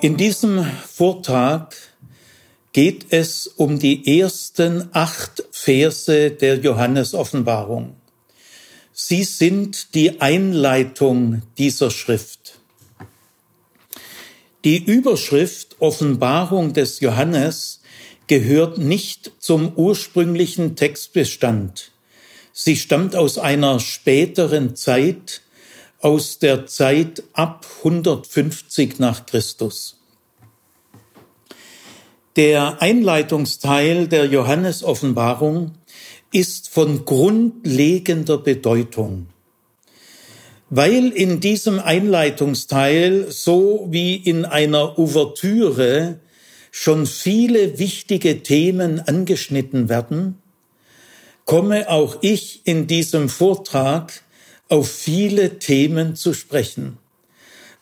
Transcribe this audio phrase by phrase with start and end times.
[0.00, 1.74] In diesem Vortrag
[2.72, 7.96] geht es um die ersten acht Verse der Johannesoffenbarung.
[8.92, 12.60] Sie sind die Einleitung dieser Schrift.
[14.64, 17.80] Die Überschrift Offenbarung des Johannes
[18.28, 21.90] gehört nicht zum ursprünglichen Textbestand.
[22.52, 25.42] Sie stammt aus einer späteren Zeit,
[26.00, 29.98] aus der Zeit ab 150 nach Christus.
[32.36, 35.72] Der Einleitungsteil der Johannesoffenbarung
[36.32, 39.26] ist von grundlegender Bedeutung,
[40.70, 46.20] weil in diesem Einleitungsteil so wie in einer Ouvertüre
[46.70, 50.38] schon viele wichtige Themen angeschnitten werden,
[51.44, 54.22] komme auch ich in diesem Vortrag
[54.68, 56.98] auf viele Themen zu sprechen.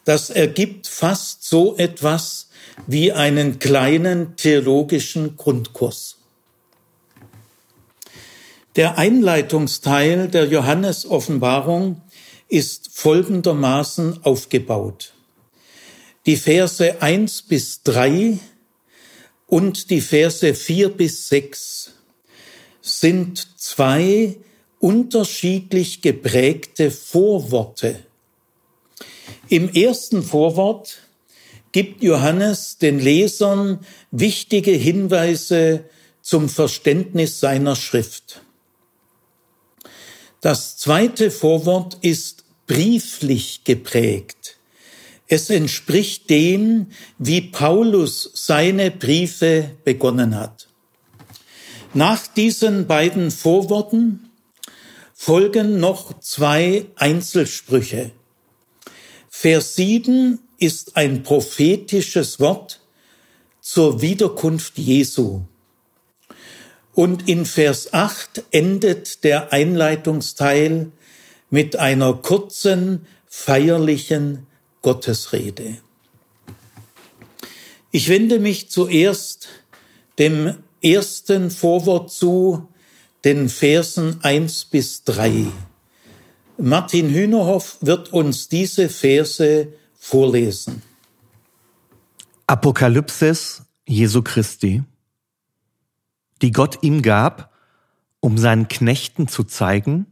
[0.04, 2.48] Das ergibt fast so etwas
[2.86, 6.18] wie einen kleinen theologischen Grundkurs.
[8.76, 12.02] Der Einleitungsteil der Johannesoffenbarung
[12.48, 15.14] ist folgendermaßen aufgebaut.
[16.26, 18.38] Die Verse eins bis drei
[19.46, 21.92] und die Verse vier bis sechs
[22.82, 24.36] sind zwei
[24.78, 27.98] unterschiedlich geprägte Vorworte.
[29.48, 30.98] Im ersten Vorwort
[31.72, 35.84] gibt Johannes den Lesern wichtige Hinweise
[36.22, 38.42] zum Verständnis seiner Schrift.
[40.40, 44.56] Das zweite Vorwort ist brieflich geprägt.
[45.28, 46.86] Es entspricht dem,
[47.18, 50.68] wie Paulus seine Briefe begonnen hat.
[51.94, 54.25] Nach diesen beiden Vorworten
[55.18, 58.12] folgen noch zwei Einzelsprüche.
[59.30, 62.80] Vers 7 ist ein prophetisches Wort
[63.60, 65.40] zur Wiederkunft Jesu.
[66.94, 70.92] Und in Vers 8 endet der Einleitungsteil
[71.50, 74.46] mit einer kurzen, feierlichen
[74.82, 75.78] Gottesrede.
[77.90, 79.48] Ich wende mich zuerst
[80.18, 82.68] dem ersten Vorwort zu,
[83.26, 85.46] den Versen eins bis drei.
[86.58, 89.66] Martin Hühnerhoff wird uns diese Verse
[89.98, 90.80] vorlesen.
[92.46, 94.84] Apokalypsis Jesu Christi,
[96.40, 97.52] die Gott ihm gab,
[98.20, 100.06] um seinen Knechten zu zeigen,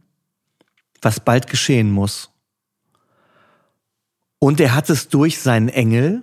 [1.01, 2.31] was bald geschehen muss.
[4.39, 6.21] Und er hat es durch seinen Engel,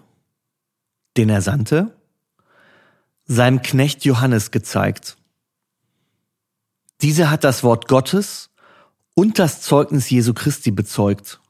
[1.17, 1.97] den er sandte,
[3.25, 5.17] seinem Knecht Johannes gezeigt
[7.03, 8.51] dieser hat das Wort Gottes
[9.15, 11.41] und das Zeugnis Jesu Christi bezeugt.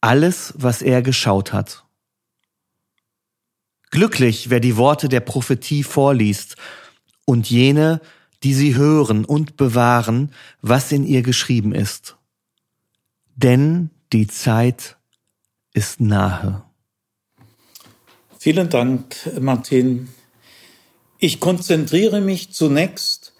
[0.00, 1.84] Alles, was er geschaut hat.
[3.90, 6.56] Glücklich, wer die Worte der Prophetie vorliest
[7.24, 8.00] und jene,
[8.42, 12.16] die sie hören und bewahren, was in ihr geschrieben ist.
[13.36, 14.96] Denn die Zeit
[15.72, 16.64] ist nahe.
[18.38, 20.08] Vielen Dank, Martin.
[21.18, 23.33] Ich konzentriere mich zunächst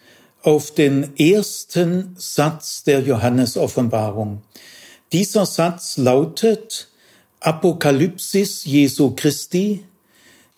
[0.45, 4.43] auf den ersten Satz der Johannesoffenbarung.
[5.11, 6.89] Dieser Satz lautet
[7.39, 9.83] Apokalypsis Jesu Christi,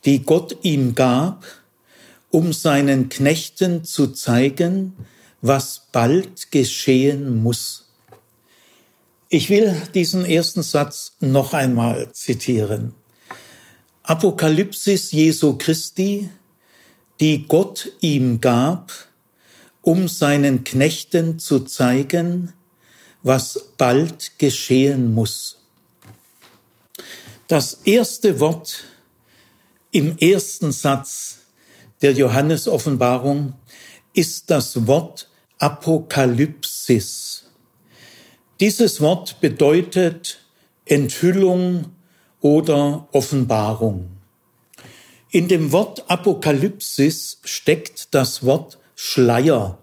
[0.03, 1.45] die Gott ihm gab,
[2.31, 4.93] um seinen Knechten zu zeigen,
[5.41, 7.85] was bald geschehen muss.
[9.29, 12.93] Ich will diesen ersten Satz noch einmal zitieren.
[14.03, 16.29] Apokalypsis Jesu Christi,
[17.21, 19.06] die Gott ihm gab,
[19.87, 22.51] um seinen Knechten zu zeigen,
[23.23, 25.59] was bald geschehen muss.
[27.47, 28.83] Das erste Wort
[29.91, 31.37] im ersten Satz
[32.01, 33.53] der Johannesoffenbarung
[34.11, 37.45] ist das Wort Apokalypsis.
[38.59, 40.39] Dieses Wort bedeutet
[40.83, 41.93] Enthüllung
[42.41, 44.09] oder Offenbarung.
[45.31, 49.77] In dem Wort Apokalypsis steckt das Wort Schleier.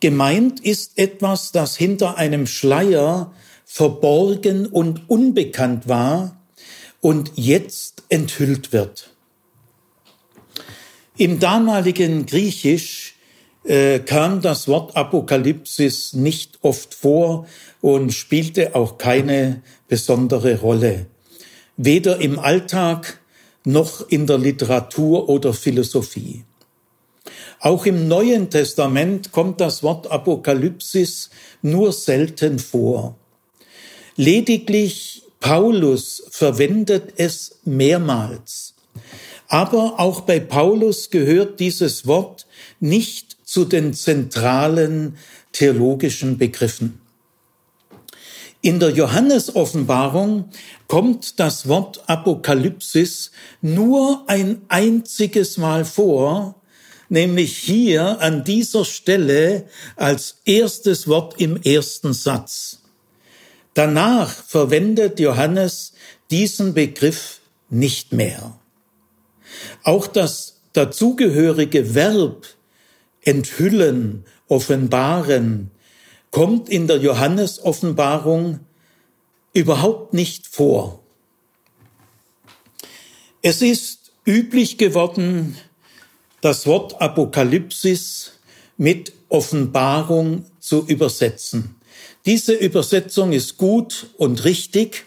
[0.00, 3.32] Gemeint ist etwas, das hinter einem Schleier
[3.64, 6.40] verborgen und unbekannt war
[7.00, 9.14] und jetzt enthüllt wird.
[11.16, 13.14] Im damaligen Griechisch
[13.62, 17.46] äh, kam das Wort Apokalypsis nicht oft vor
[17.80, 21.06] und spielte auch keine besondere Rolle,
[21.76, 23.20] weder im Alltag
[23.64, 26.44] noch in der Literatur oder Philosophie.
[27.60, 31.28] Auch im Neuen Testament kommt das Wort Apokalypsis
[31.60, 33.16] nur selten vor.
[34.16, 38.74] Lediglich Paulus verwendet es mehrmals.
[39.48, 42.46] Aber auch bei Paulus gehört dieses Wort
[42.78, 45.16] nicht zu den zentralen
[45.52, 47.00] theologischen Begriffen.
[48.62, 50.50] In der Johannesoffenbarung
[50.86, 53.32] kommt das Wort Apokalypsis
[53.62, 56.59] nur ein einziges Mal vor,
[57.10, 59.66] nämlich hier an dieser Stelle
[59.96, 62.80] als erstes Wort im ersten Satz.
[63.74, 65.92] Danach verwendet Johannes
[66.30, 68.58] diesen Begriff nicht mehr.
[69.84, 72.46] Auch das dazugehörige Verb
[73.22, 75.70] enthüllen, offenbaren,
[76.30, 78.60] kommt in der Johannes-Offenbarung
[79.52, 81.02] überhaupt nicht vor.
[83.42, 85.56] Es ist üblich geworden,
[86.40, 88.32] das Wort Apokalypsis
[88.76, 91.76] mit Offenbarung zu übersetzen.
[92.26, 95.04] Diese Übersetzung ist gut und richtig.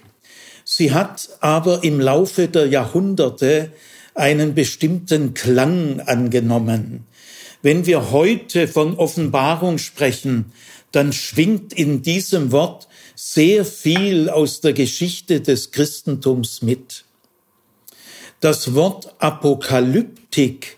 [0.66, 3.72] Sie hat aber im Laufe der Jahrhunderte
[4.16, 7.06] einen bestimmten Klang angenommen.
[7.62, 10.52] Wenn wir heute von Offenbarung sprechen,
[10.92, 17.06] dann schwingt in diesem Wort sehr viel aus der Geschichte des Christentums mit.
[18.40, 20.78] Das Wort Apokalyptik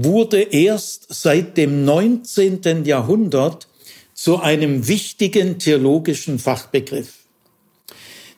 [0.00, 2.84] wurde erst seit dem 19.
[2.84, 3.66] Jahrhundert
[4.14, 7.14] zu einem wichtigen theologischen Fachbegriff.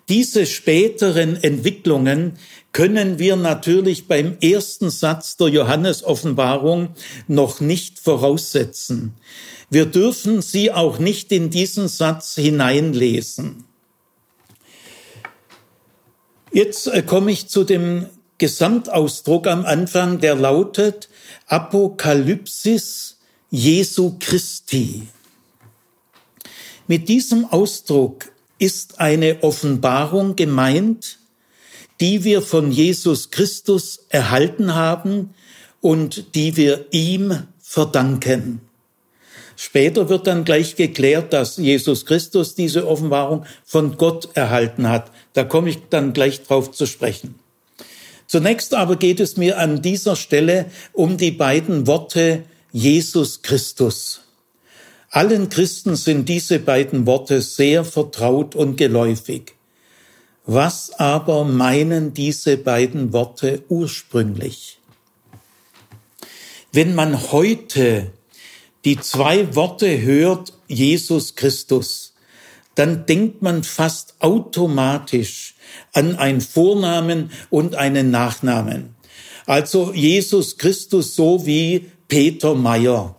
[0.09, 2.39] Diese späteren Entwicklungen
[2.73, 6.95] können wir natürlich beim ersten Satz der Johannesoffenbarung
[7.29, 9.15] noch nicht voraussetzen.
[9.69, 13.65] Wir dürfen sie auch nicht in diesen Satz hineinlesen.
[16.53, 18.07] Jetzt äh, komme ich zu dem
[18.41, 21.11] Gesamtausdruck am Anfang, der lautet
[21.47, 23.19] Apokalypsis
[23.51, 25.09] Jesu Christi.
[26.89, 31.19] Mit diesem Ausdruck ist eine Offenbarung gemeint,
[32.01, 35.35] die wir von Jesus Christus erhalten haben
[35.83, 38.63] und die wir ihm verdanken.
[39.55, 45.11] Später wird dann gleich geklärt, dass Jesus Christus diese Offenbarung von Gott erhalten hat.
[45.35, 47.40] Da komme ich dann gleich drauf zu sprechen.
[48.31, 54.21] Zunächst aber geht es mir an dieser Stelle um die beiden Worte Jesus Christus.
[55.11, 59.55] Allen Christen sind diese beiden Worte sehr vertraut und geläufig.
[60.47, 64.79] Was aber meinen diese beiden Worte ursprünglich?
[66.71, 68.13] Wenn man heute
[68.85, 72.15] die zwei Worte hört, Jesus Christus,
[72.77, 75.57] dann denkt man fast automatisch
[75.93, 78.95] an einen Vornamen und einen Nachnamen.
[79.47, 83.17] Also Jesus Christus so wie Peter Meyer.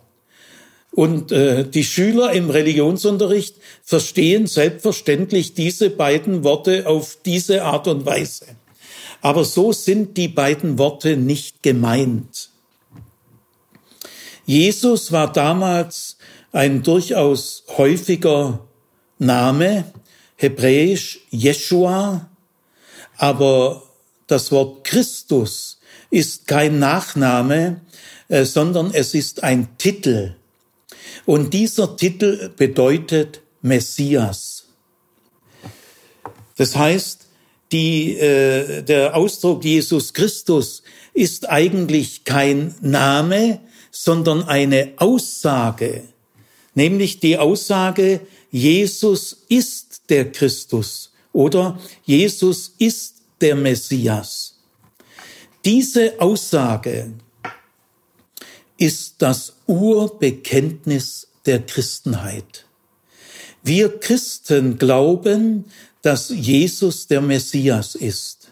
[0.90, 8.04] Und äh, die Schüler im Religionsunterricht verstehen selbstverständlich diese beiden Worte auf diese Art und
[8.04, 8.44] Weise.
[9.22, 12.50] Aber so sind die beiden Worte nicht gemeint.
[14.44, 16.18] Jesus war damals
[16.50, 18.66] ein durchaus häufiger
[19.18, 19.84] Name,
[20.36, 22.28] hebräisch Jeshua,
[23.22, 23.84] aber
[24.26, 25.78] das Wort Christus
[26.10, 27.80] ist kein Nachname,
[28.26, 30.34] äh, sondern es ist ein Titel.
[31.24, 34.64] Und dieser Titel bedeutet Messias.
[36.56, 37.26] Das heißt,
[37.70, 40.82] die, äh, der Ausdruck Jesus Christus
[41.14, 43.60] ist eigentlich kein Name,
[43.92, 46.02] sondern eine Aussage,
[46.74, 53.11] nämlich die Aussage, Jesus ist der Christus oder Jesus ist
[53.42, 54.54] der Messias.
[55.64, 57.12] Diese Aussage
[58.78, 62.66] ist das Urbekenntnis der Christenheit.
[63.62, 65.66] Wir Christen glauben,
[66.02, 68.48] dass Jesus der Messias ist.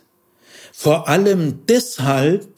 [0.73, 2.49] Vor allem deshalb,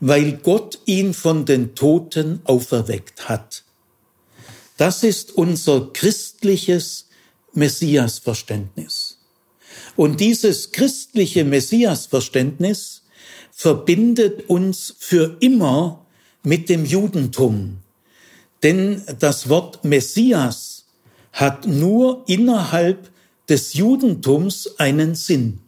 [0.00, 3.64] weil Gott ihn von den Toten auferweckt hat.
[4.76, 7.08] Das ist unser christliches
[7.52, 9.07] Messiasverständnis.
[9.98, 13.02] Und dieses christliche Messiasverständnis
[13.50, 16.06] verbindet uns für immer
[16.44, 17.78] mit dem Judentum.
[18.62, 20.84] Denn das Wort Messias
[21.32, 23.10] hat nur innerhalb
[23.48, 25.58] des Judentums einen Sinn.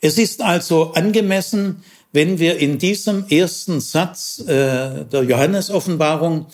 [0.00, 6.46] Es ist also angemessen, wenn wir in diesem ersten Satz äh, der Johannesoffenbarung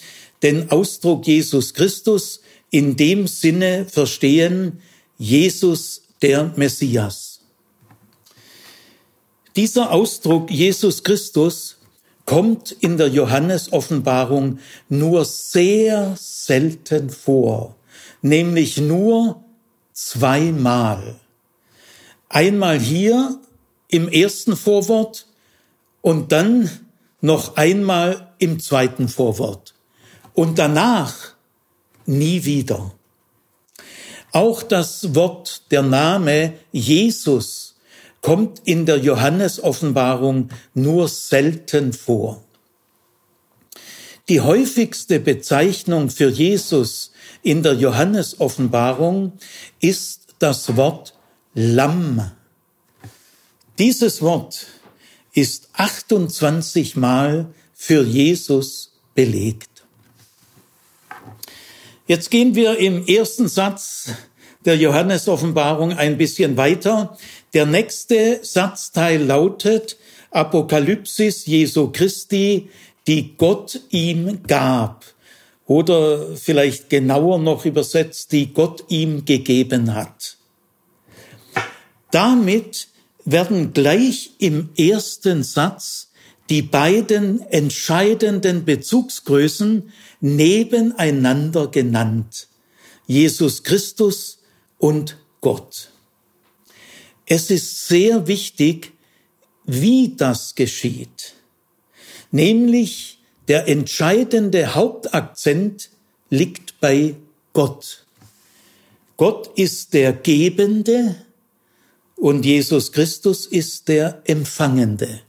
[0.43, 4.83] den Ausdruck Jesus Christus in dem Sinne verstehen,
[5.19, 7.41] Jesus der Messias.
[9.55, 11.77] Dieser Ausdruck Jesus Christus
[12.27, 14.59] kommt in der Johannesoffenbarung
[14.89, 17.77] nur sehr selten vor,
[18.21, 19.43] nämlich nur
[19.93, 21.17] zweimal.
[22.29, 23.41] Einmal hier
[23.89, 25.27] im ersten Vorwort
[26.03, 26.69] und dann
[27.21, 29.75] noch einmal im zweiten Vorwort.
[30.35, 31.35] Und danach
[32.05, 32.93] nie wieder.
[34.37, 37.75] Auch das Wort, der Name Jesus
[38.21, 42.45] kommt in der Johannesoffenbarung nur selten vor.
[44.29, 47.13] Die häufigste Bezeichnung für Jesus
[47.43, 49.33] in der Johannesoffenbarung
[49.81, 51.15] ist das Wort
[51.55, 52.31] Lamm.
[53.79, 54.67] Dieses Wort
[55.33, 59.77] ist 28 Mal für Jesus belegt.
[62.09, 64.11] Jetzt gehen wir im ersten Satz
[64.67, 67.17] der Johannesoffenbarung ein bisschen weiter.
[67.55, 69.97] Der nächste Satzteil lautet
[70.31, 72.69] Apokalypsis Jesu Christi,
[73.07, 75.05] die Gott ihm gab.
[75.67, 80.37] Oder vielleicht genauer noch übersetzt, die Gott ihm gegeben hat.
[82.11, 82.89] Damit
[83.25, 86.11] werden gleich im ersten Satz
[86.51, 92.49] die beiden entscheidenden Bezugsgrößen nebeneinander genannt.
[93.07, 94.36] Jesus Christus
[94.79, 95.91] und Gott.
[97.27, 98.93] Es ist sehr wichtig,
[99.65, 101.35] wie das geschieht.
[102.31, 103.19] Nämlich
[103.49, 105.91] der entscheidende Hauptakzent
[106.31, 107.15] liegt bei
[107.53, 108.05] Gott.
[109.17, 111.17] Gott ist der Gebende
[112.17, 115.21] und Jesus Christus ist der Empfangende.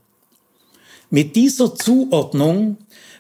[1.09, 2.77] Mit dieser Zuordnung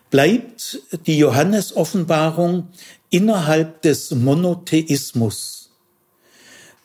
[0.09, 2.67] bleibt die Johannesoffenbarung
[3.09, 5.56] innerhalb des Monotheismus.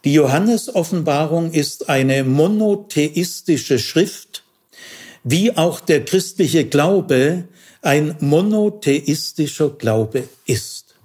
[0.05, 4.43] Die Johannesoffenbarung ist eine monotheistische Schrift,
[5.23, 7.45] wie auch der christliche Glaube
[7.83, 10.97] ein monotheistischer Glaube ist.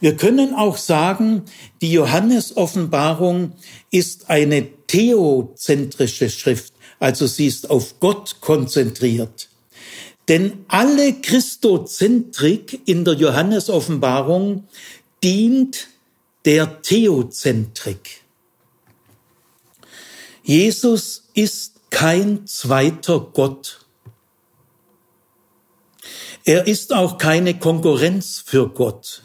[0.00, 1.42] Wir können auch sagen,
[1.80, 3.52] die Johannesoffenbarung
[3.90, 9.48] ist eine theozentrische Schrift, also sie ist auf Gott konzentriert.
[10.28, 14.64] Denn alle Christozentrik in der Johannesoffenbarung
[15.24, 15.88] dient
[16.48, 18.22] der Theozentrik.
[20.42, 23.84] Jesus ist kein zweiter Gott.
[26.46, 29.24] Er ist auch keine Konkurrenz für Gott.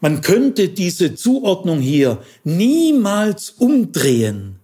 [0.00, 4.60] Man könnte diese Zuordnung hier niemals umdrehen.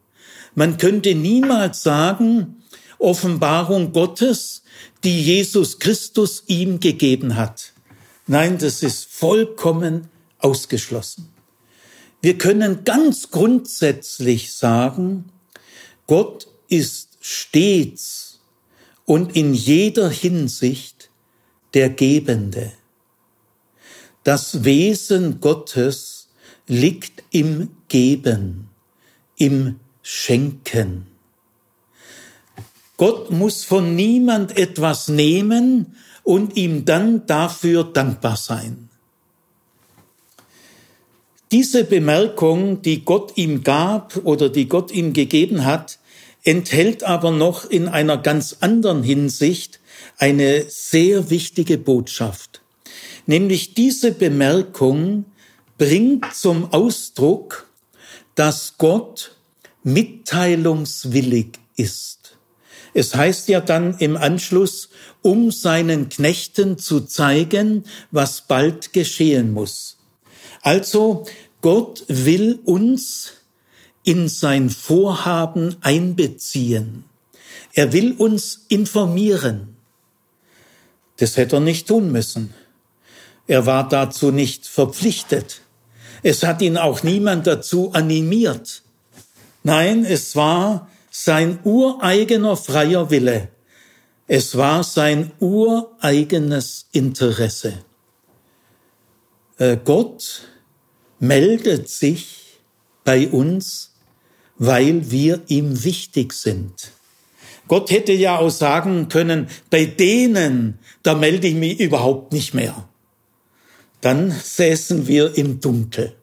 [0.54, 2.62] Man könnte niemals sagen,
[2.98, 4.62] Offenbarung Gottes,
[5.04, 7.74] die Jesus Christus ihm gegeben hat.
[8.26, 11.28] Nein, das ist vollkommen ausgeschlossen.
[12.20, 15.26] Wir können ganz grundsätzlich sagen,
[16.06, 18.40] Gott ist stets
[19.04, 21.10] und in jeder Hinsicht
[21.74, 22.72] der Gebende.
[24.24, 26.28] Das Wesen Gottes
[26.66, 28.68] liegt im Geben,
[29.36, 31.06] im Schenken.
[32.96, 38.87] Gott muss von niemand etwas nehmen und ihm dann dafür dankbar sein.
[41.50, 45.98] Diese Bemerkung, die Gott ihm gab oder die Gott ihm gegeben hat,
[46.44, 49.80] enthält aber noch in einer ganz anderen Hinsicht
[50.18, 52.60] eine sehr wichtige Botschaft.
[53.26, 55.24] Nämlich diese Bemerkung
[55.78, 57.66] bringt zum Ausdruck,
[58.34, 59.36] dass Gott
[59.82, 62.36] mitteilungswillig ist.
[62.94, 64.90] Es heißt ja dann im Anschluss,
[65.22, 69.97] um seinen Knechten zu zeigen, was bald geschehen muss.
[70.62, 71.26] Also
[71.60, 73.32] Gott will uns
[74.04, 77.04] in sein Vorhaben einbeziehen.
[77.74, 79.76] Er will uns informieren.
[81.18, 82.54] Das hätte er nicht tun müssen.
[83.46, 85.62] Er war dazu nicht verpflichtet.
[86.22, 88.82] Es hat ihn auch niemand dazu animiert.
[89.62, 93.48] Nein, es war sein ureigener freier Wille.
[94.26, 97.74] Es war sein ureigenes Interesse.
[99.58, 100.42] Äh, Gott
[101.18, 102.60] meldet sich
[103.04, 103.94] bei uns,
[104.56, 106.92] weil wir ihm wichtig sind.
[107.66, 112.88] Gott hätte ja auch sagen können, bei denen, da melde ich mich überhaupt nicht mehr.
[114.00, 116.14] Dann säßen wir im Dunkel.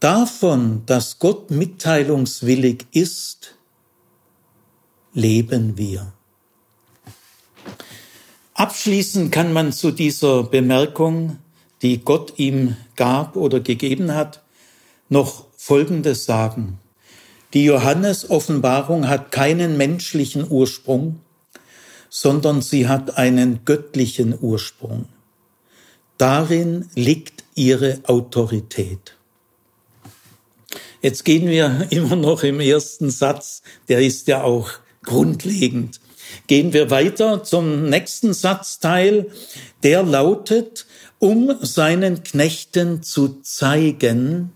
[0.00, 3.54] Davon, dass Gott mitteilungswillig ist,
[5.12, 6.15] leben wir.
[8.56, 11.38] Abschließend kann man zu dieser Bemerkung,
[11.82, 14.42] die Gott ihm gab oder gegeben hat,
[15.10, 16.78] noch Folgendes sagen.
[17.52, 21.20] Die Johannes-Offenbarung hat keinen menschlichen Ursprung,
[22.08, 25.04] sondern sie hat einen göttlichen Ursprung.
[26.16, 29.16] Darin liegt ihre Autorität.
[31.02, 33.60] Jetzt gehen wir immer noch im ersten Satz,
[33.90, 34.70] der ist ja auch
[35.02, 36.00] grundlegend.
[36.46, 39.30] Gehen wir weiter zum nächsten Satzteil,
[39.82, 40.86] der lautet,
[41.18, 44.52] um seinen Knechten zu zeigen.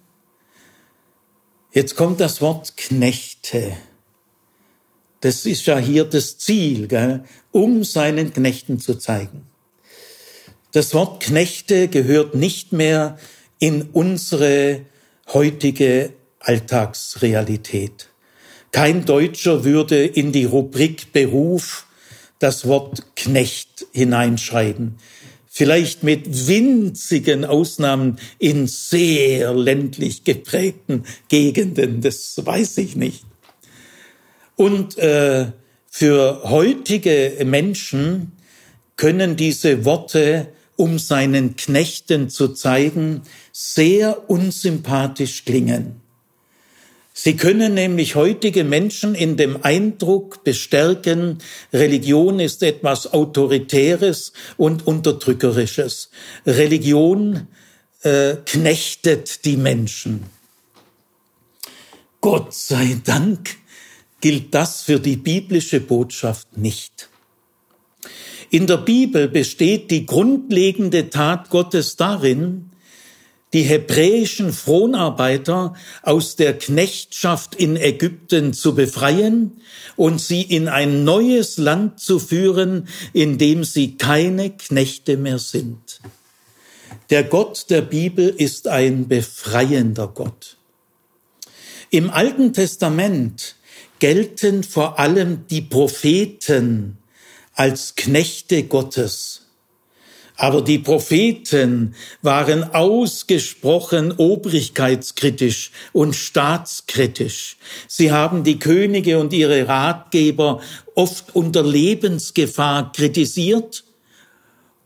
[1.73, 3.77] Jetzt kommt das Wort Knechte.
[5.21, 7.25] Das ist ja hier das Ziel, gell?
[7.53, 9.47] um seinen Knechten zu zeigen.
[10.73, 13.19] Das Wort Knechte gehört nicht mehr
[13.59, 14.83] in unsere
[15.33, 18.10] heutige Alltagsrealität.
[18.73, 21.87] Kein Deutscher würde in die Rubrik Beruf
[22.39, 24.97] das Wort Knecht hineinschreiben.
[25.47, 33.25] Vielleicht mit winzigen Ausnahmen in sehr ländlich geprägten Gegenden, das weiß ich nicht.
[34.55, 35.47] Und äh,
[35.89, 38.33] für heutige Menschen
[38.97, 43.23] können diese Worte, um seinen Knechten zu zeigen,
[43.53, 46.00] sehr unsympathisch klingen.
[47.23, 51.37] Sie können nämlich heutige Menschen in dem Eindruck bestärken,
[51.71, 56.09] Religion ist etwas Autoritäres und Unterdrückerisches.
[56.47, 57.49] Religion
[58.05, 60.25] äh, knechtet die Menschen.
[62.23, 63.51] Gott sei Dank
[64.23, 67.11] gilt das für die biblische Botschaft nicht.
[68.49, 72.71] In der Bibel besteht die grundlegende Tat Gottes darin,
[73.53, 79.61] die hebräischen Fronarbeiter aus der Knechtschaft in Ägypten zu befreien
[79.97, 86.01] und sie in ein neues Land zu führen, in dem sie keine Knechte mehr sind.
[87.11, 90.57] Der Gott der Bibel ist ein befreiender Gott.
[91.91, 93.57] Im Alten Testament
[93.99, 96.99] gelten vor allem die Propheten
[97.55, 99.30] als Knechte Gottes.
[100.41, 107.59] Aber die Propheten waren ausgesprochen obrigkeitskritisch und staatskritisch.
[107.87, 110.63] Sie haben die Könige und ihre Ratgeber
[110.95, 113.85] oft unter Lebensgefahr kritisiert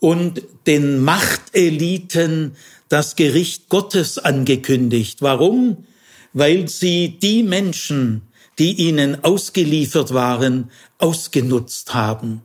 [0.01, 2.57] und den Machteliten
[2.89, 5.23] das Gericht Gottes angekündigt.
[5.23, 5.87] Warum?
[6.33, 8.23] Weil sie die Menschen,
[8.59, 12.43] die ihnen ausgeliefert waren, ausgenutzt haben.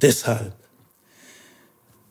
[0.00, 0.57] Deshalb.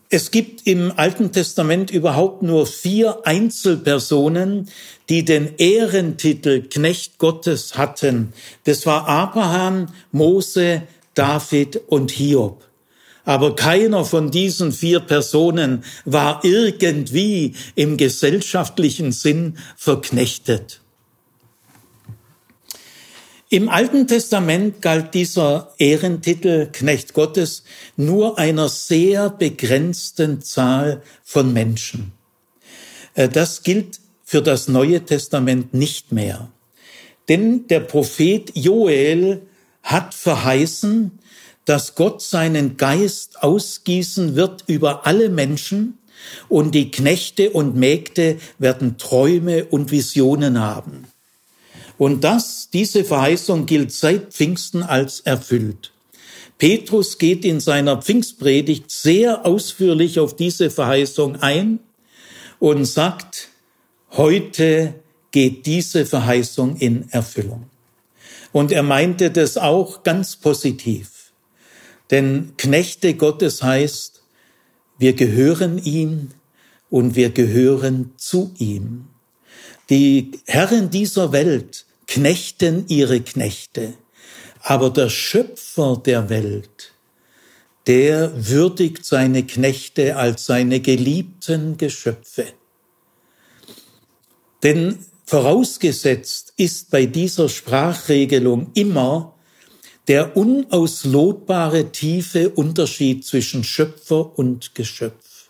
[0.10, 4.70] Es gibt im Alten Testament überhaupt nur vier Einzelpersonen,
[5.10, 8.32] die den Ehrentitel Knecht Gottes hatten.
[8.64, 12.64] Das war Abraham, Mose, David und Hiob.
[13.26, 20.80] Aber keiner von diesen vier Personen war irgendwie im gesellschaftlichen Sinn verknechtet.
[23.50, 27.64] Im Alten Testament galt dieser Ehrentitel Knecht Gottes
[27.96, 32.12] nur einer sehr begrenzten Zahl von Menschen.
[33.14, 36.50] Äh, das gilt für das Neue Testament nicht mehr.
[37.30, 39.44] Denn der Prophet Joel
[39.82, 41.18] hat verheißen,
[41.64, 46.00] dass Gott seinen Geist ausgießen wird über alle Menschen
[46.50, 51.08] und die Knechte und Mägde werden Träume und Visionen haben.
[51.98, 55.92] Und das, diese Verheißung gilt seit Pfingsten als erfüllt.
[56.60, 61.80] Petrus geht in seiner Pfingstpredigt sehr ausführlich auf diese Verheißung ein
[62.60, 63.48] und sagt,
[64.12, 64.94] heute
[65.32, 67.66] geht diese Verheißung in Erfüllung.
[68.52, 71.32] Und er meinte das auch ganz positiv.
[72.12, 74.22] Denn Knechte Gottes heißt,
[75.00, 76.30] wir gehören ihm
[76.92, 79.08] und wir gehören zu ihm.
[79.90, 83.94] Die Herren dieser Welt knechten ihre Knechte.
[84.62, 86.94] Aber der Schöpfer der Welt,
[87.86, 92.46] der würdigt seine Knechte als seine geliebten Geschöpfe.
[94.64, 99.36] Denn vorausgesetzt ist bei dieser Sprachregelung immer
[100.08, 105.50] der unauslotbare tiefe Unterschied zwischen Schöpfer und Geschöpf.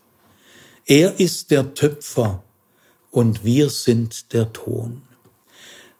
[0.85, 2.43] Er ist der Töpfer
[3.11, 5.06] und wir sind der Ton.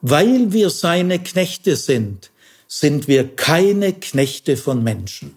[0.02, 2.32] Weil wir seine Knechte sind,
[2.68, 5.36] sind wir keine Knechte von Menschen.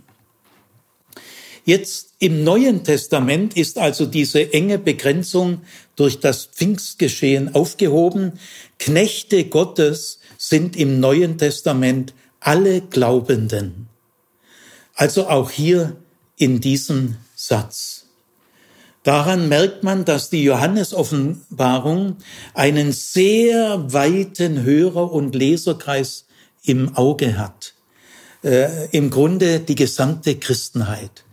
[1.65, 5.63] Jetzt im Neuen Testament ist also diese enge Begrenzung
[5.95, 8.41] durch das Pfingstgeschehen aufgehoben.
[8.79, 13.89] Knechte Gottes sind im Neuen Testament alle Glaubenden.
[14.95, 15.97] Also auch hier
[16.37, 18.00] in diesem Satz.
[19.03, 22.17] Daran merkt man, dass die Johannesoffenbarung
[22.53, 26.27] einen sehr weiten Hörer- und Leserkreis
[26.65, 27.75] im Auge hat.
[28.43, 31.25] Äh, Im Grunde die gesamte Christenheit.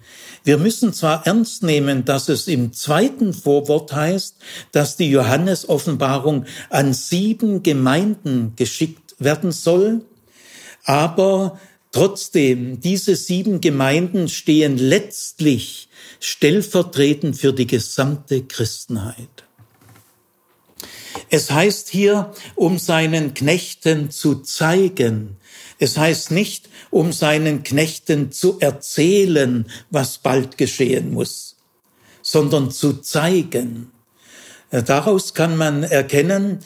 [0.46, 4.38] Wir müssen zwar ernst nehmen, dass es im zweiten Vorwort heißt,
[4.72, 10.06] dass die Johannes-Offenbarung an sieben Gemeinden geschickt werden soll,
[10.86, 11.60] aber
[11.92, 15.87] trotzdem, diese sieben Gemeinden stehen letztlich
[16.20, 19.44] stellvertretend für die gesamte Christenheit.
[21.30, 25.38] Es heißt hier, um seinen Knechten zu zeigen.
[25.80, 31.58] Es heißt nicht, um seinen Knechten zu erzählen, was bald geschehen muss,
[32.22, 33.92] sondern zu zeigen.
[34.70, 36.60] Daraus kann man erkennen,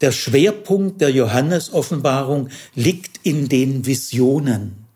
[0.00, 4.86] der Schwerpunkt der Johannes-Offenbarung liegt in den Visionen.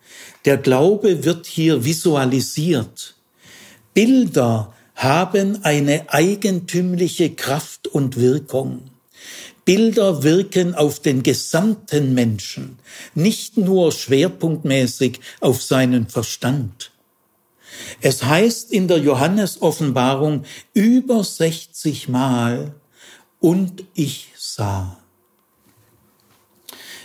[0.45, 3.15] Der Glaube wird hier visualisiert.
[3.95, 8.91] Bilder haben eine eigentümliche Kraft und Wirkung.
[9.65, 12.79] Bilder wirken auf den gesamten Menschen,
[13.15, 16.91] nicht nur schwerpunktmäßig auf seinen Verstand.
[18.01, 22.75] Es heißt in der Johannes-Offenbarung über 60 Mal,
[23.43, 24.97] und ich sah.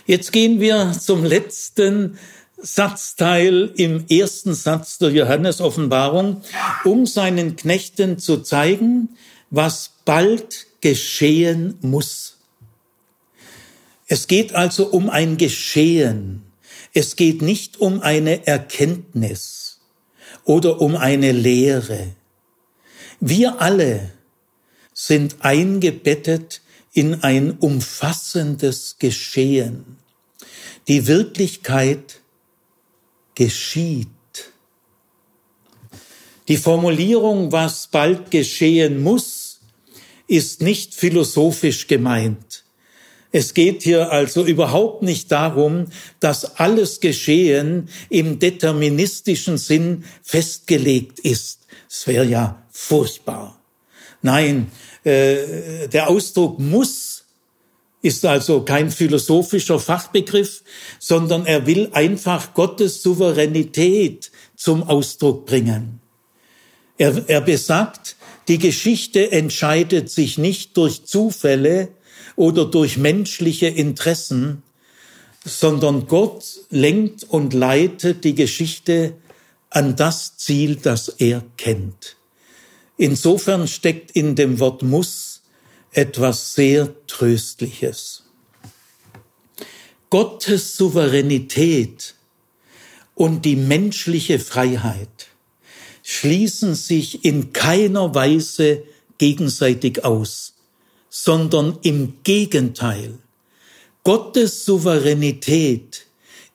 [0.05, 2.17] Jetzt gehen wir zum letzten
[2.57, 6.41] Satzteil im ersten Satz der Johannes-Offenbarung,
[6.83, 9.09] um seinen Knechten zu zeigen,
[9.49, 12.37] was bald geschehen muss.
[14.07, 16.43] Es geht also um ein Geschehen.
[16.93, 19.79] Es geht nicht um eine Erkenntnis
[20.45, 22.15] oder um eine Lehre.
[23.19, 24.11] Wir alle
[24.93, 26.61] sind eingebettet
[26.93, 29.97] in ein umfassendes Geschehen.
[30.87, 32.21] Die Wirklichkeit
[33.37, 34.07] geschieht.
[36.47, 39.59] Die Formulierung, was bald geschehen muss,
[40.27, 42.63] ist nicht philosophisch gemeint.
[43.31, 45.85] Es geht hier also überhaupt nicht darum,
[46.19, 51.67] dass alles Geschehen im deterministischen Sinn festgelegt ist.
[51.87, 53.61] Es wäre ja furchtbar.
[54.23, 54.71] Nein,
[55.03, 57.16] äh, der Ausdruck muss
[58.01, 60.63] ist also kein philosophischer Fachbegriff,
[60.99, 65.99] sondern er will einfach Gottes Souveränität zum Ausdruck bringen.
[66.97, 68.15] Er, er besagt,
[68.47, 71.89] die Geschichte entscheidet sich nicht durch Zufälle,
[72.37, 74.63] oder durch menschliche Interessen,
[75.43, 79.15] sondern Gott lenkt und leitet die Geschichte
[79.69, 82.15] an das Ziel, das er kennt.
[82.95, 85.36] Insofern steckt in dem Wort muss
[85.91, 88.23] etwas sehr Tröstliches.
[90.09, 92.15] Gottes Souveränität
[93.15, 95.27] und die menschliche Freiheit
[96.03, 98.83] schließen sich in keiner Weise
[99.17, 100.53] gegenseitig aus
[101.09, 103.17] sondern im Gegenteil.
[104.03, 106.05] Gottes Souveränität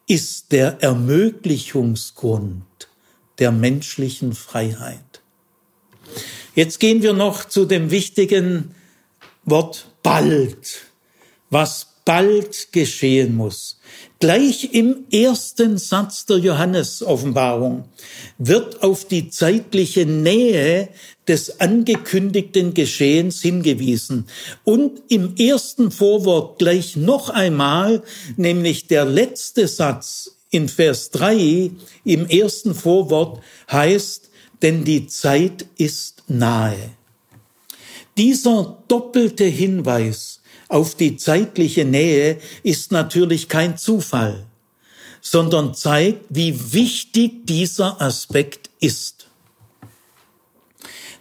[0.07, 2.62] ist der Ermöglichungsgrund
[3.40, 5.21] der menschlichen Freiheit.
[6.55, 8.77] Jetzt gehen wir noch zu dem wichtigen
[9.45, 10.83] Wort bald,
[11.51, 13.79] was bald geschehen muss.
[14.19, 17.85] Gleich im ersten Satz der Johannes-Offenbarung
[18.39, 20.89] wird auf die zeitliche Nähe
[21.29, 24.27] des angekündigten Geschehens hingewiesen.
[24.65, 28.03] Und im ersten Vorwort gleich noch einmal,
[28.37, 31.71] nämlich der letzte Satz in Vers 3
[32.05, 34.31] im ersten Vorwort heißt,
[34.63, 36.91] denn die Zeit ist nahe.
[38.16, 44.46] Dieser doppelte Hinweis auf die zeitliche Nähe ist natürlich kein Zufall,
[45.20, 49.29] sondern zeigt, wie wichtig dieser Aspekt ist.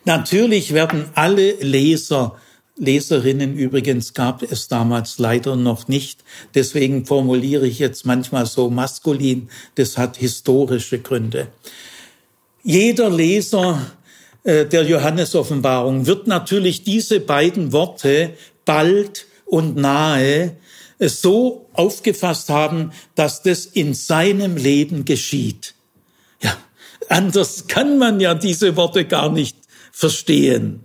[0.04, 2.38] Natürlich werden alle Leser,
[2.78, 6.24] Leserinnen übrigens gab es damals leider noch nicht,
[6.56, 11.50] deswegen formuliere ich jetzt manchmal so maskulin, das hat historische Gründe.
[12.64, 13.80] Jeder Leser
[14.44, 18.34] der Johannesoffenbarung wird natürlich diese beiden Worte
[18.66, 20.56] bald und nahe
[21.00, 25.76] so aufgefasst haben, dass das in seinem Leben geschieht.
[26.42, 26.56] Ja,
[27.10, 29.58] anders kann man ja diese Worte gar nicht
[29.92, 30.82] verstehen.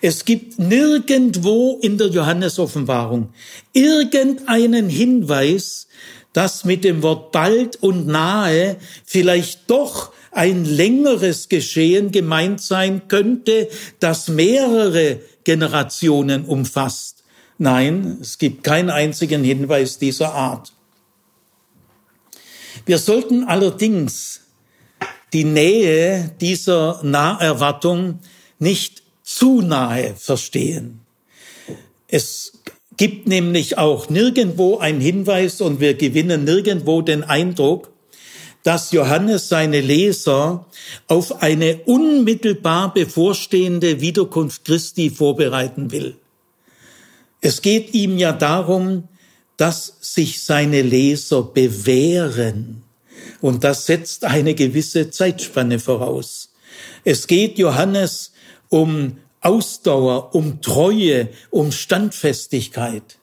[0.00, 3.30] Es gibt nirgendwo in der Johannesoffenbarung
[3.72, 5.88] irgendeinen Hinweis,
[6.32, 13.68] dass mit dem Wort bald und nahe vielleicht doch ein längeres Geschehen gemeint sein könnte,
[14.00, 17.24] das mehrere Generationen umfasst.
[17.58, 20.72] Nein, es gibt keinen einzigen Hinweis dieser Art.
[22.86, 24.40] Wir sollten allerdings
[25.32, 28.20] die Nähe dieser Naherwartung
[28.58, 31.00] nicht zu nahe verstehen.
[32.06, 32.52] Es
[32.96, 37.92] gibt nämlich auch nirgendwo einen Hinweis und wir gewinnen nirgendwo den Eindruck,
[38.68, 40.66] dass Johannes seine Leser
[41.06, 46.16] auf eine unmittelbar bevorstehende Wiederkunft Christi vorbereiten will.
[47.40, 49.08] Es geht ihm ja darum,
[49.56, 52.82] dass sich seine Leser bewähren.
[53.40, 56.52] Und das setzt eine gewisse Zeitspanne voraus.
[57.04, 58.32] Es geht Johannes
[58.68, 63.16] um Ausdauer, um Treue, um Standfestigkeit.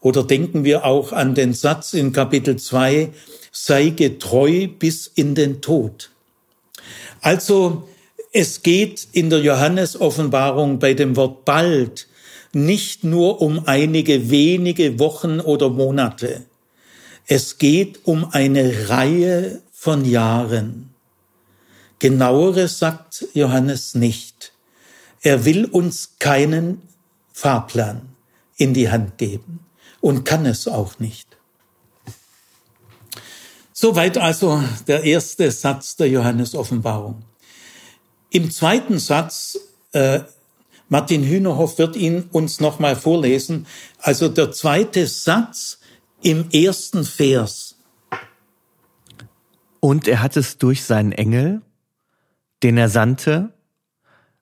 [0.00, 3.10] Oder denken wir auch an den Satz in Kapitel 2,
[3.52, 6.10] sei getreu bis in den Tod.
[7.20, 7.88] Also
[8.32, 12.08] es geht in der Johannes-Offenbarung bei dem Wort bald
[12.52, 16.44] nicht nur um einige wenige Wochen oder Monate.
[17.26, 20.90] Es geht um eine Reihe von Jahren.
[21.98, 24.52] Genaueres sagt Johannes nicht.
[25.20, 26.80] Er will uns keinen
[27.32, 28.02] Fahrplan
[28.56, 29.60] in die Hand geben
[30.00, 31.27] und kann es auch nicht.
[33.80, 37.22] Soweit also der erste Satz der Johannes-Offenbarung.
[38.28, 39.56] Im zweiten Satz,
[39.92, 40.22] äh,
[40.88, 43.68] Martin Hühnerhoff wird ihn uns nochmal vorlesen,
[44.00, 45.78] also der zweite Satz
[46.22, 47.76] im ersten Vers.
[49.78, 51.62] Und er hat es durch seinen Engel,
[52.64, 53.52] den er sandte,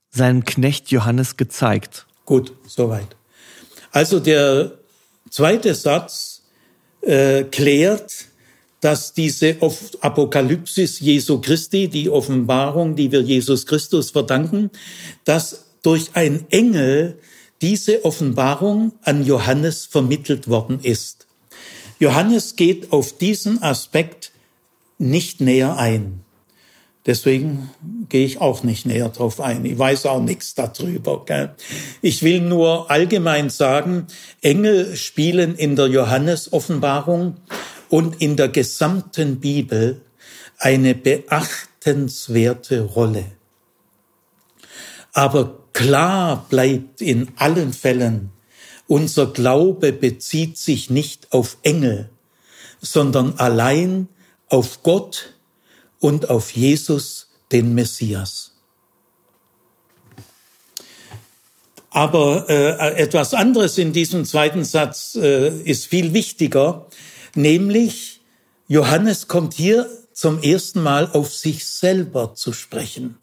[0.08, 2.06] seinem Knecht Johannes gezeigt.
[2.24, 3.16] Gut, soweit.
[3.92, 4.78] Also der
[5.28, 6.44] zweite Satz
[7.02, 8.28] äh, klärt,
[8.80, 9.56] dass diese
[10.00, 14.70] Apokalypsis Jesu Christi, die Offenbarung, die wir Jesus Christus verdanken,
[15.24, 17.18] dass durch einen Engel
[17.62, 21.26] diese Offenbarung an Johannes vermittelt worden ist.
[21.98, 24.32] Johannes geht auf diesen Aspekt
[24.98, 26.20] nicht näher ein.
[27.06, 27.70] Deswegen
[28.08, 29.64] gehe ich auch nicht näher drauf ein.
[29.64, 31.24] Ich weiß auch nichts darüber.
[31.24, 31.54] Gell?
[32.02, 34.08] Ich will nur allgemein sagen,
[34.42, 37.36] Engel spielen in der Johannes-Offenbarung
[37.88, 40.02] und in der gesamten Bibel
[40.58, 43.26] eine beachtenswerte Rolle.
[45.12, 48.30] Aber klar bleibt in allen Fällen,
[48.86, 52.10] unser Glaube bezieht sich nicht auf Engel,
[52.80, 54.08] sondern allein
[54.48, 55.36] auf Gott,
[56.00, 58.52] und auf Jesus, den Messias.
[61.90, 66.86] Aber äh, etwas anderes in diesem zweiten Satz äh, ist viel wichtiger,
[67.36, 68.20] nämlich
[68.68, 73.18] Johannes kommt hier zum ersten Mal auf sich selber zu sprechen.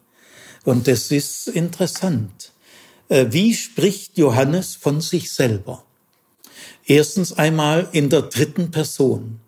[0.64, 2.52] Und das ist interessant.
[3.08, 5.84] Äh, wie spricht Johannes von sich selber?
[6.86, 9.40] Erstens einmal in der dritten Person.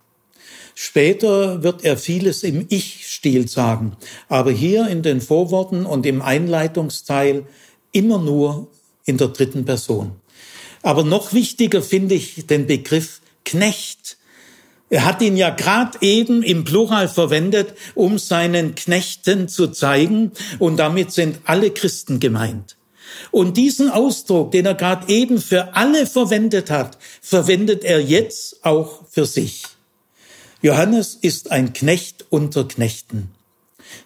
[0.74, 3.96] Später wird er vieles im Ich-Stil sagen,
[4.28, 7.46] aber hier in den Vorworten und im Einleitungsteil
[7.92, 8.68] immer nur
[9.06, 10.16] in der dritten Person.
[10.82, 14.15] Aber noch wichtiger finde ich den Begriff Knecht.
[14.88, 20.76] Er hat ihn ja gerade eben im Plural verwendet, um seinen Knechten zu zeigen, und
[20.76, 22.76] damit sind alle Christen gemeint.
[23.30, 29.02] Und diesen Ausdruck, den er gerade eben für alle verwendet hat, verwendet er jetzt auch
[29.08, 29.64] für sich.
[30.62, 33.30] Johannes ist ein Knecht unter Knechten.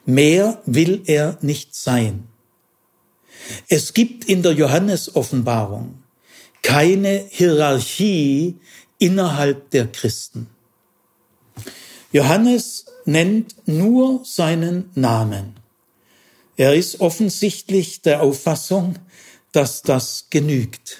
[0.07, 2.25] Mehr will er nicht sein.
[3.69, 6.03] Es gibt in der Johannes-Offenbarung
[6.62, 8.57] keine Hierarchie
[8.99, 10.49] innerhalb der Christen.
[12.12, 15.55] Johannes nennt nur seinen Namen.
[16.57, 18.96] Er ist offensichtlich der Auffassung,
[19.53, 20.99] dass das genügt.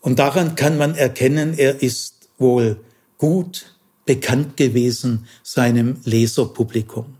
[0.00, 2.80] Und daran kann man erkennen, er ist wohl
[3.18, 3.74] gut
[4.06, 7.14] bekannt gewesen seinem Leserpublikum.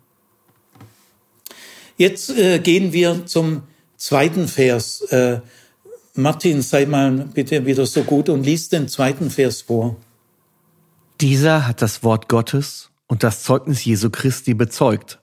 [1.98, 3.64] Jetzt äh, gehen wir zum
[3.96, 5.02] zweiten Vers.
[5.10, 5.40] Äh,
[6.14, 9.96] Martin, sei mal bitte wieder so gut und lies den zweiten Vers vor.
[11.20, 15.18] Dieser hat das Wort Gottes und das Zeugnis Jesu Christi bezeugt.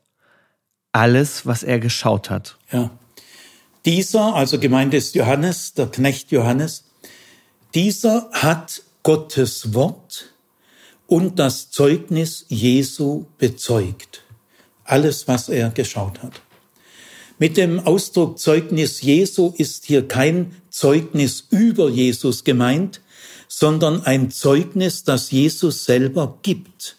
[0.91, 2.57] Alles, was er geschaut hat.
[2.71, 2.89] Ja.
[3.85, 6.85] Dieser, also gemeint ist Johannes, der Knecht Johannes,
[7.75, 10.33] dieser hat Gottes Wort
[11.07, 14.23] und das Zeugnis Jesu bezeugt.
[14.83, 16.41] Alles, was er geschaut hat.
[17.37, 23.01] Mit dem Ausdruck Zeugnis Jesu ist hier kein Zeugnis über Jesus gemeint,
[23.57, 26.97] sondern ein Zeugnis, das Jesus selber gibt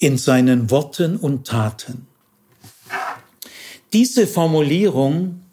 [0.00, 2.08] in seinen Worten und Taten.
[3.92, 5.44] Diese Formulierung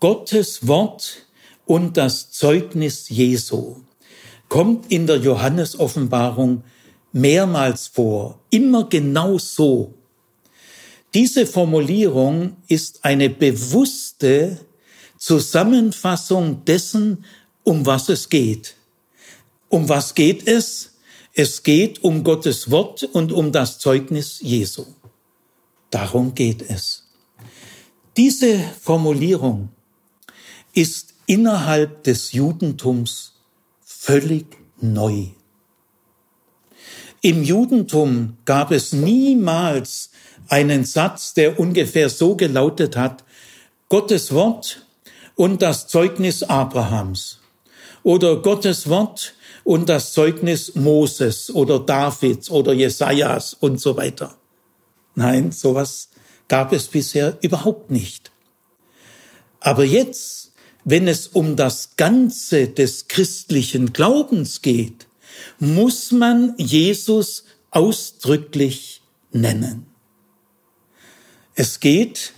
[0.00, 1.26] Gottes Wort
[1.66, 3.82] und das Zeugnis Jesu
[4.48, 6.64] kommt in der Johannesoffenbarung
[7.12, 9.92] mehrmals vor, immer genau so.
[11.12, 14.58] Diese Formulierung ist eine bewusste
[15.18, 17.26] Zusammenfassung dessen,
[17.62, 18.75] um was es geht.
[19.68, 20.92] Um was geht es?
[21.34, 24.86] Es geht um Gottes Wort und um das Zeugnis Jesu.
[25.90, 27.04] Darum geht es.
[28.16, 29.68] Diese Formulierung
[30.72, 33.34] ist innerhalb des Judentums
[33.84, 34.46] völlig
[34.80, 35.26] neu.
[37.20, 40.10] Im Judentum gab es niemals
[40.48, 43.24] einen Satz, der ungefähr so gelautet hat,
[43.88, 44.86] Gottes Wort
[45.34, 47.40] und das Zeugnis Abrahams
[48.02, 49.34] oder Gottes Wort
[49.66, 54.36] und das Zeugnis Moses oder Davids oder Jesajas und so weiter.
[55.16, 56.10] Nein, sowas
[56.46, 58.30] gab es bisher überhaupt nicht.
[59.58, 60.52] Aber jetzt,
[60.84, 65.08] wenn es um das Ganze des christlichen Glaubens geht,
[65.58, 69.02] muss man Jesus ausdrücklich
[69.32, 69.86] nennen.
[71.56, 72.34] Es geht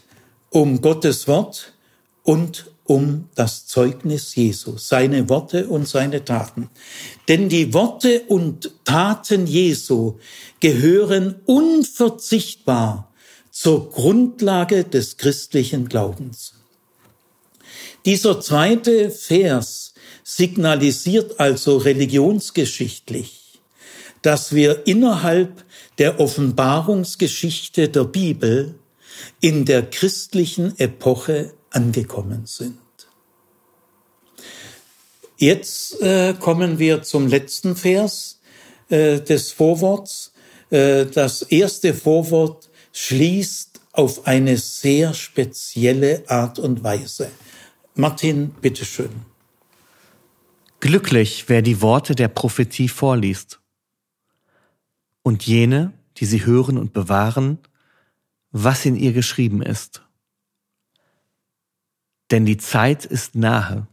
[0.49, 1.75] um Gottes Wort
[2.23, 6.71] und um das Zeugnis Jesu, seine Worte und seine Taten.
[7.29, 10.17] Denn die Worte und Taten Jesu
[10.61, 13.13] gehören unverzichtbar
[13.51, 16.55] zur Grundlage des christlichen Glaubens.
[18.07, 19.93] Dieser zweite Vers
[20.25, 23.61] signalisiert also religionsgeschichtlich,
[24.23, 25.63] dass wir innerhalb
[25.99, 28.77] der Offenbarungsgeschichte der Bibel
[29.41, 32.77] in der christlichen Epoche angekommen sind.
[35.37, 38.41] Jetzt äh, kommen wir zum letzten Vers
[38.89, 40.33] äh, des Vorworts.
[40.71, 47.31] Äh, das erste Vorwort schließt auf eine sehr spezielle Art und Weise.
[47.95, 49.11] Martin, bitteschön.
[50.81, 53.61] Glücklich, wer die Worte der Prophetie vorliest.
[55.23, 57.59] Und jene, die sie hören und bewahren,
[58.51, 60.08] was in ihr geschrieben ist
[62.31, 63.87] denn die Zeit ist nahe.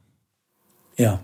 [0.98, 1.24] Ja.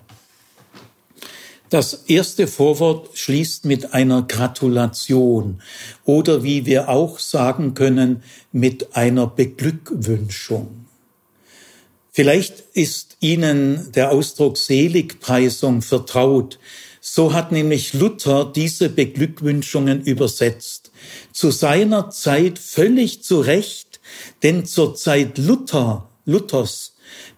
[1.69, 5.62] Das erste Vorwort schließt mit einer Gratulation
[6.04, 10.86] oder wie wir auch sagen können, mit einer Beglückwünschung.
[12.12, 16.60] Vielleicht ist Ihnen der Ausdruck Seligpreisung vertraut.
[17.00, 20.91] So hat nämlich Luther diese Beglückwünschungen übersetzt.
[21.32, 24.02] Zu seiner Zeit völlig zu Recht,
[24.43, 26.90] denn zur Zeit Luther, Luthers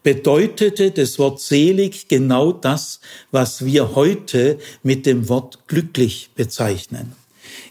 [0.03, 2.99] bedeutete das Wort selig genau das,
[3.31, 7.13] was wir heute mit dem Wort glücklich bezeichnen.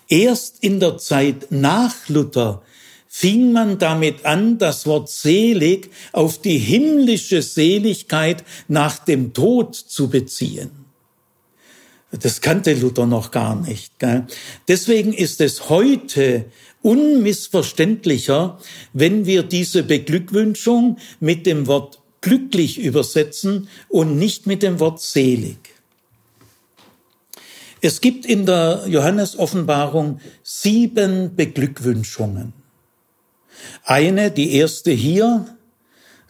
[0.08, 2.62] Erst in der Zeit nach Luther
[3.08, 10.08] fing man damit an, das Wort selig auf die himmlische Seligkeit nach dem Tod zu
[10.08, 10.70] beziehen.
[12.10, 13.98] Das kannte Luther noch gar nicht.
[13.98, 14.26] Gell?
[14.68, 16.46] Deswegen ist es heute
[16.82, 18.58] unmissverständlicher,
[18.92, 25.58] wenn wir diese Beglückwünschung mit dem Wort glücklich übersetzen und nicht mit dem Wort selig.
[27.82, 32.54] Es gibt in der Johannes-Offenbarung sieben Beglückwünschungen.
[33.84, 35.46] Eine, die erste hier,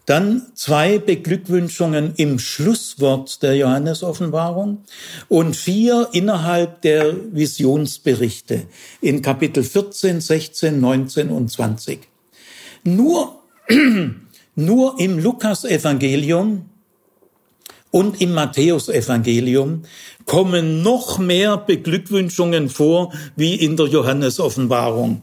[0.06, 4.82] dann zwei Beglückwünschungen im Schlusswort der Johannes-Offenbarung
[5.28, 8.66] und vier innerhalb der Visionsberichte
[9.00, 12.08] in Kapitel 14, 16, 19 und 20.
[12.82, 13.42] Nur
[14.54, 16.68] nur im Lukas-Evangelium
[17.90, 19.82] und im Matthäus-Evangelium
[20.24, 25.22] kommen noch mehr Beglückwünschungen vor wie in der Johannes-Offenbarung.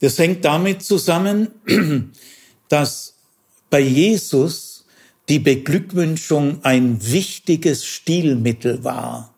[0.00, 1.48] Das hängt damit zusammen,
[2.68, 3.14] dass
[3.70, 4.84] bei Jesus
[5.28, 9.34] die Beglückwünschung ein wichtiges Stilmittel war.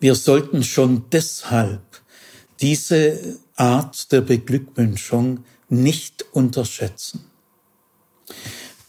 [0.00, 1.82] Wir sollten schon deshalb
[2.60, 7.31] diese Art der Beglückwünschung nicht unterschätzen.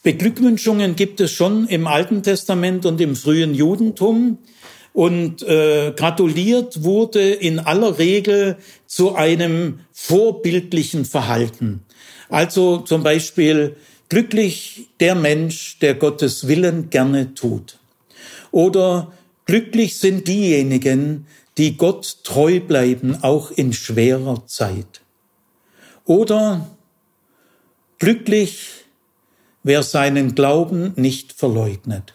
[0.03, 4.37] Beglückwünschungen gibt es schon im Alten Testament und im frühen Judentum.
[4.91, 11.81] Und äh, gratuliert wurde in aller Regel zu einem vorbildlichen Verhalten.
[12.29, 13.75] Also zum Beispiel
[14.09, 17.79] glücklich der Mensch, der Gottes Willen gerne tut.
[18.51, 19.13] Oder
[19.45, 21.25] glücklich sind diejenigen,
[21.57, 25.01] die Gott treu bleiben, auch in schwerer Zeit.
[26.05, 26.69] Oder
[27.97, 28.82] glücklich
[29.63, 32.13] wer seinen Glauben nicht verleugnet.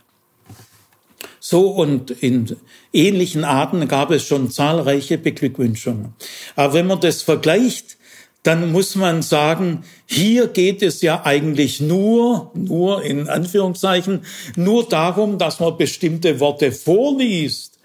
[1.41, 2.57] So und in
[2.93, 6.15] ähnlichen Arten gab es schon zahlreiche Beglückwünschungen.
[6.57, 7.97] Aber wenn man das vergleicht,
[8.43, 14.25] dann muss man sagen, hier geht es ja eigentlich nur, nur in Anführungszeichen,
[14.57, 17.79] nur darum, dass man bestimmte Worte vorliest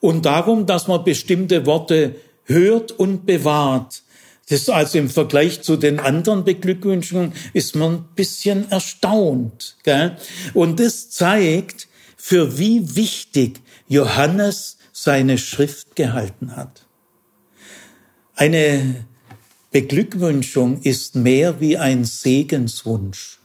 [0.00, 4.02] und darum, dass man bestimmte Worte hört und bewahrt.
[4.48, 9.76] Das ist also im Vergleich zu den anderen Beglückwünschungen ist man ein bisschen erstaunt.
[9.84, 10.16] Gell?
[10.52, 16.86] Und das zeigt, für wie wichtig Johannes seine Schrift gehalten hat.
[18.34, 19.04] Eine
[19.70, 23.40] Beglückwünschung ist mehr wie ein Segenswunsch.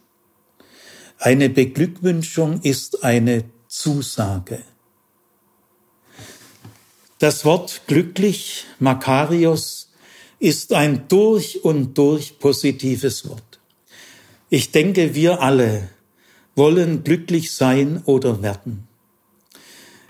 [1.17, 4.61] Eine Beglückwünschung ist eine Zusage.
[7.19, 9.88] Das Wort glücklich, Makarios,
[10.39, 13.59] ist ein durch und durch positives Wort.
[14.49, 15.89] Ich denke, wir alle
[16.55, 18.87] wollen glücklich sein oder werden.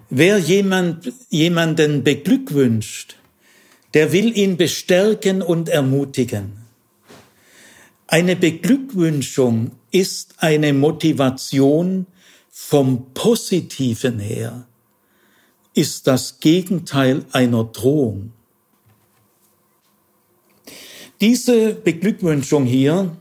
[0.09, 3.17] Wer jemand, jemanden beglückwünscht,
[3.93, 6.53] der will ihn bestärken und ermutigen.
[8.07, 12.07] Eine Beglückwünschung ist eine Motivation
[12.49, 14.67] vom Positiven her,
[15.73, 18.31] ist das Gegenteil einer Drohung.
[21.21, 23.17] Diese Beglückwünschung hier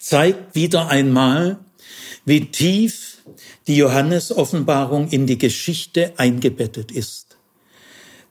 [0.00, 1.58] zeigt wieder einmal,
[2.24, 3.18] wie tief
[3.66, 7.36] die Johannes-Offenbarung in die Geschichte eingebettet ist.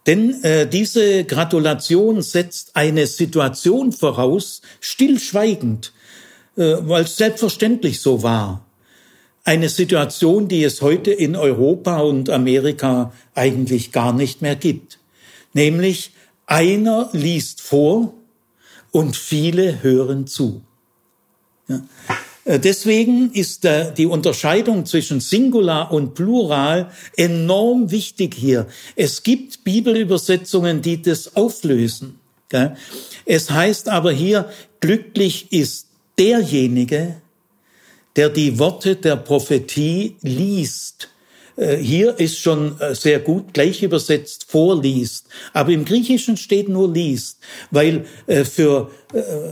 [0.07, 5.93] Denn äh, diese Gratulation setzt eine Situation voraus, stillschweigend,
[6.55, 8.65] äh, weil es selbstverständlich so war.
[9.43, 14.99] Eine Situation, die es heute in Europa und Amerika eigentlich gar nicht mehr gibt.
[15.53, 16.11] Nämlich
[16.47, 18.13] einer liest vor
[18.91, 20.61] und viele hören zu.
[21.67, 21.81] Ja.
[22.45, 23.67] Äh, deswegen ist
[23.97, 28.67] die Unterscheidung zwischen Singular und Plural enorm wichtig hier.
[28.95, 32.19] Es gibt Bibelübersetzungen, die das auflösen.
[33.25, 37.21] Es heißt aber hier, glücklich ist derjenige,
[38.15, 41.16] der die Worte der Prophetie liest äh,
[41.57, 45.27] hier ist schon äh, sehr gut gleich übersetzt vorliest.
[45.53, 47.39] Aber im Griechischen steht nur liest,
[47.71, 48.91] weil äh, für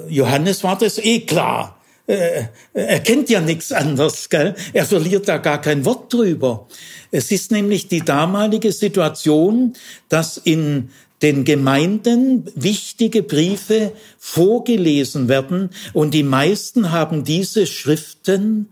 [0.09, 1.79] Johannes war das eh klar.
[2.07, 4.53] Er kennt ja nichts anderes, gell?
[4.73, 6.67] Er verliert da gar kein Wort drüber.
[7.09, 9.73] Es ist nämlich die damalige Situation,
[10.09, 10.89] dass in
[11.21, 18.69] den Gemeinden wichtige Briefe vorgelesen werden und die meisten haben diese Schriften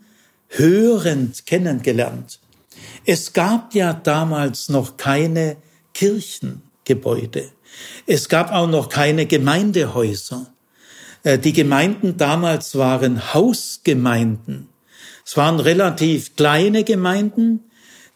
[0.49, 2.39] hörend kennengelernt.
[3.05, 5.57] Es gab ja damals noch keine
[5.93, 7.49] Kirchengebäude.
[8.05, 10.53] Es gab auch noch keine Gemeindehäuser.
[11.23, 14.69] Äh, die Gemeinden damals waren Hausgemeinden.
[15.25, 17.61] Es waren relativ kleine Gemeinden,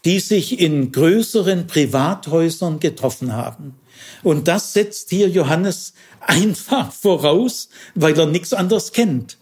[0.06, 3.76] die sich in größeren Privathäusern getroffen haben.
[4.24, 9.38] Und das setzt hier Johannes einfach voraus, weil er nichts anderes kennt.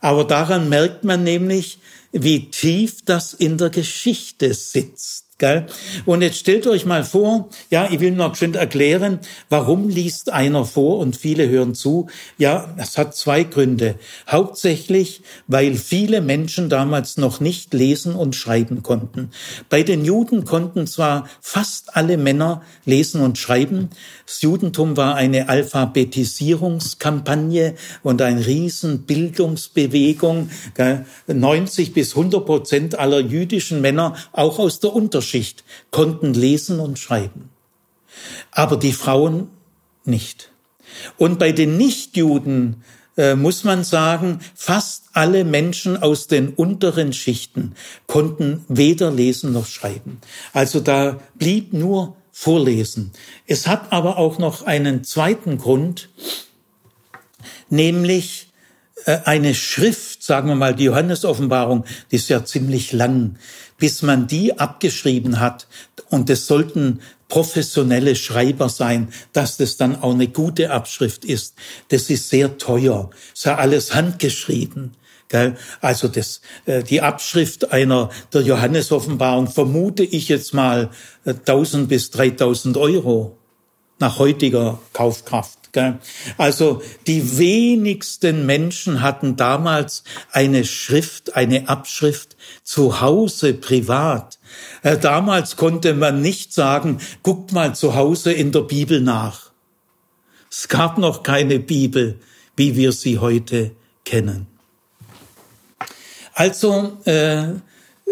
[0.00, 1.78] Aber daran merkt man nämlich,
[2.12, 5.28] wie tief das in der Geschichte sitzt.
[5.38, 5.66] Gell?
[6.04, 10.64] Und jetzt stellt euch mal vor, ja, ich will noch schön erklären, warum liest einer
[10.64, 12.08] vor und viele hören zu.
[12.38, 13.94] Ja, das hat zwei Gründe.
[14.28, 19.30] Hauptsächlich, weil viele Menschen damals noch nicht lesen und schreiben konnten.
[19.68, 23.90] Bei den Juden konnten zwar fast alle Männer lesen und schreiben.
[24.28, 30.50] Das Judentum war eine Alphabetisierungskampagne und eine riesen Bildungsbewegung.
[30.74, 31.06] Gell?
[31.26, 36.98] 90 bis 100 Prozent aller jüdischen Männer, auch aus der Unterschicht Unterschicht konnten lesen und
[36.98, 37.50] schreiben.
[38.50, 39.48] Aber die Frauen
[40.04, 40.50] nicht.
[41.16, 42.82] Und bei den Nichtjuden
[43.16, 47.74] äh, muss man sagen, fast alle Menschen aus den unteren Schichten
[48.06, 50.20] konnten weder lesen noch schreiben.
[50.52, 53.10] Also da blieb nur Vorlesen.
[53.48, 56.08] Es hat aber auch noch einen zweiten Grund,
[57.68, 58.52] nämlich
[59.06, 63.40] äh, eine Schrift, sagen wir mal, die Johannesoffenbarung, die ist ja ziemlich lang,
[63.76, 65.66] bis man die abgeschrieben hat.
[66.10, 71.56] Und es sollten professionelle Schreiber sein, dass das dann auch eine gute Abschrift ist.
[71.88, 73.10] Das ist sehr teuer.
[73.34, 74.92] ist ja alles handgeschrieben.
[75.80, 80.90] Also das, äh, die Abschrift einer der Johannesoffenbarung vermute ich jetzt mal
[81.26, 83.36] 1000 äh, bis 3000 Euro
[83.98, 85.58] nach heutiger Kaufkraft.
[86.38, 90.02] Also die wenigsten Menschen hatten damals
[90.32, 94.38] eine Schrift, eine Abschrift zu Hause privat.
[94.82, 99.52] Äh, damals konnte man nicht sagen, guckt mal zu Hause in der Bibel nach.
[100.50, 102.18] Es gab noch keine Bibel,
[102.56, 103.72] wie wir sie heute
[104.04, 104.47] kennen.
[106.38, 107.48] Also, äh,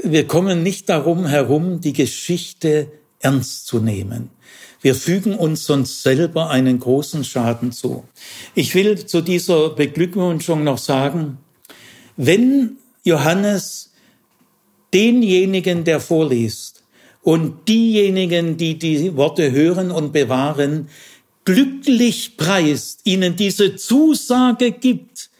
[0.02, 4.30] wir kommen nicht darum herum, die Geschichte ernst zu nehmen.
[4.80, 8.02] Wir fügen uns sonst selber einen großen Schaden zu.
[8.56, 11.38] Ich will zu dieser Beglückwünschung noch sagen,
[12.16, 13.92] wenn Johannes
[14.92, 16.82] denjenigen, der vorliest,
[17.22, 20.88] und diejenigen, die die Worte hören und bewahren,
[21.44, 25.30] glücklich preist, ihnen diese Zusage gibt,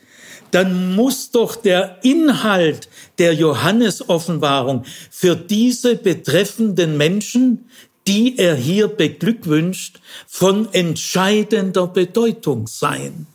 [0.57, 2.89] dann muss doch der Inhalt
[3.19, 7.69] der Johannes-Offenbarung für diese betreffenden Menschen
[8.07, 13.27] die er hier beglückwünscht, von entscheidender Bedeutung sein.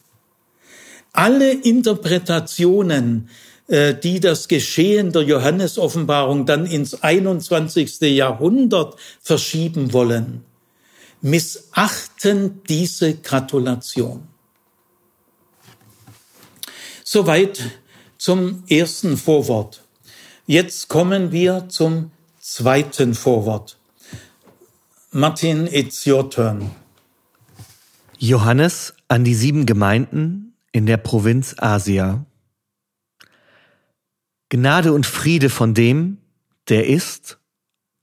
[1.13, 3.29] Alle Interpretationen,
[3.67, 7.99] äh, die das Geschehen der Johannesoffenbarung dann ins 21.
[8.01, 10.45] Jahrhundert verschieben wollen,
[11.21, 14.30] missachten diese Gratulation.
[17.13, 17.71] Soweit
[18.17, 19.83] zum ersten Vorwort.
[20.47, 23.77] Jetzt kommen wir zum zweiten Vorwort.
[25.11, 26.71] Martin, it's your turn.
[28.17, 32.25] Johannes an die sieben Gemeinden in der Provinz Asia.
[34.47, 36.17] Gnade und Friede von dem,
[36.69, 37.39] der ist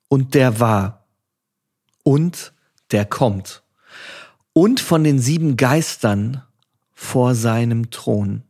[0.09, 1.07] und der war
[2.03, 2.53] und
[2.91, 3.63] der kommt
[4.53, 6.43] und von den sieben Geistern
[6.93, 8.43] vor seinem Thron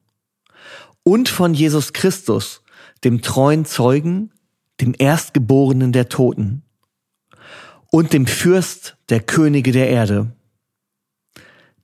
[1.08, 2.60] und von Jesus Christus,
[3.02, 4.30] dem treuen Zeugen,
[4.78, 6.64] dem Erstgeborenen der Toten
[7.90, 10.32] und dem Fürst der Könige der Erde,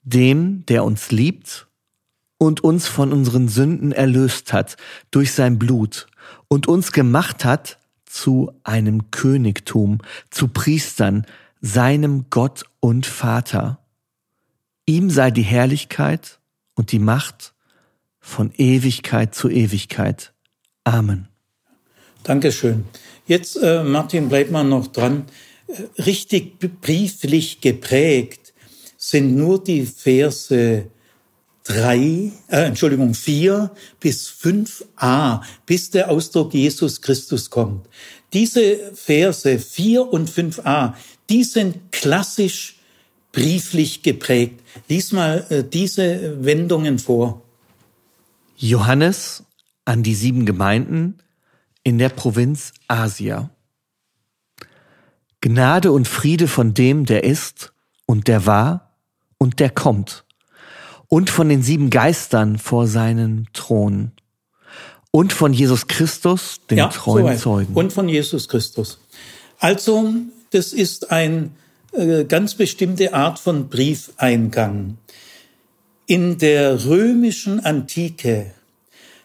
[0.03, 1.69] dem, der uns liebt
[2.37, 4.77] und uns von unseren Sünden erlöst hat
[5.11, 6.07] durch sein Blut
[6.49, 11.25] und uns gemacht hat zu einem Königtum, zu Priestern,
[11.63, 13.79] seinem Gott und Vater.
[14.85, 16.41] Ihm sei die Herrlichkeit
[16.75, 17.54] und die Macht
[18.25, 20.33] von Ewigkeit zu Ewigkeit.
[20.83, 21.29] Amen.
[22.23, 22.87] Dankeschön.
[23.27, 25.27] Jetzt, äh, Martin, bleibt mal noch dran.
[25.67, 28.55] Äh, richtig brieflich geprägt
[28.97, 30.87] sind nur die Verse
[31.65, 33.71] drei, äh, Entschuldigung, vier
[34.01, 37.87] bis fünf a bis der Ausdruck Jesus Christus kommt.
[38.33, 40.97] Diese Verse vier und fünf a
[41.29, 42.77] die sind klassisch
[43.33, 44.61] brieflich geprägt.
[44.89, 47.44] Lies mal äh, diese Wendungen vor.
[48.57, 49.45] Johannes
[49.85, 51.19] an die sieben Gemeinden
[51.83, 53.51] in der Provinz Asia.
[55.41, 57.73] Gnade und Friede von dem, der ist
[58.07, 58.97] und der war
[59.37, 60.25] und der kommt,
[61.09, 64.13] und von den sieben Geistern vor seinen Thron,
[65.11, 67.75] und von Jesus Christus, dem ja, treuen Zeugen.
[67.75, 68.99] Und von Jesus Christus.
[69.59, 70.13] Also
[70.51, 71.51] das ist eine
[71.93, 74.97] äh, ganz bestimmte Art von Briefeingang.
[76.07, 78.53] In der römischen Antike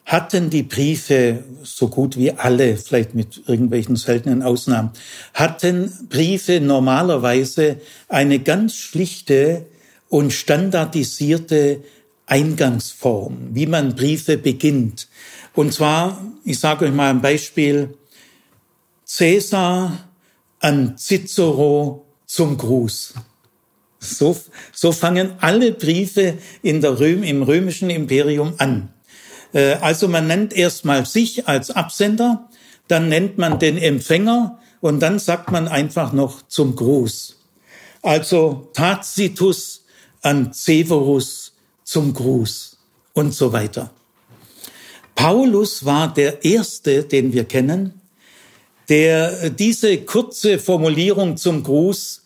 [0.06, 4.92] hatten die Briefe, so gut wie alle, vielleicht mit irgendwelchen seltenen Ausnahmen,
[5.34, 9.66] hatten Briefe normalerweise eine ganz schlichte
[10.08, 11.84] und standardisierte
[12.28, 15.10] Eingangsform, wie man Briefe beginnt.
[15.54, 17.98] Und zwar, ich sage euch mal ein Beispiel,
[19.06, 20.08] Cäsar
[20.62, 23.16] an Cicero zum Gruß.
[24.00, 24.38] So,
[24.72, 28.90] so fangen alle Briefe in der Röm, im römischen Imperium an.
[29.54, 32.50] Äh, also man nennt erstmal sich als Absender,
[32.88, 37.38] dann nennt man den Empfänger und dann sagt man einfach noch zum Gruß.
[38.02, 39.84] Also Tacitus
[40.22, 42.78] an Severus zum Gruß
[43.14, 43.92] und so weiter.
[45.16, 48.00] Paulus war der erste, den wir kennen,
[48.88, 52.19] der diese kurze Formulierung zum Gruß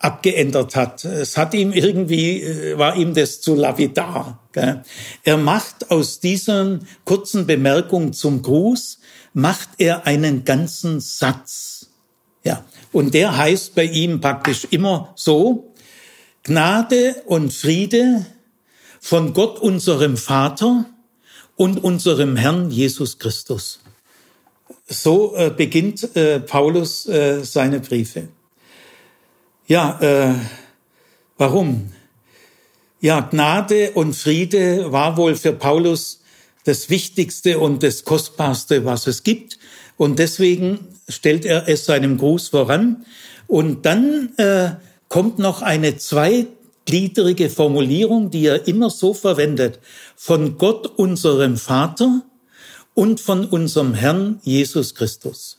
[0.00, 1.04] abgeändert hat.
[1.04, 4.42] Es hat ihm irgendwie, äh, war ihm das zu lapidar.
[4.52, 4.82] Gell?
[5.22, 8.98] Er macht aus dieser kurzen Bemerkung zum Gruß,
[9.34, 11.90] macht er einen ganzen Satz.
[12.42, 12.64] Ja.
[12.92, 15.74] Und der heißt bei ihm praktisch immer so,
[16.42, 18.24] Gnade und Friede
[19.00, 20.86] von Gott unserem Vater
[21.56, 23.80] und unserem Herrn Jesus Christus.
[24.88, 27.02] So äh, beginnt äh, Paulus
[27.42, 28.28] seine Briefe.
[29.70, 30.34] Ja, äh,
[31.38, 31.92] warum?
[33.00, 36.22] Ja, Gnade und Friede war wohl für Paulus
[36.64, 39.60] das Wichtigste und das Kostbarste, was es gibt.
[39.96, 43.06] Und deswegen stellt er es seinem Gruß voran.
[43.46, 44.72] Und dann äh,
[45.08, 49.78] kommt noch eine zweigliedrige Formulierung, die er immer so verwendet.
[50.16, 52.22] Von Gott, unserem Vater
[52.94, 55.58] und von unserem Herrn Jesus Christus.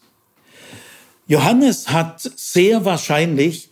[1.27, 3.70] Johannes hat sehr wahrscheinlich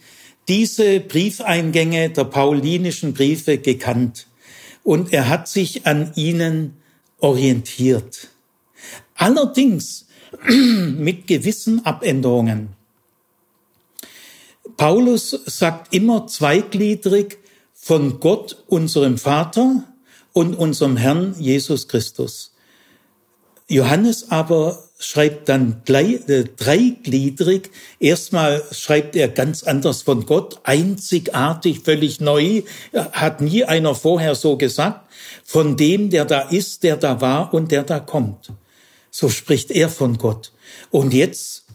[0.49, 4.27] diese Briefeingänge der paulinischen Briefe gekannt
[4.83, 6.77] und er hat sich an ihnen
[7.19, 8.29] orientiert.
[9.13, 10.07] Allerdings
[10.47, 12.69] mit gewissen Abänderungen.
[14.77, 17.37] Paulus sagt immer zweigliedrig
[17.73, 19.83] von Gott, unserem Vater
[20.33, 22.53] und unserem Herrn Jesus Christus.
[23.67, 27.71] Johannes aber schreibt dann äh, dreigliedrig.
[27.99, 34.57] Erstmal schreibt er ganz anders von Gott, einzigartig, völlig neu, hat nie einer vorher so
[34.57, 35.09] gesagt,
[35.43, 38.51] von dem, der da ist, der da war und der da kommt.
[39.09, 40.51] So spricht er von Gott.
[40.91, 41.65] Und jetzt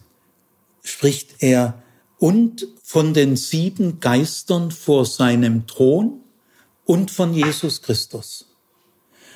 [0.83, 1.81] spricht er
[2.19, 6.21] und von den sieben Geistern vor seinem Thron
[6.85, 8.54] und von Jesus Christus.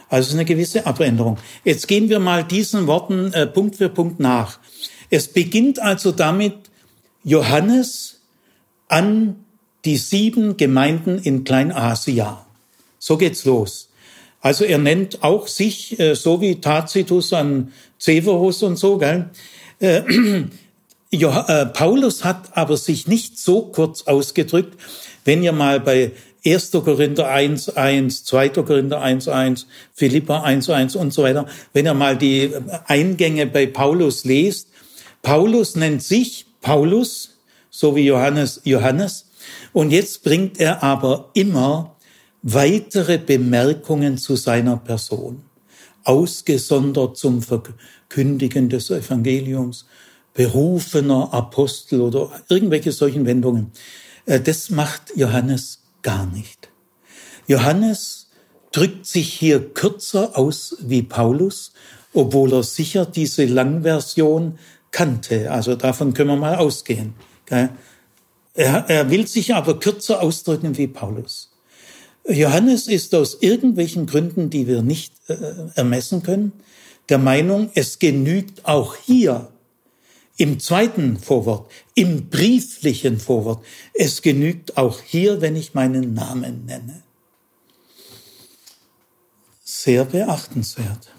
[0.09, 1.37] Also eine gewisse Abänderung.
[1.63, 4.59] Jetzt gehen wir mal diesen Worten äh, Punkt für Punkt nach.
[5.09, 6.55] Es beginnt also damit,
[7.23, 8.21] Johannes
[8.87, 9.45] an
[9.85, 12.37] die sieben Gemeinden in Kleinasien.
[12.97, 13.89] So geht's los.
[14.41, 19.29] Also er nennt auch sich, äh, so wie Tacitus an Severus und so, gell?
[19.79, 20.01] Äh,
[21.11, 24.79] äh, Paulus hat aber sich nicht so kurz ausgedrückt,
[25.25, 26.11] wenn ihr mal bei
[26.45, 26.71] 1.
[26.71, 28.49] Korinther 1, 1, 2.
[28.49, 32.51] Korinther 1, 1, Philippa 1, 1 und so weiter, wenn ihr mal die
[32.85, 34.69] Eingänge bei Paulus lest,
[35.21, 37.37] Paulus nennt sich Paulus,
[37.69, 39.25] so wie Johannes Johannes,
[39.73, 41.95] und jetzt bringt er aber immer
[42.41, 45.43] weitere Bemerkungen zu seiner Person,
[46.03, 49.85] ausgesondert zum Verkündigen des Evangeliums,
[50.33, 53.71] berufener Apostel oder irgendwelche solchen Wendungen.
[54.25, 56.69] Äh, das macht Johannes gar nicht.
[57.47, 58.27] Johannes
[58.71, 61.73] drückt sich hier kürzer aus wie Paulus,
[62.13, 64.59] obwohl er sicher diese Langversion
[64.91, 65.51] kannte.
[65.51, 67.13] Also davon können wir mal ausgehen.
[67.49, 67.69] Er,
[68.53, 71.51] er will sich aber kürzer ausdrücken wie Paulus.
[72.27, 75.35] Johannes ist aus irgendwelchen Gründen, die wir nicht äh,
[75.75, 76.51] ermessen können,
[77.09, 79.47] der Meinung, es genügt auch hier
[80.39, 83.63] im zweiten Vorwort, im brieflichen Vorwort,
[83.93, 87.03] es genügt auch hier, wenn ich meinen Namen nenne.
[89.65, 91.11] Sehr beachtenswert.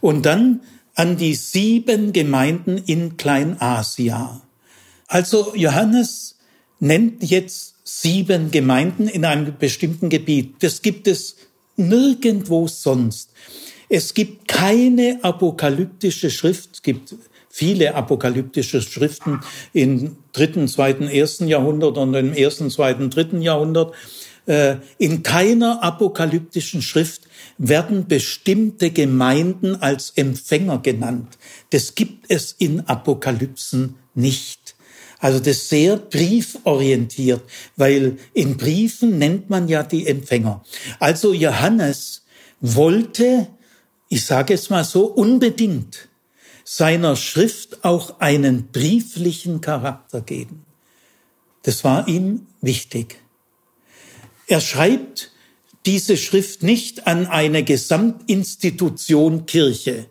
[0.00, 0.62] Und dann
[0.96, 4.42] an die sieben Gemeinden in Kleinasia.
[5.06, 6.36] Also Johannes
[6.80, 10.56] nennt jetzt sieben Gemeinden in einem bestimmten Gebiet.
[10.64, 11.36] Das gibt es
[11.76, 13.30] nirgendwo sonst.
[13.88, 17.14] Es gibt keine apokalyptische Schrift, es gibt
[17.54, 19.38] viele apokalyptische Schriften
[19.72, 23.94] im dritten, zweiten, ersten Jahrhundert und im ersten, zweiten, dritten Jahrhundert.
[24.46, 27.22] Äh, in keiner apokalyptischen Schrift
[27.56, 31.38] werden bestimmte Gemeinden als Empfänger genannt.
[31.70, 34.74] Das gibt es in Apokalypsen nicht.
[35.20, 37.42] Also das sehr brieforientiert,
[37.76, 40.64] weil in Briefen nennt man ja die Empfänger.
[40.98, 42.24] Also Johannes
[42.60, 43.46] wollte,
[44.08, 46.08] ich sage es mal so, unbedingt
[46.64, 50.64] seiner Schrift auch einen brieflichen Charakter geben.
[51.62, 53.20] Das war ihm wichtig.
[54.46, 55.30] Er schreibt
[55.86, 60.06] diese Schrift nicht an eine Gesamtinstitution Kirche.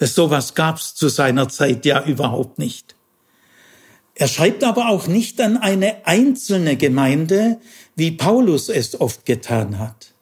[0.00, 2.96] Sowas gab's zu seiner Zeit ja überhaupt nicht.
[4.14, 7.60] Er schreibt aber auch nicht an eine einzelne Gemeinde,
[7.94, 10.12] wie Paulus es oft getan hat.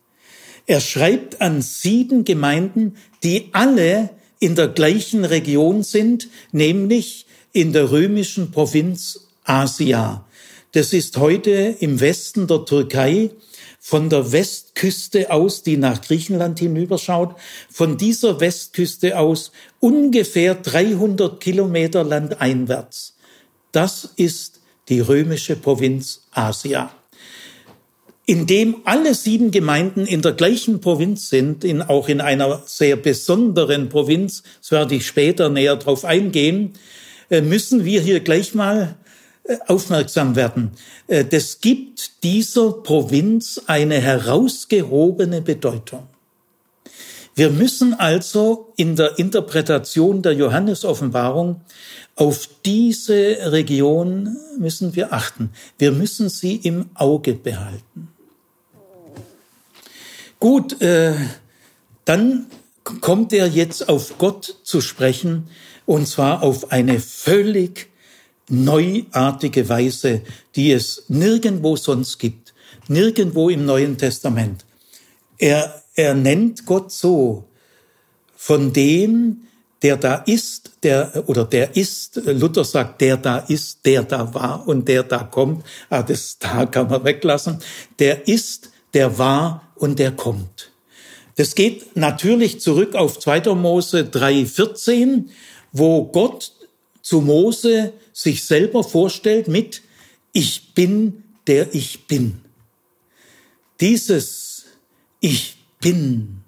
[0.67, 4.11] Er schreibt an sieben Gemeinden, die alle
[4.41, 10.25] in der gleichen Region sind, nämlich in der römischen Provinz Asia.
[10.73, 13.31] Das ist heute im Westen der Türkei
[13.79, 17.35] von der Westküste aus, die nach Griechenland hinüberschaut,
[17.71, 23.17] von dieser Westküste aus ungefähr 300 Kilometer landeinwärts.
[23.73, 26.93] Das ist die römische Provinz Asia
[28.31, 32.95] in dem alle sieben Gemeinden in der gleichen Provinz sind, in, auch in einer sehr
[32.95, 36.75] besonderen Provinz, das werde ich später näher drauf eingehen,
[37.29, 38.95] äh, müssen wir hier gleich mal
[39.43, 40.71] äh, aufmerksam werden.
[41.09, 46.07] Äh, das gibt dieser Provinz eine herausgehobene Bedeutung.
[47.35, 51.63] Wir müssen also in der Interpretation der Johannesoffenbarung
[52.15, 55.51] auf diese Region müssen wir achten.
[55.79, 58.09] Wir müssen sie im Auge behalten.
[60.41, 61.15] Gut, äh,
[62.07, 62.47] dann
[63.03, 65.49] kommt er jetzt auf Gott zu sprechen,
[65.85, 67.89] und zwar auf eine völlig
[68.49, 70.23] neuartige Weise,
[70.57, 72.55] die es nirgendwo sonst gibt,
[72.89, 74.65] nirgendwo im Neuen Testament.
[75.37, 77.45] Er, er nennt Gott so,
[78.35, 79.43] von dem,
[79.83, 84.67] der da ist, der, oder der ist, Luther sagt, der da ist, der da war
[84.67, 87.59] und der da kommt, ah, das da kann man weglassen,
[87.99, 90.71] der ist, der war und der kommt.
[91.37, 93.55] Das geht natürlich zurück auf 2.
[93.55, 95.31] Mose 3,14,
[95.73, 96.53] wo Gott
[97.01, 99.83] zu Mose sich selber vorstellt mit
[100.33, 102.43] Ich bin, der ich bin.
[103.81, 104.67] Dieses
[105.21, 106.43] Ich bin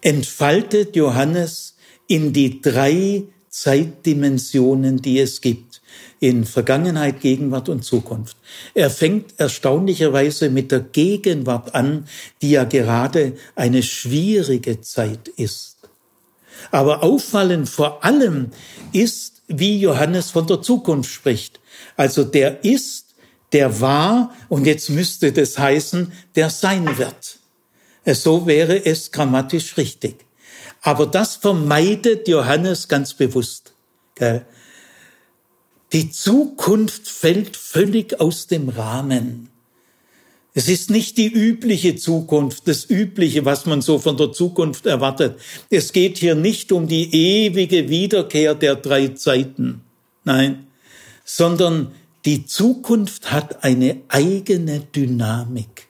[0.00, 1.76] entfaltet Johannes
[2.08, 5.82] in die drei Zeitdimensionen, die es gibt
[6.20, 8.36] in Vergangenheit, Gegenwart und Zukunft.
[8.74, 12.06] Er fängt erstaunlicherweise mit der Gegenwart an,
[12.42, 15.76] die ja gerade eine schwierige Zeit ist.
[16.70, 18.50] Aber auffallend vor allem
[18.92, 21.60] ist, wie Johannes von der Zukunft spricht.
[21.96, 23.14] Also der ist,
[23.52, 27.38] der war und jetzt müsste das heißen, der sein wird.
[28.06, 30.24] So wäre es grammatisch richtig.
[30.82, 33.74] Aber das vermeidet Johannes ganz bewusst.
[35.96, 39.48] Die Zukunft fällt völlig aus dem Rahmen.
[40.52, 45.40] Es ist nicht die übliche Zukunft, das Übliche, was man so von der Zukunft erwartet.
[45.70, 49.80] Es geht hier nicht um die ewige Wiederkehr der drei Zeiten.
[50.24, 50.66] Nein,
[51.24, 51.92] sondern
[52.26, 55.88] die Zukunft hat eine eigene Dynamik.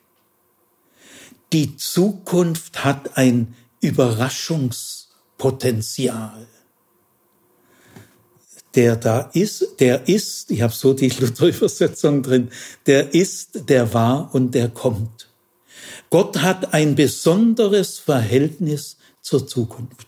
[1.53, 6.47] Die Zukunft hat ein Überraschungspotenzial.
[8.77, 12.51] Der da ist, der ist, ich habe so die Luther-Übersetzung drin,
[12.87, 15.29] der ist, der war und der kommt.
[16.11, 20.07] Gott hat ein besonderes Verhältnis zur Zukunft.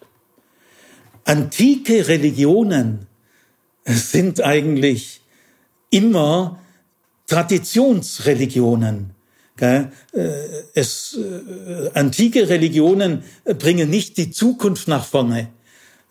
[1.24, 3.06] Antike Religionen
[3.84, 5.20] sind eigentlich
[5.90, 6.60] immer
[7.26, 9.14] Traditionsreligionen.
[9.60, 9.86] Äh,
[10.74, 15.48] es, äh, antike Religionen bringen nicht die Zukunft nach vorne,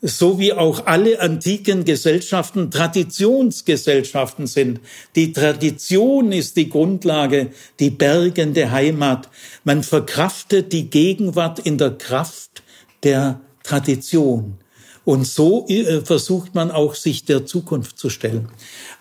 [0.01, 4.79] so wie auch alle antiken Gesellschaften Traditionsgesellschaften sind.
[5.15, 9.29] Die Tradition ist die Grundlage, die bergende Heimat.
[9.63, 12.63] Man verkraftet die Gegenwart in der Kraft
[13.03, 14.59] der Tradition.
[15.03, 18.49] Und so äh, versucht man auch, sich der Zukunft zu stellen.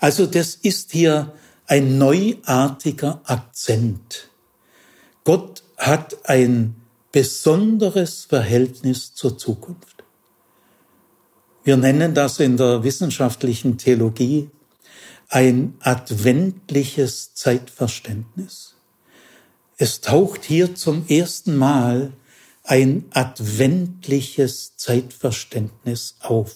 [0.00, 1.32] Also das ist hier
[1.66, 4.28] ein neuartiger Akzent.
[5.24, 6.76] Gott hat ein
[7.10, 9.95] besonderes Verhältnis zur Zukunft.
[11.66, 14.50] Wir nennen das in der wissenschaftlichen Theologie
[15.28, 18.76] ein adventliches Zeitverständnis.
[19.76, 22.12] Es taucht hier zum ersten Mal
[22.62, 26.54] ein adventliches Zeitverständnis auf,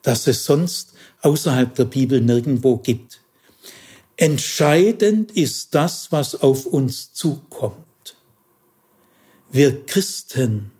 [0.00, 3.20] das es sonst außerhalb der Bibel nirgendwo gibt.
[4.16, 8.16] Entscheidend ist das, was auf uns zukommt.
[9.50, 10.72] Wir Christen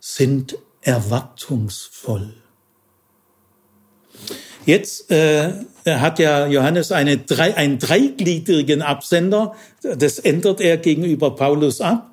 [0.00, 2.32] sind erwartungsvoll.
[4.66, 5.52] Jetzt äh,
[5.86, 9.54] hat ja Johannes eine drei, einen dreigliedrigen Absender.
[9.82, 12.10] Das ändert er gegenüber Paulus ab.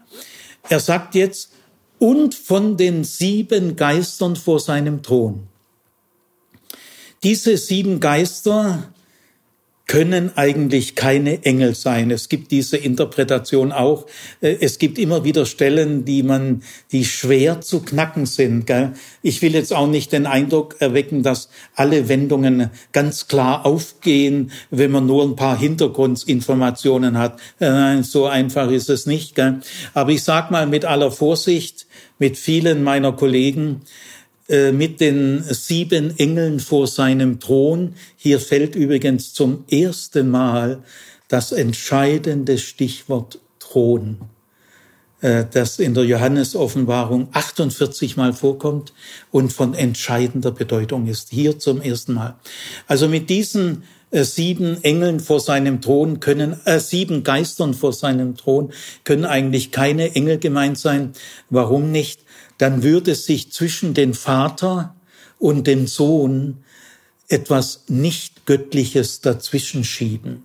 [0.70, 1.51] Er sagt jetzt,
[1.99, 5.47] und von den sieben Geistern vor seinem Thron.
[7.24, 8.91] Diese sieben Geister
[9.88, 12.12] können eigentlich keine Engel sein.
[12.12, 14.06] Es gibt diese Interpretation auch.
[14.40, 18.72] Äh, es gibt immer wieder Stellen, die man, die schwer zu knacken sind.
[19.22, 24.92] Ich will jetzt auch nicht den Eindruck erwecken, dass alle Wendungen ganz klar aufgehen, wenn
[24.92, 27.40] man nur ein paar Hintergrundinformationen hat.
[27.60, 29.38] Äh, nein, so einfach ist es nicht.
[29.94, 31.86] Aber ich sag mal mit aller Vorsicht,
[32.18, 33.82] mit vielen meiner Kollegen,
[34.74, 37.93] mit den sieben Engeln vor seinem Thron.
[38.18, 40.84] Hier fällt übrigens zum ersten Mal
[41.32, 44.18] das entscheidende Stichwort Thron,
[45.22, 48.93] äh, das in der Johannesoffenbarung 48 Mal vorkommt
[49.32, 51.30] und von entscheidender Bedeutung ist.
[51.30, 52.36] Hier zum ersten Mal.
[52.88, 58.36] Also mit diesen äh, sieben Engeln vor seinem Thron können, äh, sieben Geistern vor seinem
[58.36, 58.74] Thron
[59.06, 61.14] können eigentlich keine Engel gemeint sein.
[61.49, 62.20] Warum nicht?
[62.62, 64.95] Dann würde sich zwischen den Vater
[65.39, 66.64] und dem Sohn
[67.28, 70.43] etwas nicht Göttliches dazwischen schieben.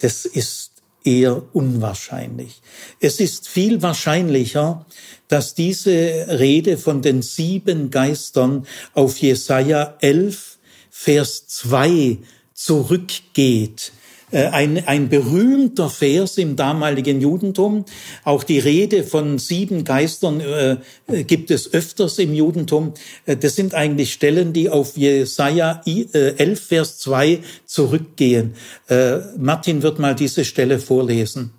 [0.00, 0.72] Das ist
[1.02, 2.60] eher unwahrscheinlich.
[3.00, 4.84] Es ist viel wahrscheinlicher,
[5.28, 10.58] dass diese Rede von den sieben Geistern auf Jesaja 11,
[10.90, 12.18] Vers 2
[12.52, 13.92] zurückgeht,
[14.36, 17.84] ein, ein berühmter Vers im damaligen Judentum.
[18.24, 20.76] Auch die Rede von sieben Geistern äh,
[21.24, 22.94] gibt es öfters im Judentum.
[23.26, 28.54] Äh, das sind eigentlich Stellen, die auf Jesaja 11, äh, Vers 2 zurückgehen.
[28.88, 31.52] Äh, Martin wird mal diese Stelle vorlesen.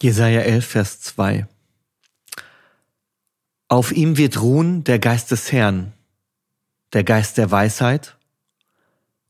[0.00, 1.46] Jesaja 11, Vers 2.
[3.68, 5.92] Auf ihm wird ruhen der Geist des Herrn,
[6.92, 8.16] der Geist der Weisheit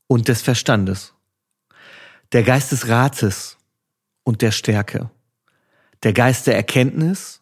[0.07, 1.13] und des Verstandes
[2.31, 3.57] der Geist des Rates
[4.23, 5.09] und der Stärke,
[6.03, 7.41] der Geist der Erkenntnis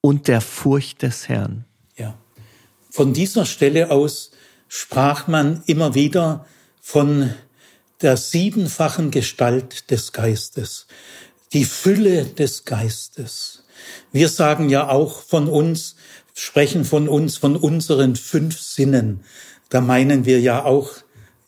[0.00, 1.64] und der Furcht des Herrn.
[1.96, 2.16] Ja.
[2.90, 4.30] Von dieser Stelle aus
[4.68, 6.46] sprach man immer wieder
[6.80, 7.34] von
[8.00, 10.86] der siebenfachen Gestalt des Geistes,
[11.52, 13.64] die Fülle des Geistes.
[14.12, 15.96] Wir sagen ja auch von uns,
[16.34, 19.24] sprechen von uns, von unseren fünf Sinnen.
[19.68, 20.92] Da meinen wir ja auch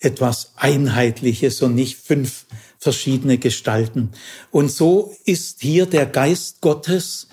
[0.02, 2.46] etwas Einheitliches und nicht fünf
[2.78, 4.10] verschiedene Gestalten.
[4.50, 7.28] Und so ist hier der Geist Gottes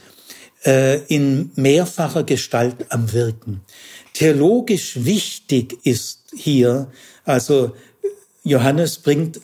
[0.65, 3.61] äh, in mehrfacher Gestalt am Wirken.
[4.13, 6.91] Theologisch wichtig ist hier,
[7.25, 7.75] also
[8.43, 9.41] Johannes bringt,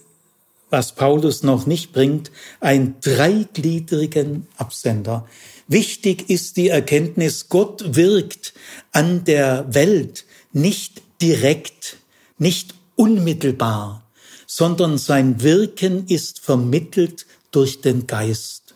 [0.69, 5.28] was Paulus noch nicht bringt, einen dreigliedrigen Absender.
[5.67, 8.53] Wichtig ist die Erkenntnis, Gott wirkt
[8.91, 11.97] an der Welt nicht direkt,
[12.38, 14.04] nicht unmittelbar,
[14.48, 18.76] sondern sein Wirken ist vermittelt durch den Geist.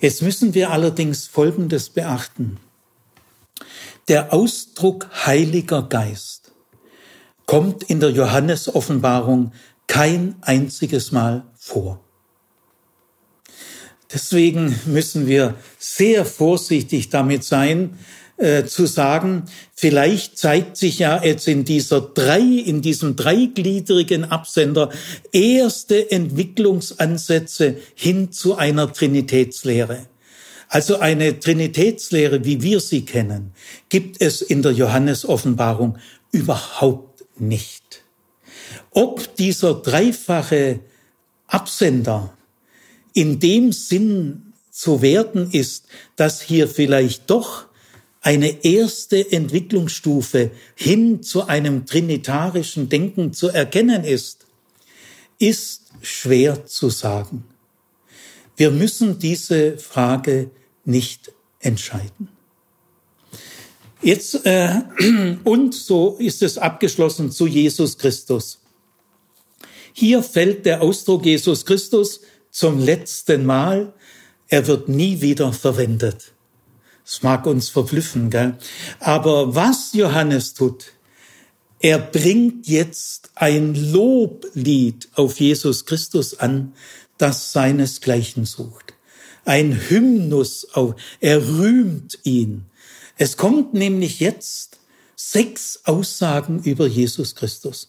[0.00, 2.58] Jetzt müssen wir allerdings Folgendes beachten.
[4.08, 6.50] Der Ausdruck Heiliger Geist
[7.46, 9.52] kommt in der Johannesoffenbarung
[9.86, 12.00] kein einziges Mal vor.
[14.12, 17.98] Deswegen müssen wir sehr vorsichtig damit sein,
[18.36, 24.90] äh, zu sagen, vielleicht zeigt sich ja jetzt in dieser drei, in diesem dreigliedrigen Absender
[25.32, 30.06] erste Entwicklungsansätze hin zu einer Trinitätslehre.
[30.68, 33.52] Also eine Trinitätslehre, wie wir sie kennen,
[33.90, 35.98] gibt es in der Johannesoffenbarung
[36.30, 38.02] überhaupt nicht.
[38.90, 40.80] Ob dieser dreifache
[41.46, 42.32] Absender
[43.12, 45.84] in dem Sinn zu werden ist,
[46.16, 47.66] dass hier vielleicht doch
[48.22, 54.46] eine erste Entwicklungsstufe hin zu einem trinitarischen Denken zu erkennen ist,
[55.38, 57.44] ist schwer zu sagen.
[58.56, 60.50] Wir müssen diese Frage
[60.84, 62.28] nicht entscheiden.
[64.02, 64.82] Jetzt äh,
[65.44, 68.60] und so ist es abgeschlossen zu Jesus Christus.
[69.92, 72.20] Hier fällt der Ausdruck Jesus Christus
[72.50, 73.92] zum letzten Mal.
[74.48, 76.32] Er wird nie wieder verwendet.
[77.04, 78.56] Es mag uns verblüffen, gell?
[79.00, 80.92] Aber was Johannes tut,
[81.80, 86.74] er bringt jetzt ein Loblied auf Jesus Christus an,
[87.18, 88.94] das seinesgleichen sucht.
[89.44, 92.66] Ein Hymnus auf, er rühmt ihn.
[93.16, 94.78] Es kommt nämlich jetzt
[95.16, 97.88] sechs Aussagen über Jesus Christus.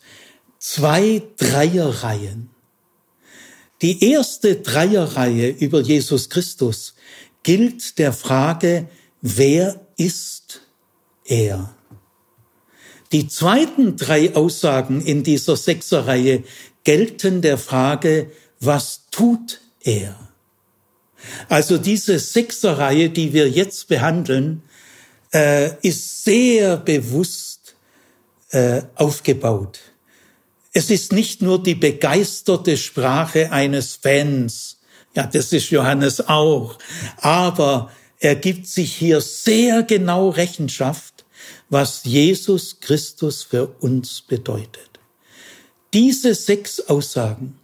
[0.58, 2.50] Zwei Dreierreihen.
[3.84, 6.96] Die erste Dreierreihe über Jesus Christus
[7.44, 8.88] gilt der Frage,
[9.24, 10.62] wer ist
[11.26, 11.74] er?
[13.12, 16.44] Die zweiten drei Aussagen in dieser Sechserreihe
[16.84, 20.16] gelten der Frage, was tut er?
[21.48, 24.62] Also diese Sechserreihe, die wir jetzt behandeln,
[25.34, 27.76] äh, ist sehr bewusst
[28.50, 29.80] äh, aufgebaut.
[30.74, 34.80] Es ist nicht nur die begeisterte Sprache eines Fans,
[35.16, 36.80] ja, das ist Johannes auch,
[37.18, 37.92] aber
[38.24, 41.26] er gibt sich hier sehr genau Rechenschaft,
[41.70, 44.92] was Jesus Christus für uns bedeutet.
[45.92, 47.60] Diese sechs Aussagen,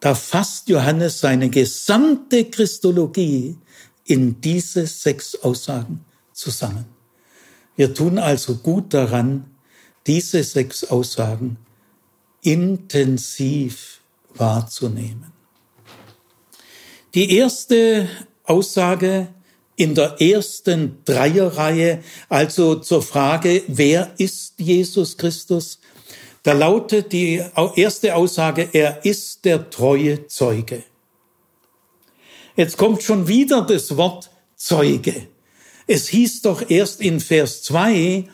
[0.00, 3.56] da fasst Johannes seine gesamte Christologie
[4.04, 6.04] in diese sechs Aussagen
[6.34, 6.84] zusammen.
[7.76, 9.46] Wir tun also gut daran,
[10.06, 11.56] diese sechs Aussagen
[12.42, 14.02] intensiv
[14.34, 15.32] wahrzunehmen.
[17.14, 18.06] Die erste
[18.44, 19.28] Aussage
[19.76, 25.78] in der ersten Dreierreihe, also zur Frage, wer ist Jesus Christus?
[26.42, 27.42] Da lautet die
[27.74, 30.82] erste Aussage, er ist der treue Zeuge.
[32.56, 35.28] Jetzt kommt schon wieder das Wort Zeuge.
[35.86, 38.24] Es hieß doch erst in Vers 2,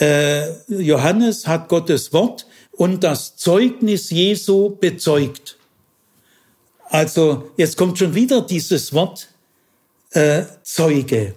[0.00, 5.56] äh, Johannes hat Gottes Wort und das Zeugnis Jesu bezeugt.
[6.86, 9.28] Also jetzt kommt schon wieder dieses Wort
[10.14, 11.34] äh, Zeuge.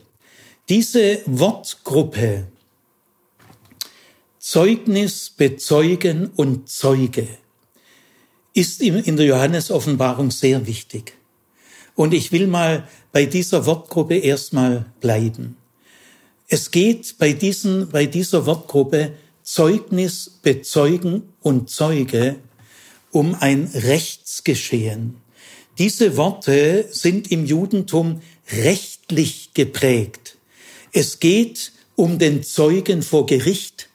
[0.70, 2.48] Diese Wortgruppe
[4.40, 7.28] Zeugnis, Bezeugen und Zeuge
[8.54, 11.14] ist in der Johannes-Offenbarung sehr wichtig.
[11.96, 15.58] Und ich will mal bei dieser Wortgruppe erstmal bleiben.
[16.48, 19.14] Es geht bei, diesen, bei dieser Wortgruppe
[19.44, 22.38] Zeugnis, Bezeugen und Zeuge
[23.12, 25.18] um ein Rechtsgeschehen.
[25.78, 28.22] Diese Worte sind im Judentum
[28.52, 30.38] rechtlich geprägt.
[30.92, 33.90] Es geht um den Zeugen vor Gericht,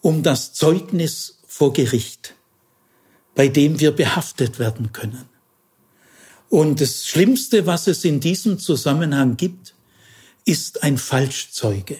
[0.00, 2.34] um das Zeugnis vor Gericht,
[3.34, 5.28] bei dem wir behaftet werden können.
[6.48, 9.74] Und das Schlimmste, was es in diesem Zusammenhang gibt,
[10.44, 11.96] ist ein Falschzeuge.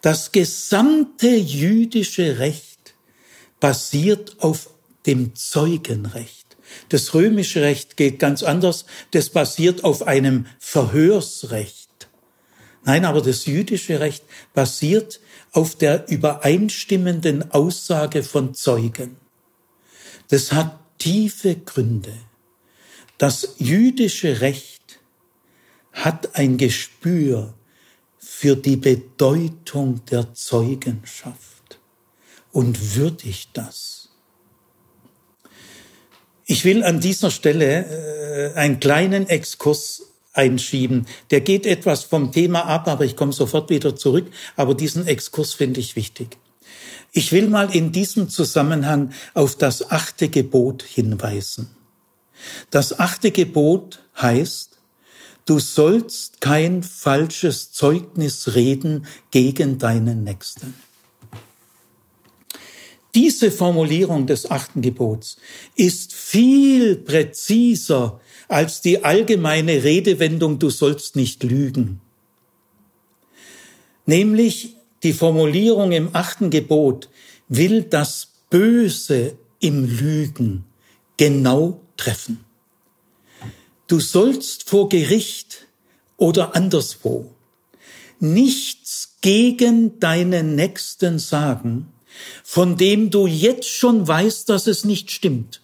[0.00, 2.94] Das gesamte jüdische Recht
[3.60, 4.70] basiert auf
[5.06, 6.45] dem Zeugenrecht.
[6.88, 8.86] Das römische Recht geht ganz anders.
[9.10, 12.08] Das basiert auf einem Verhörsrecht.
[12.84, 15.20] Nein, aber das jüdische Recht basiert
[15.52, 19.16] auf der übereinstimmenden Aussage von Zeugen.
[20.28, 22.12] Das hat tiefe Gründe.
[23.18, 25.00] Das jüdische Recht
[25.92, 27.54] hat ein Gespür
[28.18, 31.80] für die Bedeutung der Zeugenschaft
[32.52, 34.05] und würdigt das.
[36.46, 41.06] Ich will an dieser Stelle äh, einen kleinen Exkurs einschieben.
[41.30, 44.26] Der geht etwas vom Thema ab, aber ich komme sofort wieder zurück.
[44.54, 46.38] Aber diesen Exkurs finde ich wichtig.
[47.10, 51.70] Ich will mal in diesem Zusammenhang auf das achte Gebot hinweisen.
[52.70, 54.78] Das achte Gebot heißt,
[55.46, 60.74] du sollst kein falsches Zeugnis reden gegen deinen Nächsten.
[63.16, 65.38] Diese Formulierung des achten Gebots
[65.74, 72.02] ist viel präziser als die allgemeine Redewendung, du sollst nicht lügen.
[74.04, 77.08] Nämlich die Formulierung im achten Gebot
[77.48, 80.66] will das Böse im Lügen
[81.16, 82.44] genau treffen.
[83.86, 85.66] Du sollst vor Gericht
[86.18, 87.30] oder anderswo
[88.20, 91.94] nichts gegen deinen Nächsten sagen,
[92.44, 95.60] von dem du jetzt schon weißt, dass es nicht stimmt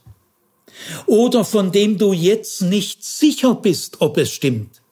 [1.07, 4.82] oder von dem du jetzt nicht sicher bist, ob es stimmt,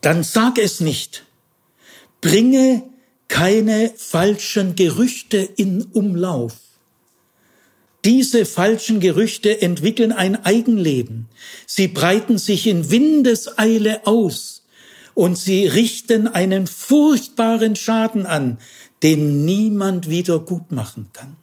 [0.00, 1.24] dann sag es nicht.
[2.20, 2.82] Bringe
[3.28, 6.56] keine falschen Gerüchte in Umlauf.
[8.04, 11.28] Diese falschen Gerüchte entwickeln ein Eigenleben.
[11.66, 14.64] Sie breiten sich in Windeseile aus
[15.14, 18.58] und sie richten einen furchtbaren Schaden an,
[19.02, 21.36] den niemand wieder gut machen kann.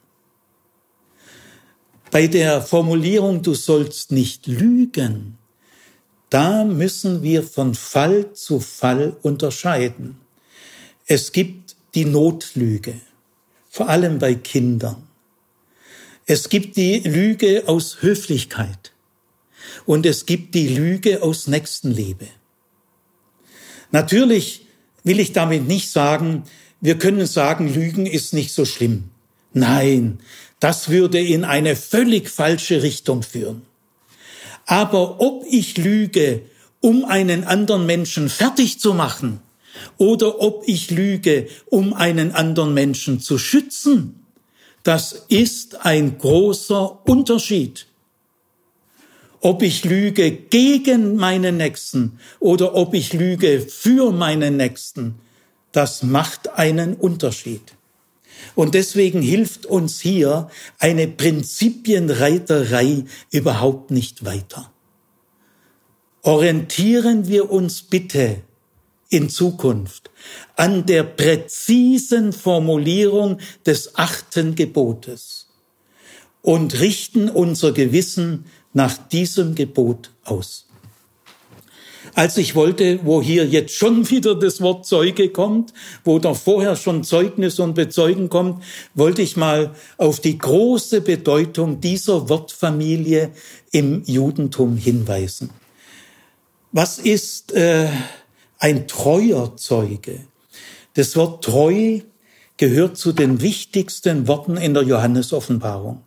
[2.10, 5.38] Bei der Formulierung, du sollst nicht lügen,
[6.28, 10.18] da müssen wir von Fall zu Fall unterscheiden.
[11.06, 12.94] Es gibt die Notlüge,
[13.68, 15.08] vor allem bei Kindern.
[16.26, 18.92] Es gibt die Lüge aus Höflichkeit
[19.86, 22.28] und es gibt die Lüge aus Nächstenliebe.
[23.90, 24.66] Natürlich
[25.02, 26.44] will ich damit nicht sagen,
[26.80, 29.04] wir können sagen, Lügen ist nicht so schlimm.
[29.52, 30.20] Nein,
[30.60, 33.62] das würde in eine völlig falsche Richtung führen.
[34.66, 36.42] Aber ob ich lüge,
[36.80, 39.40] um einen anderen Menschen fertig zu machen,
[39.98, 44.26] oder ob ich lüge, um einen anderen Menschen zu schützen,
[44.82, 47.86] das ist ein großer Unterschied.
[49.40, 55.14] Ob ich lüge gegen meinen Nächsten oder ob ich lüge für meinen Nächsten,
[55.72, 57.74] das macht einen Unterschied.
[58.54, 60.48] Und deswegen hilft uns hier
[60.78, 64.72] eine Prinzipienreiterei überhaupt nicht weiter.
[66.22, 68.42] Orientieren wir uns bitte
[69.08, 70.10] in Zukunft
[70.56, 75.48] an der präzisen Formulierung des achten Gebotes
[76.42, 80.69] und richten unser Gewissen nach diesem Gebot aus
[82.14, 85.72] als ich wollte, wo hier jetzt schon wieder das Wort Zeuge kommt,
[86.04, 88.62] wo doch vorher schon Zeugnis und Bezeugen kommt,
[88.94, 93.30] wollte ich mal auf die große Bedeutung dieser Wortfamilie
[93.72, 95.50] im Judentum hinweisen.
[96.72, 97.88] Was ist äh,
[98.58, 100.20] ein treuer Zeuge?
[100.94, 102.00] Das Wort treu
[102.56, 106.02] gehört zu den wichtigsten Worten in der Johannesoffenbarung.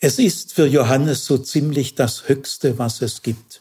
[0.00, 3.60] Es ist für Johannes so ziemlich das Höchste, was es gibt.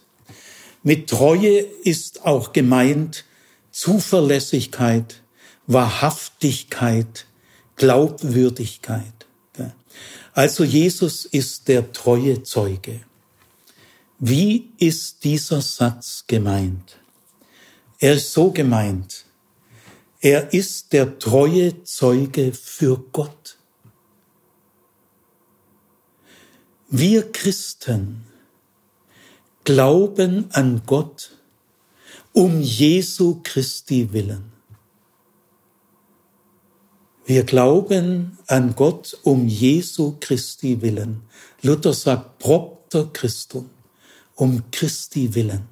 [0.88, 3.26] Mit Treue ist auch gemeint
[3.72, 5.22] Zuverlässigkeit,
[5.66, 7.26] Wahrhaftigkeit,
[7.76, 9.28] Glaubwürdigkeit.
[10.32, 13.02] Also Jesus ist der treue Zeuge.
[14.20, 16.98] Wie ist dieser Satz gemeint?
[18.00, 19.26] Er ist so gemeint.
[20.22, 23.58] Er ist der treue Zeuge für Gott.
[26.90, 28.27] Wir Christen
[29.68, 31.32] glauben an Gott
[32.32, 34.54] um Jesu Christi willen.
[37.26, 41.24] Wir glauben an Gott um Jesu Christi willen.
[41.64, 43.70] Luther sagt propter Christum,
[44.36, 45.68] um Christi willen,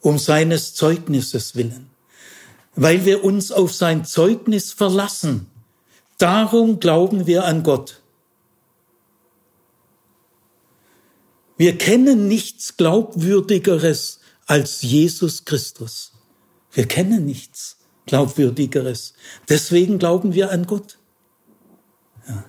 [0.00, 1.90] um seines Zeugnisses willen,
[2.76, 5.48] weil wir uns auf sein Zeugnis verlassen.
[6.16, 8.01] Darum glauben wir an Gott.
[11.56, 16.12] Wir kennen nichts Glaubwürdigeres als Jesus Christus.
[16.72, 17.76] Wir kennen nichts
[18.06, 19.14] Glaubwürdigeres.
[19.48, 20.98] Deswegen glauben wir an Gott.
[22.26, 22.44] Ja.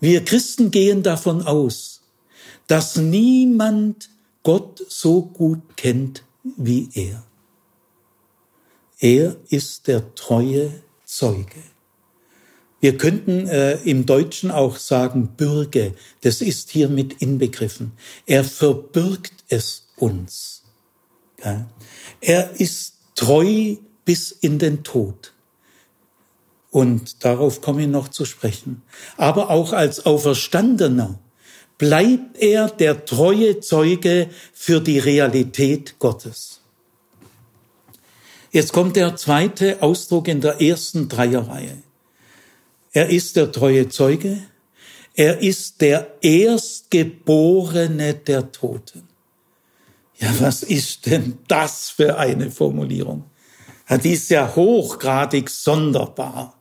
[0.00, 2.02] Wir Christen gehen davon aus,
[2.66, 4.10] dass niemand
[4.42, 6.24] Gott so gut kennt
[6.56, 7.24] wie er.
[9.00, 11.62] Er ist der treue Zeuge.
[12.80, 15.94] Wir könnten äh, im Deutschen auch sagen Bürge.
[16.20, 17.92] Das ist hier mit inbegriffen.
[18.26, 20.62] Er verbürgt es uns.
[21.44, 21.66] Ja.
[22.20, 25.32] Er ist treu bis in den Tod.
[26.70, 28.82] Und darauf komme ich noch zu sprechen.
[29.16, 31.18] Aber auch als Auferstandener
[31.78, 36.60] bleibt er der treue Zeuge für die Realität Gottes.
[38.50, 41.82] Jetzt kommt der zweite Ausdruck in der ersten Dreierreihe.
[42.92, 44.38] Er ist der treue Zeuge,
[45.14, 49.08] er ist der Erstgeborene der Toten.
[50.18, 53.24] Ja, was ist denn das für eine Formulierung?
[53.88, 56.54] Ja, die ist ja hochgradig sonderbar.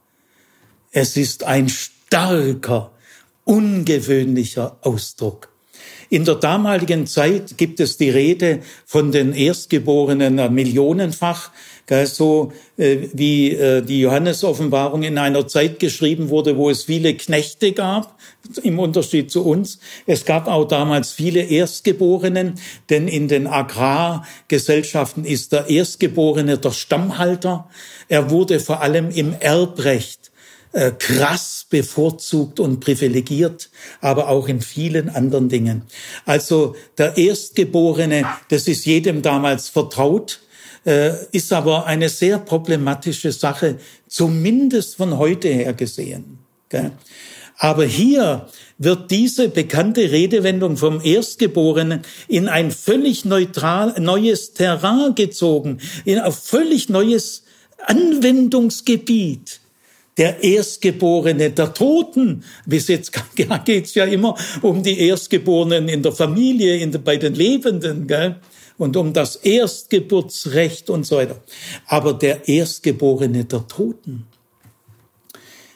[0.92, 2.92] Es ist ein starker,
[3.44, 5.50] ungewöhnlicher Ausdruck.
[6.10, 11.52] In der damaligen Zeit gibt es die Rede von den Erstgeborenen millionenfach,
[11.90, 17.72] so äh, wie äh, die Johannesoffenbarung in einer Zeit geschrieben wurde, wo es viele Knechte
[17.72, 18.18] gab,
[18.62, 19.80] im Unterschied zu uns.
[20.06, 22.56] Es gab auch damals viele Erstgeborenen,
[22.90, 27.70] denn in den Agrargesellschaften ist der Erstgeborene der Stammhalter.
[28.10, 30.32] Er wurde vor allem im Erbrecht
[30.74, 33.70] äh, krass bevorzugt und privilegiert,
[34.02, 35.84] aber auch in vielen anderen Dingen.
[36.26, 40.42] Also der Erstgeborene, das ist jedem damals vertraut,
[40.88, 43.78] äh, ist aber eine sehr problematische Sache,
[44.08, 46.40] zumindest von heute her gesehen.
[47.58, 55.80] Aber hier wird diese bekannte Redewendung vom Erstgeborenen in ein völlig neutral, neues Terrain gezogen,
[56.06, 57.44] in ein völlig neues
[57.86, 59.60] Anwendungsgebiet
[60.18, 62.44] der Erstgeborene der Toten.
[62.66, 63.12] Bis jetzt
[63.66, 68.38] geht's ja immer um die Erstgeborenen in der Familie, in bei den Lebenden, gell?
[68.78, 71.42] Und um das Erstgeburtsrecht und so weiter.
[71.88, 74.28] Aber der Erstgeborene der Toten.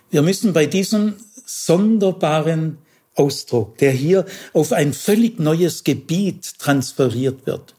[0.09, 2.77] Wir müssen bei diesem sonderbaren
[3.15, 7.75] Ausdruck, der hier auf ein völlig neues Gebiet transferiert wird,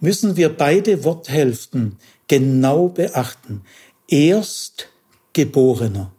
[0.00, 1.98] müssen wir beide Worthälften
[2.28, 3.62] genau beachten.
[4.08, 4.88] Erst
[5.32, 6.12] Geborener.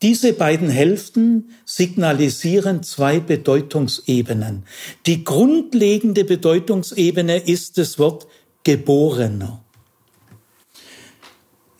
[0.00, 4.64] Diese beiden Hälften signalisieren zwei Bedeutungsebenen.
[5.06, 8.28] Die grundlegende Bedeutungsebene ist das Wort
[8.62, 9.64] Geborener.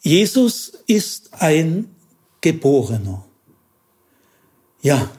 [0.02, 1.94] Jesus ist ein
[2.40, 3.24] Geborener.
[4.82, 5.10] Ja,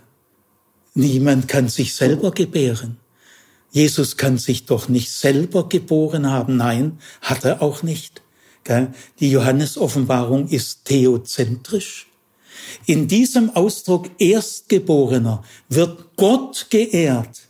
[0.93, 2.97] niemand kann sich selber gebären.
[3.72, 6.58] Jesus kann sich doch nicht selber geboren haben.
[6.58, 8.24] Nein, hat er auch nicht.
[9.20, 12.09] Die Johannes-Offenbarung ist theozentrisch.
[12.86, 17.41] In diesem Ausdruck Erstgeborener wird Gott geehrt.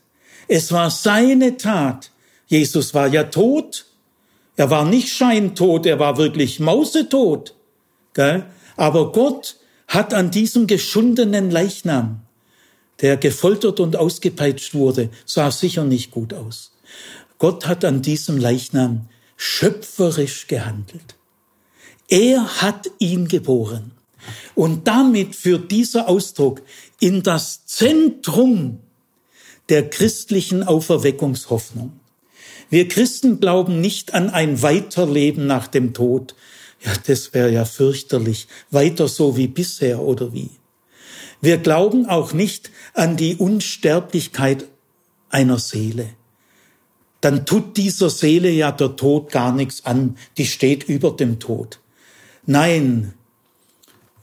[0.47, 2.11] Es war seine Tat.
[2.47, 3.86] Jesus war ja tot.
[4.55, 7.55] Er war nicht scheintot, er war wirklich mausetot.
[8.76, 9.55] Aber Gott
[9.88, 12.22] hat an diesem geschundenen Leichnam,
[13.01, 16.74] der gefoltert und ausgepeitscht wurde, sah sicher nicht gut aus.
[17.38, 19.07] Gott hat an diesem Leichnam
[19.38, 21.15] schöpferisch gehandelt.
[22.09, 23.91] Er hat ihn geboren.
[24.55, 26.61] Und damit führt dieser Ausdruck
[26.99, 28.80] in das Zentrum
[29.69, 31.99] der christlichen Auferweckungshoffnung.
[32.69, 36.36] Wir Christen glauben nicht an ein Weiterleben nach dem Tod.
[36.84, 38.47] Ja, das wäre ja fürchterlich.
[38.71, 40.51] Weiter so wie bisher oder wie.
[41.41, 44.65] Wir glauben auch nicht an die Unsterblichkeit
[45.30, 46.09] einer Seele
[47.21, 51.80] dann tut dieser Seele ja der Tod gar nichts an, die steht über dem Tod.
[52.45, 53.13] Nein,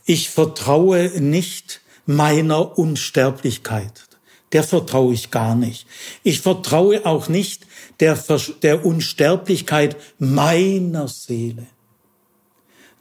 [0.07, 4.07] ich vertraue nicht meiner Unsterblichkeit.
[4.52, 5.86] Der vertraue ich gar nicht.
[6.22, 7.66] Ich vertraue auch nicht
[7.99, 8.16] der,
[8.62, 11.66] der Unsterblichkeit meiner Seele.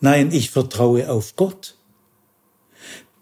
[0.02, 1.76] Nein, ich vertraue auf Gott.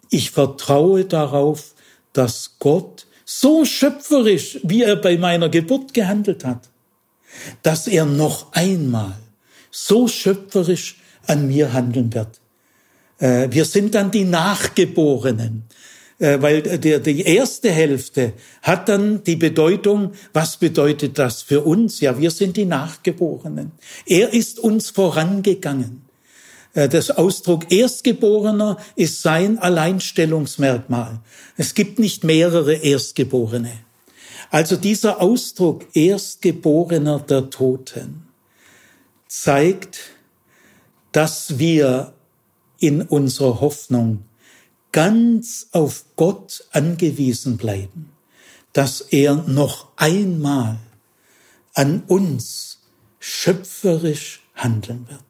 [0.09, 1.75] Ich vertraue darauf,
[2.13, 6.69] dass Gott so schöpferisch, wie er bei meiner Geburt gehandelt hat,
[7.61, 9.17] dass er noch einmal
[9.71, 10.97] so schöpferisch
[11.27, 12.39] an mir handeln wird.
[13.19, 15.63] Äh, wir sind dann die Nachgeborenen,
[16.19, 21.99] äh, weil der, die erste Hälfte hat dann die Bedeutung, was bedeutet das für uns?
[21.99, 23.71] Ja, wir sind die Nachgeborenen.
[24.05, 26.03] Er ist uns vorangegangen.
[26.73, 31.19] Äh, das Ausdruck Erstgeborener ist sein Alleinstellungsmerkmal.
[31.57, 33.71] Es gibt nicht mehrere Erstgeborene.
[34.49, 38.27] Also dieser Ausdruck Erstgeborener der Toten
[39.27, 39.99] zeigt,
[41.11, 42.13] dass wir
[42.83, 44.25] in unserer Hoffnung
[44.91, 48.09] ganz auf Gott angewiesen bleiben,
[48.73, 50.79] dass er noch einmal
[51.73, 52.79] an uns
[53.21, 55.21] schöpferisch handeln wird.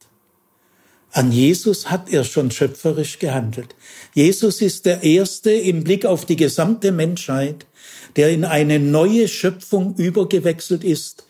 [1.12, 3.76] An Jesus hat er schon schöpferisch gehandelt.
[4.16, 7.68] Jesus ist der Erste im Blick auf die gesamte Menschheit,
[8.16, 11.28] der in eine neue Schöpfung übergewechselt ist,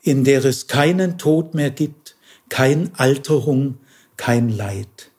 [0.00, 2.16] in der es keinen Tod mehr gibt,
[2.48, 3.76] kein Alterung,
[4.16, 5.10] kein Leid.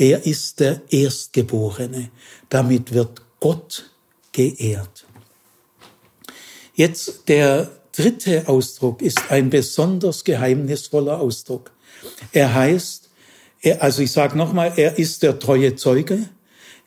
[0.00, 2.08] Er ist der Erstgeborene.
[2.48, 3.90] Damit wird Gott
[4.32, 5.04] geehrt.
[6.74, 11.70] Jetzt der dritte Ausdruck ist ein besonders geheimnisvoller Ausdruck.
[12.32, 13.10] Er heißt,
[13.60, 16.30] er, also ich sage nochmal, er ist der treue Zeuge,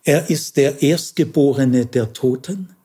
[0.03, 2.75] er ist der Erstgeborene der Toten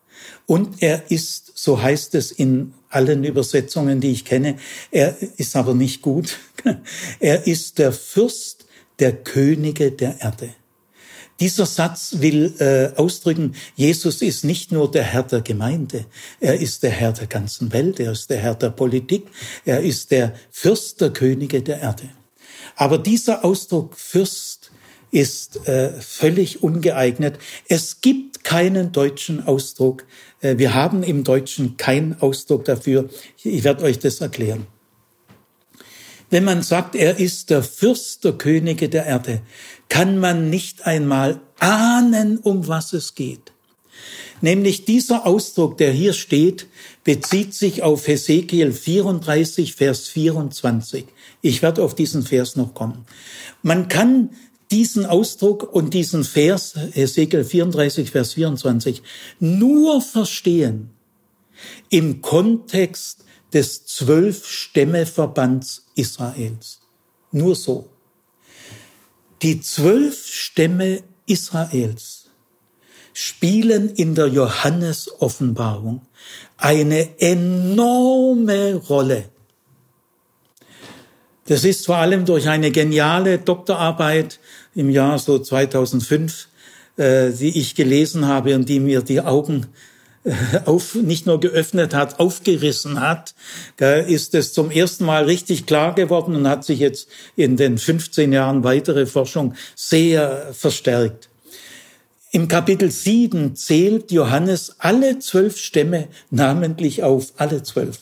[0.45, 4.59] und er ist, so heißt es in allen Übersetzungen, die ich kenne,
[4.91, 6.39] er ist aber nicht gut,
[7.19, 8.58] er ist der Fürst
[8.99, 10.51] der Könige der Erde.
[11.41, 16.05] Dieser Satz will äh, ausdrücken, Jesus ist nicht nur der Herr der Gemeinde,
[16.41, 19.29] er ist der Herr der ganzen Welt, er ist der Herr der Politik,
[19.65, 22.09] er ist der Fürst der Könige der Erde.
[22.75, 24.73] Aber dieser Ausdruck Fürst
[25.13, 27.39] ist äh, völlig ungeeignet.
[27.69, 30.07] Es gibt keinen deutschen Ausdruck.
[30.41, 33.09] Äh, wir haben im Deutschen keinen Ausdruck dafür.
[33.43, 34.67] Ich werde euch das erklären.
[36.31, 39.41] Wenn man sagt, er ist der Fürst der Könige der Erde,
[39.89, 43.53] kann man nicht einmal ahnen, um was es geht.
[44.41, 46.67] Nämlich dieser Ausdruck, der hier steht,
[47.03, 51.07] bezieht sich auf Hesekiel 34, Vers 24.
[51.43, 53.07] Ich werde auf diesen Vers noch kommen.
[53.63, 54.31] Man kann
[54.71, 59.03] diesen Ausdruck und diesen Vers, Hesekiel 34, Vers 24,
[59.41, 60.91] nur verstehen
[61.91, 66.81] im Kontext des Zwölf-Stämme-Verbands Israels.
[67.33, 67.89] Nur so.
[69.43, 72.31] Die zwölf Stämme Israels
[73.13, 76.03] spielen in der Johannes-Offenbarung
[76.57, 79.27] eine enorme Rolle.
[81.47, 84.39] Das ist vor allem durch eine geniale Doktorarbeit
[84.75, 86.49] im Jahr so 2005,
[86.97, 89.67] äh, die ich gelesen habe und die mir die Augen
[90.65, 93.35] auf, nicht nur geöffnet hat, aufgerissen hat,
[94.07, 98.33] ist es zum ersten Mal richtig klar geworden und hat sich jetzt in den 15
[98.33, 101.29] Jahren weitere Forschung sehr verstärkt.
[102.31, 108.01] Im Kapitel 7 zählt Johannes alle zwölf Stämme namentlich auf, alle zwölf.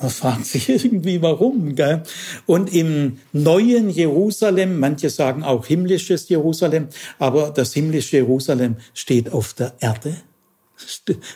[0.00, 1.74] Man fragt sich irgendwie warum.
[1.74, 2.02] Gell?
[2.46, 9.52] Und im neuen Jerusalem, manche sagen auch himmlisches Jerusalem, aber das himmlische Jerusalem steht auf
[9.52, 10.16] der Erde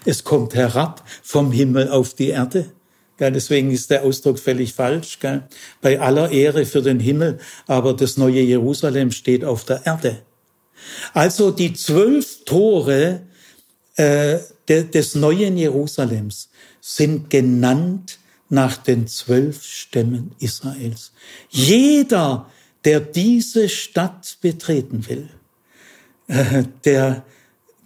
[0.05, 2.73] es kommt herab vom Himmel auf die Erde.
[3.21, 5.19] Deswegen ist der Ausdruck völlig falsch.
[5.81, 10.23] Bei aller Ehre für den Himmel, aber das neue Jerusalem steht auf der Erde.
[11.13, 13.23] Also die zwölf Tore
[13.97, 14.39] äh,
[14.69, 16.51] des neuen Jerusalems
[16.81, 18.19] sind genannt
[18.49, 21.13] nach den zwölf Stämmen Israels.
[21.49, 22.51] Jeder,
[22.85, 25.29] der diese Stadt betreten will,
[26.27, 27.25] äh, der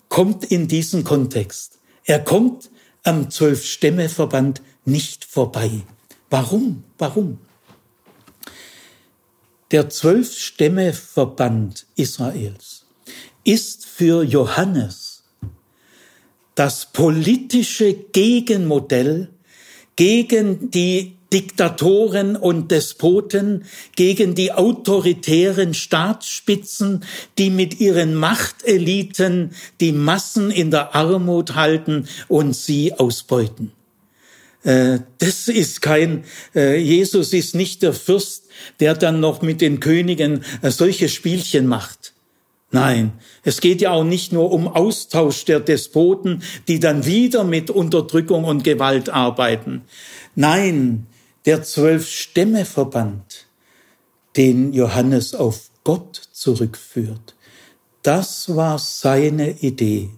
[0.09, 1.79] kommt in diesen Kontext.
[2.05, 2.71] Er kommt
[3.05, 5.83] am Zwölf-Stämme-Verband nicht vorbei.
[6.31, 6.85] Warum?
[6.97, 7.39] Warum?
[9.71, 12.87] Der Zwölf-Stämme-Verband Israels
[13.45, 15.25] ist für Johannes
[16.55, 19.29] das politische Gegenmodell
[19.95, 23.65] gegen die Diktatoren und Despoten,
[23.97, 27.05] gegen die autoritären Staatsspitzen,
[27.37, 29.51] die mit ihren Machteliten
[29.81, 33.73] die Massen in der Armut halten und sie ausbeuten.
[34.65, 36.25] Äh, das ist kein,
[36.55, 38.45] äh, Jesus ist nicht der Fürst,
[38.81, 42.15] der dann noch mit den Königen äh, solche Spielchen macht.
[42.71, 43.13] Nein,
[43.45, 48.45] es geht ja auch nicht nur um Austausch der Despoten, die dann wieder mit Unterdrückung
[48.45, 49.83] und Gewalt arbeiten.
[50.35, 51.07] Nein,
[51.49, 53.47] der Zwölf-Stämme-Verband,
[54.37, 57.37] den Johannes auf Gott zurückführt,
[58.03, 60.11] das war seine Idee.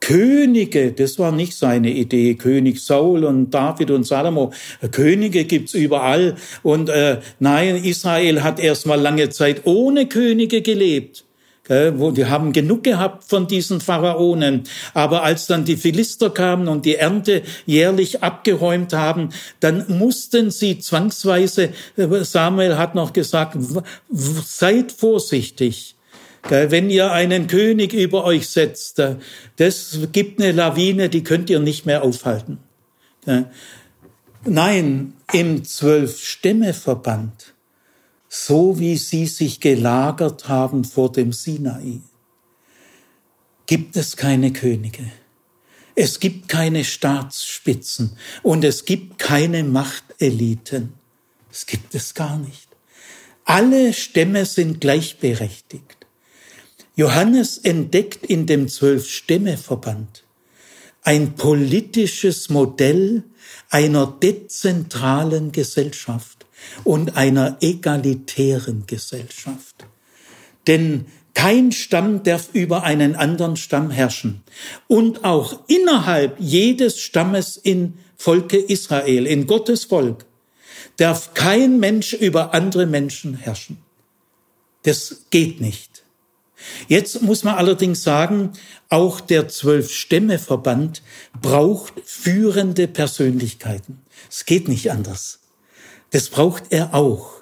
[0.00, 2.34] Könige, das war nicht seine Idee.
[2.34, 4.52] König Saul und David und Salomo.
[4.90, 6.34] Könige gibt's überall.
[6.64, 11.26] Und äh, nein, Israel hat erst mal lange Zeit ohne Könige gelebt
[11.70, 14.64] wo die haben genug gehabt von diesen Pharaonen.
[14.92, 19.30] Aber als dann die Philister kamen und die Ernte jährlich abgeräumt haben,
[19.60, 23.56] dann mussten sie zwangsweise, äh, Samuel hat noch gesagt,
[24.10, 25.94] seid vorsichtig.
[26.48, 29.16] Wenn ihr einen König über euch setzt, äh,
[29.56, 32.58] das gibt eine Lawine, die könnt ihr nicht mehr aufhalten.
[34.46, 37.54] Nein, im Zwölf-Stämme-Verband
[38.32, 42.00] so wie sie sich gelagert haben vor dem Sinai,
[43.66, 45.10] gibt es keine Könige.
[45.96, 50.92] Es gibt keine Staatsspitzen und es gibt keine Machteliten.
[51.50, 52.68] Es gibt es gar nicht.
[53.44, 56.06] Alle Stämme sind gleichberechtigt.
[56.94, 60.22] Johannes entdeckt in dem Zwölf-Stämme-Verband
[61.02, 63.24] ein politisches Modell
[63.70, 66.39] einer dezentralen Gesellschaft
[66.84, 69.86] und einer egalitären Gesellschaft.
[70.66, 74.42] Denn Kein Stamm darf über einen anderen Stamm herrschen.
[74.88, 80.26] Und auch innerhalb jedes Stammes in Volke Israel, in Gottes Volk,
[80.96, 83.78] darf kein Mensch über andere Menschen herrschen.
[84.82, 86.04] Das geht nicht.
[86.88, 88.52] Jetzt muss man allerdings sagen,
[88.90, 91.02] auch der Zwölf-Stämme-Verband
[91.40, 94.02] braucht führende Persönlichkeiten.
[94.28, 95.39] Es geht nicht anders.
[96.10, 97.40] Das braucht er auch.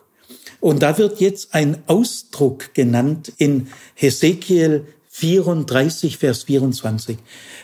[0.61, 7.19] Und da wird jetzt ein Ausdruck genannt in Hesekiel 34, Vers 24.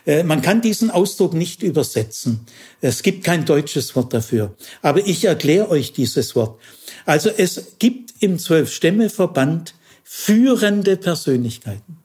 [0.07, 2.41] Äh, man kann diesen Ausdruck nicht übersetzen.
[2.81, 4.55] Es gibt kein deutsches Wort dafür.
[4.83, 6.61] Aber ich erkläre euch dieses Wort.
[7.05, 11.99] Also es gibt im Zwölf-Stämme-Verband führende Persönlichkeiten.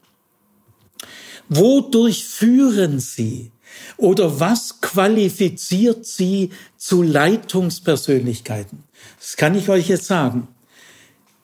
[1.48, 3.50] Wodurch führen sie?
[3.96, 8.84] Oder was qualifiziert sie zu Leitungspersönlichkeiten?
[9.18, 10.48] Das kann ich euch jetzt sagen.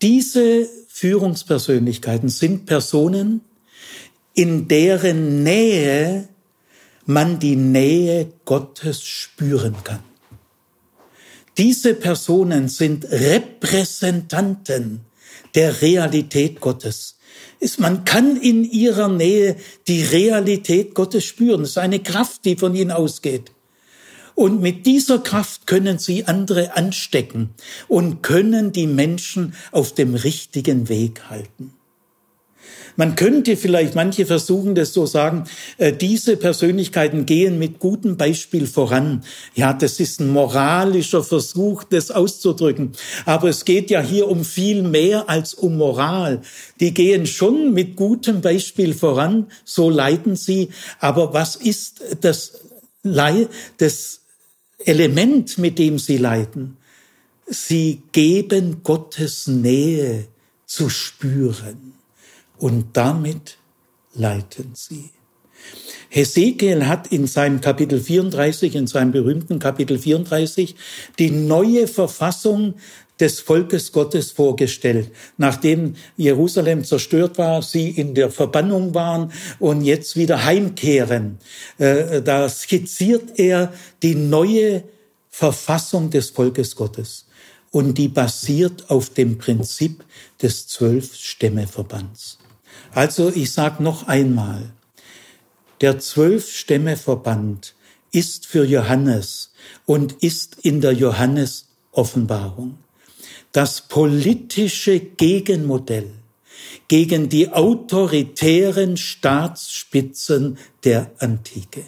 [0.03, 3.43] Diese Führungspersönlichkeiten sind Personen,
[4.35, 6.29] in deren Nähe
[7.07, 10.01] man die Nähe Gottes spüren kann.
[11.57, 15.01] Diese Personen sind Repräsentanten
[15.55, 17.16] der Realität Gottes.
[17.79, 19.57] Man kann in ihrer Nähe
[19.89, 21.63] die Realität Gottes spüren.
[21.63, 23.53] Es ist eine Kraft, die von ihnen ausgeht.
[24.35, 27.55] Und mit dieser Kraft können sie andere anstecken
[27.89, 31.73] und können die Menschen auf dem richtigen Weg halten.
[32.97, 35.45] Man könnte vielleicht, manche versuchen das so sagen,
[35.77, 39.23] äh, diese Persönlichkeiten gehen mit gutem Beispiel voran.
[39.55, 42.93] Ja, das ist ein moralischer Versuch, das auszudrücken.
[43.27, 46.41] Aber es geht ja hier um viel mehr als um Moral.
[46.81, 50.71] Die gehen schon mit gutem Beispiel voran, so leiten sie.
[50.99, 52.61] Aber was ist das,
[53.03, 54.21] das
[54.79, 56.79] Element, mit dem sie leiten?
[57.47, 60.27] Sie geben Gottes Nähe
[60.67, 61.96] zu spüren
[62.59, 63.59] und damit
[64.15, 65.11] leiten sie.
[66.09, 70.77] Hesekiel hat in seinem Kapitel 34, in seinem berühmten Kapitel 34,
[71.19, 72.75] die neue Verfassung
[73.19, 80.17] des Volkes Gottes vorgestellt, nachdem Jerusalem zerstört war, sie in der Verbannung waren und jetzt
[80.17, 81.39] wieder heimkehren.
[81.79, 83.73] Äh, da skizziert er
[84.03, 84.85] die neue
[85.31, 87.27] Verfassung des Volkes Gottes
[87.71, 90.05] und die basiert auf dem Prinzip
[90.43, 92.39] des Zwölf-Stämme-Verbands.
[92.97, 94.71] Also ich sage noch einmal,
[95.83, 97.75] der Zwölf-Stämme-Verband
[98.11, 99.53] ist für Johannes
[99.85, 102.79] und ist in der Johannes-Offenbarung
[103.53, 106.11] das politische Gegenmodell
[106.89, 111.83] gegen die autoritären Staatsspitzen der Antike.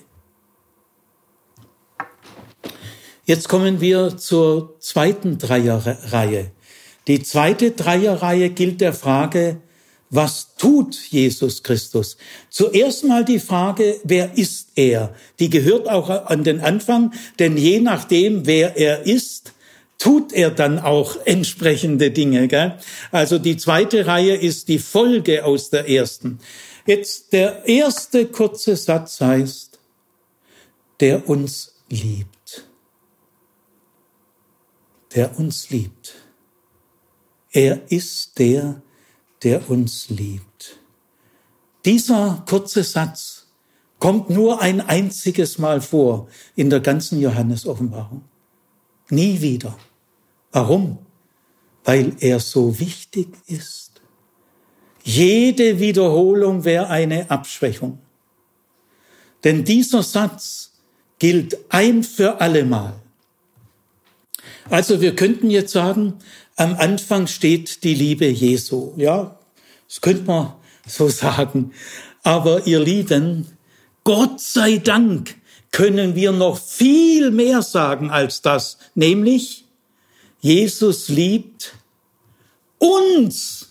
[3.24, 6.50] Jetzt kommen wir zur zweiten Dreierreihe.
[7.06, 9.62] Die zweite Dreierreihe gilt der Frage,
[10.10, 12.16] was tut Jesus Christus?
[12.48, 15.14] Zuerst mal die Frage, wer ist er?
[15.38, 19.52] Die gehört auch an den Anfang, denn je nachdem, wer er ist,
[19.98, 22.48] tut er dann auch entsprechende Dinge.
[22.48, 22.78] Gell?
[23.10, 26.38] Also die zweite Reihe ist die Folge aus der ersten.
[26.86, 29.78] Jetzt der erste kurze Satz heißt,
[31.00, 32.66] der uns liebt.
[35.14, 36.14] Der uns liebt.
[37.52, 38.82] Er ist der,
[39.42, 40.78] der uns liebt.
[41.84, 43.46] Dieser kurze Satz
[43.98, 48.24] kommt nur ein einziges Mal vor in der ganzen Johannes-Offenbarung.
[49.10, 49.76] Nie wieder.
[50.52, 50.98] Warum?
[51.84, 54.00] Weil er so wichtig ist.
[55.02, 57.98] Jede Wiederholung wäre eine Abschwächung.
[59.44, 60.72] Denn dieser Satz
[61.18, 63.00] gilt ein für allemal.
[64.70, 66.14] Also wir könnten jetzt sagen,
[66.56, 68.92] am Anfang steht die Liebe Jesu.
[68.96, 69.38] Ja,
[69.88, 70.52] das könnte man
[70.86, 71.72] so sagen.
[72.22, 73.46] Aber ihr Lieben,
[74.04, 75.36] Gott sei Dank
[75.70, 79.64] können wir noch viel mehr sagen als das, nämlich
[80.40, 81.74] Jesus liebt
[82.78, 83.68] uns.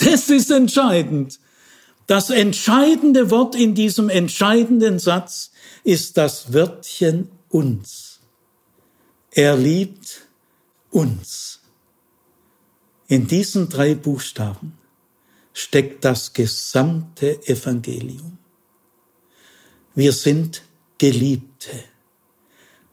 [0.00, 1.38] Das ist entscheidend.
[2.06, 5.52] Das entscheidende Wort in diesem entscheidenden Satz
[5.84, 8.03] ist das Wörtchen uns.
[9.36, 10.28] Er liebt
[10.92, 11.58] uns.
[13.08, 14.78] In diesen drei Buchstaben
[15.52, 18.38] steckt das gesamte Evangelium.
[19.96, 20.62] Wir sind
[20.98, 21.82] Geliebte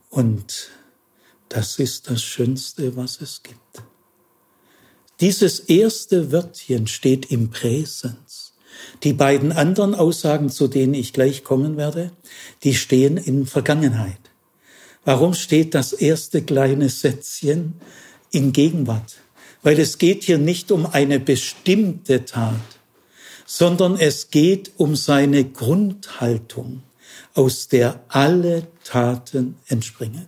[0.09, 0.71] und
[1.47, 3.83] das ist das Schönste, was es gibt.
[5.19, 8.53] Dieses erste Wörtchen steht im Präsens.
[9.03, 12.11] Die beiden anderen Aussagen, zu denen ich gleich kommen werde,
[12.63, 14.30] die stehen in Vergangenheit.
[15.03, 17.73] Warum steht das erste kleine Sätzchen
[18.31, 19.21] in Gegenwart?
[19.63, 22.55] weil es geht hier nicht um eine bestimmte Tat,
[23.45, 26.83] sondern es geht um seine Grundhaltung,
[27.33, 30.27] aus der alle Taten entspringen.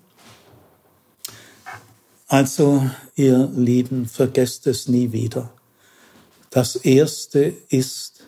[2.28, 5.54] Also, ihr Lieben, vergesst es nie wieder.
[6.50, 8.26] Das Erste ist,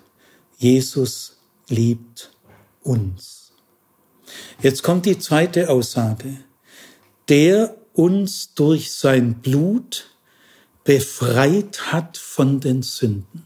[0.58, 2.32] Jesus liebt
[2.84, 3.35] uns.
[4.62, 6.38] Jetzt kommt die zweite Aussage.
[7.28, 10.10] Der uns durch sein Blut
[10.84, 13.46] befreit hat von den Sünden.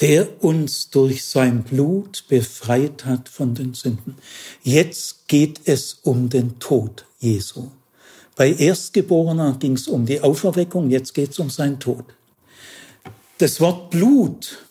[0.00, 4.16] Der uns durch sein Blut befreit hat von den Sünden.
[4.62, 7.68] Jetzt geht es um den Tod Jesu.
[8.36, 12.04] Bei Erstgeborener ging es um die Auferweckung, jetzt geht es um seinen Tod.
[13.38, 14.67] Das Wort Blut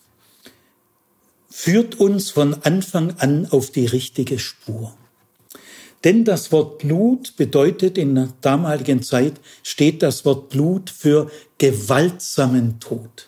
[1.60, 4.96] führt uns von Anfang an auf die richtige Spur.
[6.04, 12.80] Denn das Wort Blut bedeutet in der damaligen Zeit, steht das Wort Blut für gewaltsamen
[12.80, 13.28] Tod.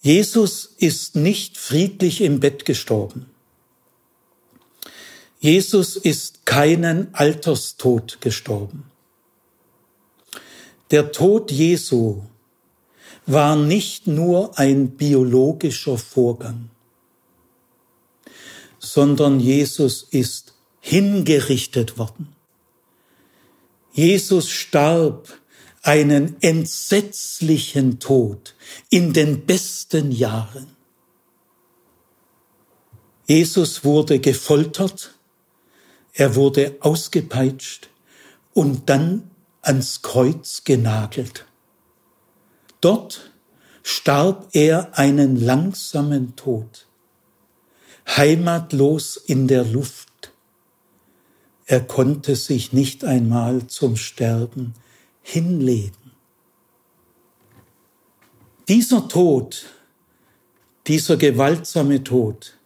[0.00, 3.26] Jesus ist nicht friedlich im Bett gestorben.
[5.38, 8.84] Jesus ist keinen Alterstod gestorben.
[10.90, 12.22] Der Tod Jesu
[13.26, 16.70] war nicht nur ein biologischer Vorgang,
[18.78, 22.28] sondern Jesus ist hingerichtet worden.
[23.92, 25.28] Jesus starb
[25.82, 28.54] einen entsetzlichen Tod
[28.90, 30.66] in den besten Jahren.
[33.26, 35.14] Jesus wurde gefoltert,
[36.12, 37.88] er wurde ausgepeitscht
[38.52, 39.30] und dann
[39.62, 41.45] ans Kreuz genagelt.
[42.86, 43.32] Dort
[43.82, 46.86] starb er einen langsamen Tod,
[48.06, 50.30] heimatlos in der Luft.
[51.64, 54.74] Er konnte sich nicht einmal zum Sterben
[55.20, 56.12] hinlegen.
[58.68, 59.66] Dieser Tod,
[60.86, 62.56] dieser gewaltsame Tod,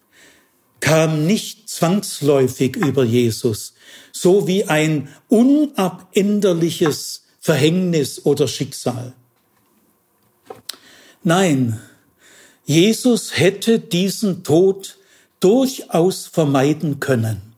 [0.80, 3.72] kam nicht zwangsläufig über Jesus,
[4.12, 9.14] so wie ein unabänderliches Verhängnis oder Schicksal.
[11.22, 11.80] Nein,
[12.64, 14.98] Jesus hätte diesen Tod
[15.40, 17.54] durchaus vermeiden können.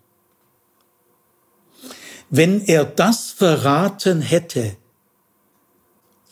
[2.31, 4.77] Wenn er das verraten hätte,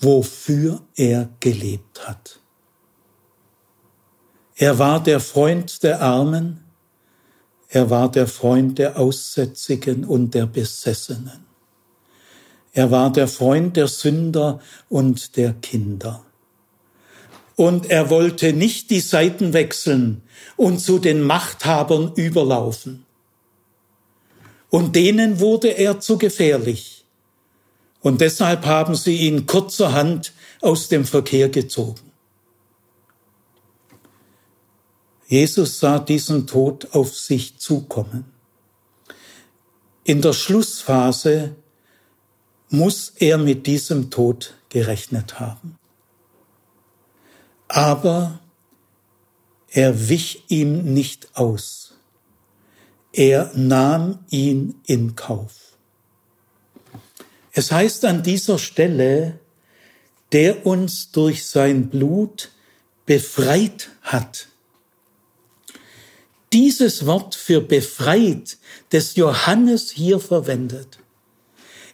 [0.01, 2.40] wofür er gelebt hat.
[4.57, 6.65] Er war der Freund der Armen,
[7.69, 11.44] er war der Freund der Aussätzigen und der Besessenen.
[12.73, 16.24] Er war der Freund der Sünder und der Kinder.
[17.61, 20.23] Und er wollte nicht die Seiten wechseln
[20.57, 23.05] und zu den Machthabern überlaufen.
[24.70, 27.05] Und denen wurde er zu gefährlich.
[28.01, 30.32] Und deshalb haben sie ihn kurzerhand
[30.62, 32.01] aus dem Verkehr gezogen.
[35.27, 38.24] Jesus sah diesen Tod auf sich zukommen.
[40.05, 41.57] In der Schlussphase
[42.70, 45.77] muss er mit diesem Tod gerechnet haben.
[47.70, 48.40] Aber
[49.70, 51.94] er wich ihm nicht aus.
[53.12, 55.76] Er nahm ihn in Kauf.
[57.52, 59.38] Es heißt an dieser Stelle,
[60.32, 62.51] der uns durch sein Blut
[63.06, 64.51] befreit hat
[66.52, 68.59] dieses Wort für befreit,
[68.90, 70.98] das Johannes hier verwendet,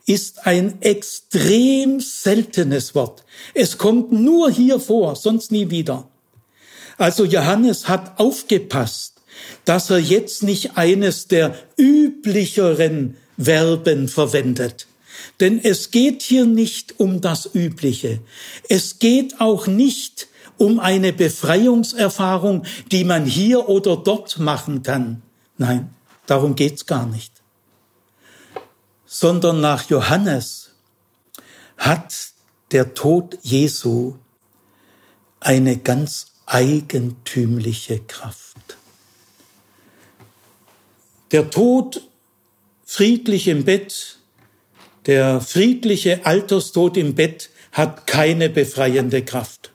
[0.06, 3.24] ist ein extrem seltenes Wort.
[3.54, 6.08] Es kommt nur hier vor, sonst nie wieder.
[6.98, 9.14] Also Johannes hat aufgepasst,
[9.64, 14.86] dass er jetzt nicht eines der üblicheren Verben verwendet.
[15.40, 18.20] Denn es geht hier nicht um das Übliche.
[18.68, 25.22] Es geht auch nicht um eine Befreiungserfahrung, die man hier oder dort machen kann.
[25.58, 25.90] Nein,
[26.26, 27.32] darum geht's gar nicht.
[29.04, 30.70] Sondern nach Johannes
[31.76, 32.30] hat
[32.72, 34.14] der Tod Jesu
[35.40, 38.76] eine ganz eigentümliche Kraft.
[41.32, 42.08] Der Tod
[42.84, 44.18] friedlich im Bett,
[45.06, 49.72] der friedliche Alterstod im Bett hat keine befreiende Kraft.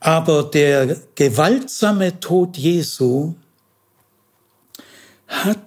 [0.00, 3.34] Aber der gewaltsame Tod Jesu
[5.28, 5.60] hat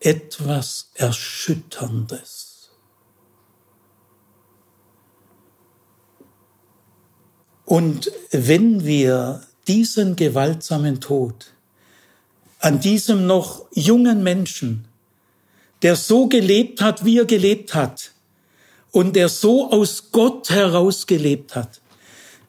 [0.00, 2.41] etwas Erschütterndes.
[7.72, 11.54] Und wenn wir diesen gewaltsamen Tod
[12.58, 14.84] an diesem noch jungen Menschen,
[15.80, 18.12] der so gelebt hat, wie er gelebt hat,
[18.90, 21.80] und der so aus Gott heraus gelebt hat,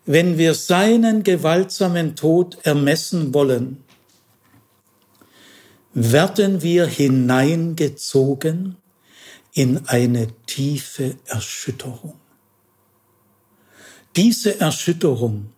[0.06, 3.82] wenn wir seinen gewaltsamen Tod ermessen wollen,
[5.94, 8.76] werden wir hineingezogen
[9.54, 12.20] in eine tiefe Erschütterung.
[14.16, 15.50] Diese Erschütterung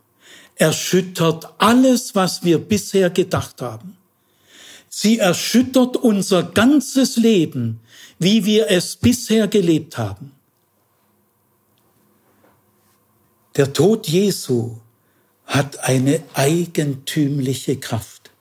[0.56, 3.98] erschüttert alles, was wir bisher gedacht haben.
[4.90, 7.82] Sie erschüttert unser ganzes Leben,
[8.18, 10.32] wie wir es bisher gelebt haben.
[13.58, 14.78] Der Tod Jesu
[15.46, 18.32] hat eine eigentümliche Kraft.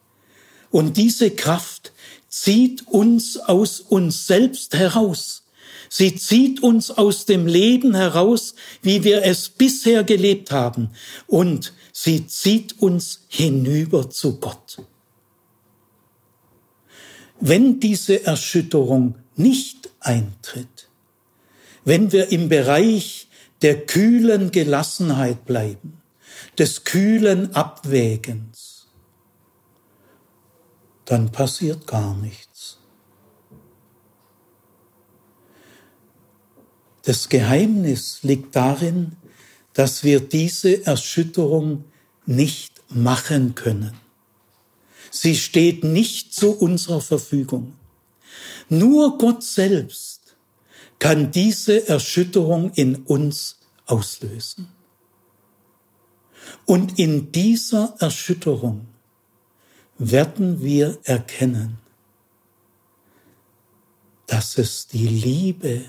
[0.71, 1.93] Und diese Kraft
[2.29, 5.44] zieht uns aus uns selbst heraus.
[5.97, 10.91] Sie zieht uns aus dem Leben heraus, wie wir es bisher gelebt haben.
[11.29, 14.83] Und sie zieht uns hinüber zu Gott.
[17.39, 20.89] Wenn diese Erschütterung nicht eintritt,
[21.85, 23.29] wenn wir im Bereich
[23.63, 26.03] der kühlen Gelassenheit bleiben,
[26.59, 28.89] des kühlen Abwägens,
[31.05, 32.54] dann passiert gar nichts.
[37.05, 39.17] Das Geheimnis liegt darin,
[39.75, 41.85] dass wir diese Erschütterung
[42.27, 43.93] nicht machen können.
[45.11, 47.75] Sie steht nicht zu unserer Verfügung.
[48.69, 50.37] Nur Gott selbst
[50.99, 54.69] kann diese Erschütterung in uns auslösen.
[56.65, 58.87] Und in dieser Erschütterung
[59.99, 61.79] werden wir erkennen,
[64.27, 65.85] dass es die Liebe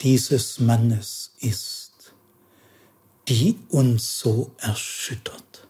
[0.00, 2.14] dieses Mannes ist,
[3.28, 5.66] die uns so erschüttert.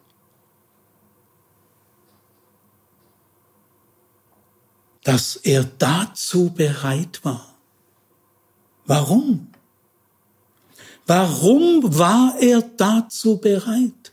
[5.04, 7.54] Dass er dazu bereit war.
[8.84, 9.52] Warum?
[11.06, 14.12] Warum war er dazu bereit?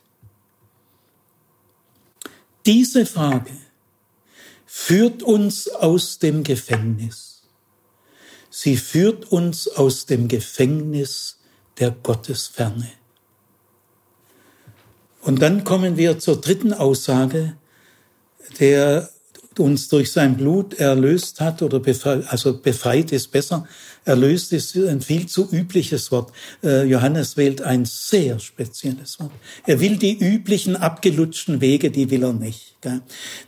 [2.66, 3.52] Diese Frage
[4.66, 7.33] führt uns aus dem Gefängnis.
[8.56, 11.40] Sie führt uns aus dem Gefängnis
[11.80, 12.92] der Gottesferne.
[15.22, 17.58] Und dann kommen wir zur dritten Aussage,
[18.60, 19.10] der
[19.60, 23.68] uns durch sein Blut erlöst hat oder befreit, also befreit ist besser.
[24.06, 26.34] Erlöst ist ein viel zu übliches Wort.
[26.64, 29.32] Äh, Johannes wählt ein sehr spezielles Wort.
[29.66, 32.76] Er will die üblichen abgelutschten Wege, die will er nicht.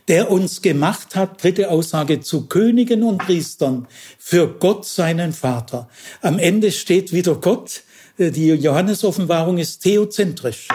[0.08, 3.86] Der uns gemacht hat, dritte Aussage, zu Königen und Priestern
[4.18, 5.88] für Gott seinen Vater.
[6.22, 7.82] Am Ende steht wieder Gott.
[8.16, 10.68] Äh, die Johannes-Offenbarung ist theozentrisch.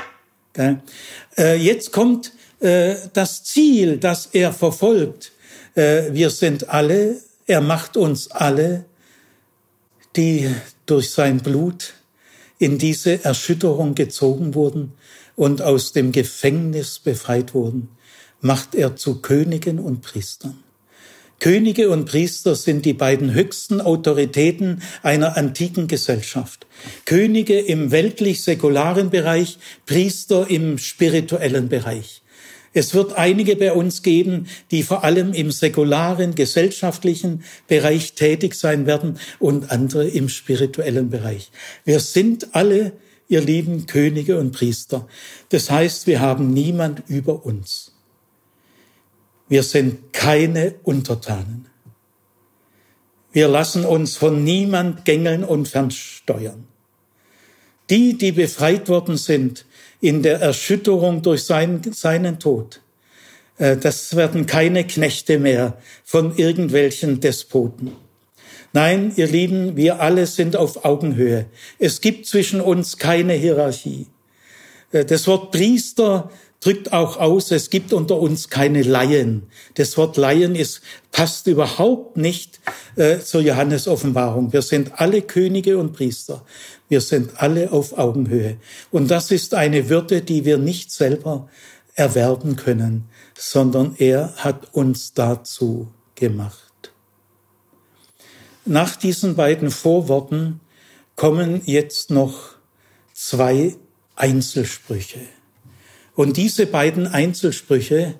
[0.55, 5.33] Äh, jetzt kommt äh, das Ziel, das er verfolgt.
[5.75, 8.85] Äh, wir sind alle, er macht uns alle,
[10.15, 10.49] die
[10.85, 11.93] durch sein Blut
[12.59, 14.93] in diese Erschütterung gezogen wurden
[15.35, 17.89] und aus dem Gefängnis befreit wurden,
[18.41, 20.63] macht er zu Königen und Priestern.
[21.39, 26.67] Könige und Priester sind die beiden höchsten Autoritäten einer antiken Gesellschaft.
[27.05, 29.57] Könige im weltlich-säkularen Bereich,
[29.87, 32.20] Priester im spirituellen Bereich.
[32.73, 38.85] Es wird einige bei uns geben, die vor allem im säkularen, gesellschaftlichen Bereich tätig sein
[38.85, 41.51] werden und andere im spirituellen Bereich.
[41.83, 42.93] Wir sind alle,
[43.27, 45.07] ihr lieben Könige und Priester.
[45.49, 47.91] Das heißt, wir haben niemand über uns.
[49.49, 51.67] Wir sind keine Untertanen.
[53.33, 56.70] Wir lassen uns von niemand gängeln und fernsteuern.
[57.91, 59.65] Die, die befreit worden sind,
[59.99, 62.81] in der Erschütterung durch seinen, seinen Tod.
[63.57, 67.91] Äh, das werden keine Knechte mehr von irgendwelchen Despoten.
[68.73, 71.45] Nein, ihr Lieben, wir alle sind auf Augenhöhe.
[71.77, 74.07] Es gibt zwischen uns keine Hierarchie.
[74.91, 76.31] Äh, das Wort Priester
[76.61, 79.47] drückt auch aus, es gibt unter uns keine Laien.
[79.73, 80.81] Das Wort Laien ist,
[81.11, 82.59] passt überhaupt nicht
[82.95, 84.53] äh, zur Johannes Offenbarung.
[84.53, 86.45] Wir sind alle Könige und Priester.
[86.91, 88.57] Wir sind alle auf Augenhöhe.
[88.91, 91.47] Und das ist eine Würde, die wir nicht selber
[91.95, 96.91] erwerben können, sondern er hat uns dazu gemacht.
[98.65, 100.59] Nach diesen beiden Vorworten
[101.15, 102.55] kommen jetzt noch
[103.13, 103.77] zwei
[104.17, 105.21] Einzelsprüche.
[106.13, 108.15] Und diese beiden Einzelsprüche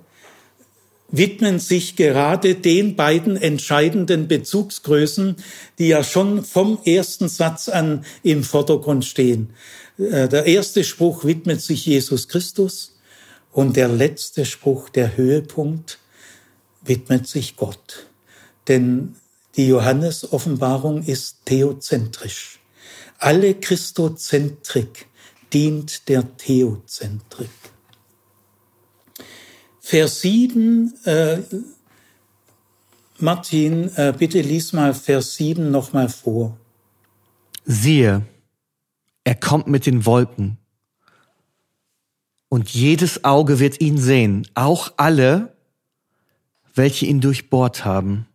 [1.12, 5.36] widmen sich gerade den beiden entscheidenden Bezugsgrößen,
[5.78, 9.54] die ja schon vom ersten Satz an im Vordergrund stehen.
[9.98, 12.96] Äh, der erste Spruch widmet sich Jesus Christus
[13.52, 16.00] und der letzte Spruch, der Höhepunkt,
[16.84, 18.08] widmet sich Gott.
[18.68, 19.16] Denn
[19.58, 22.60] die Johannes-Offenbarung ist theozentrisch.
[23.18, 25.08] Alle Christozentrik
[25.52, 27.50] dient der Theozentrik.
[29.84, 31.40] Vers 7, äh,
[33.18, 36.56] Martin, äh, bitte lies mal Vers 7 nochmal vor.
[37.66, 38.22] Siehe,
[39.24, 40.58] er kommt mit den Wolken.
[42.48, 45.56] Und jedes Auge wird ihn sehen, auch alle,
[46.76, 48.28] welche ihn durchbohrt haben.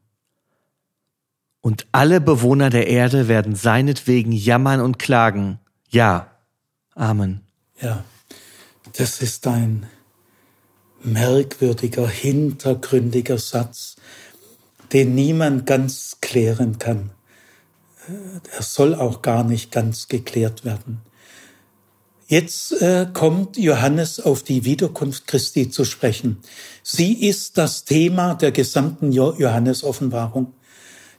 [1.60, 5.58] Und alle Bewohner der Erde werden seinetwegen jammern und klagen.
[5.90, 6.30] Ja.
[6.94, 7.42] Amen.
[7.80, 8.04] Ja,
[8.94, 9.86] das ist ein
[11.02, 13.96] merkwürdiger, hintergründiger Satz,
[14.92, 17.10] den niemand ganz klären kann.
[18.56, 21.00] Er soll auch gar nicht ganz geklärt werden.
[22.28, 26.38] Jetzt äh, kommt Johannes auf die Wiederkunft Christi zu sprechen.
[26.82, 30.52] Sie ist das Thema der gesamten Johannes-Offenbarung.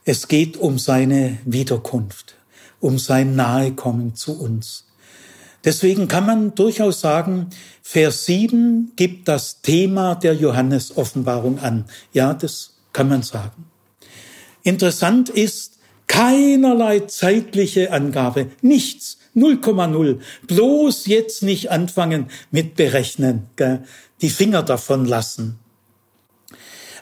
[0.04, 2.36] Es geht um seine Wiederkunft,
[2.78, 4.87] um sein Nahekommen zu uns.
[5.64, 7.48] Deswegen kann man durchaus sagen,
[7.82, 11.86] Vers 7 gibt das Thema der Johannes-Offenbarung an.
[12.12, 13.66] Ja, das kann man sagen.
[14.62, 20.18] Interessant ist keinerlei zeitliche Angabe, nichts, 0,0.
[20.46, 23.84] Bloß jetzt nicht anfangen mit Berechnen, gell?
[24.20, 25.58] die Finger davon lassen.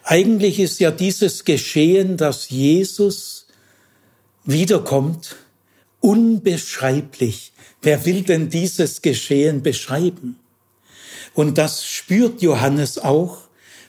[0.05, 3.47] Eigentlich ist ja dieses Geschehen, dass Jesus
[4.45, 5.37] wiederkommt,
[6.01, 7.53] unbeschreiblich.
[7.87, 10.41] Wer will denn dieses Geschehen beschreiben?
[11.35, 13.43] Und das spürt Johannes auch,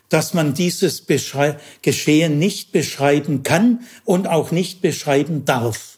[0.10, 5.98] dass man dieses Beschrei Geschehen nicht beschreiben kann und auch nicht beschreiben darf.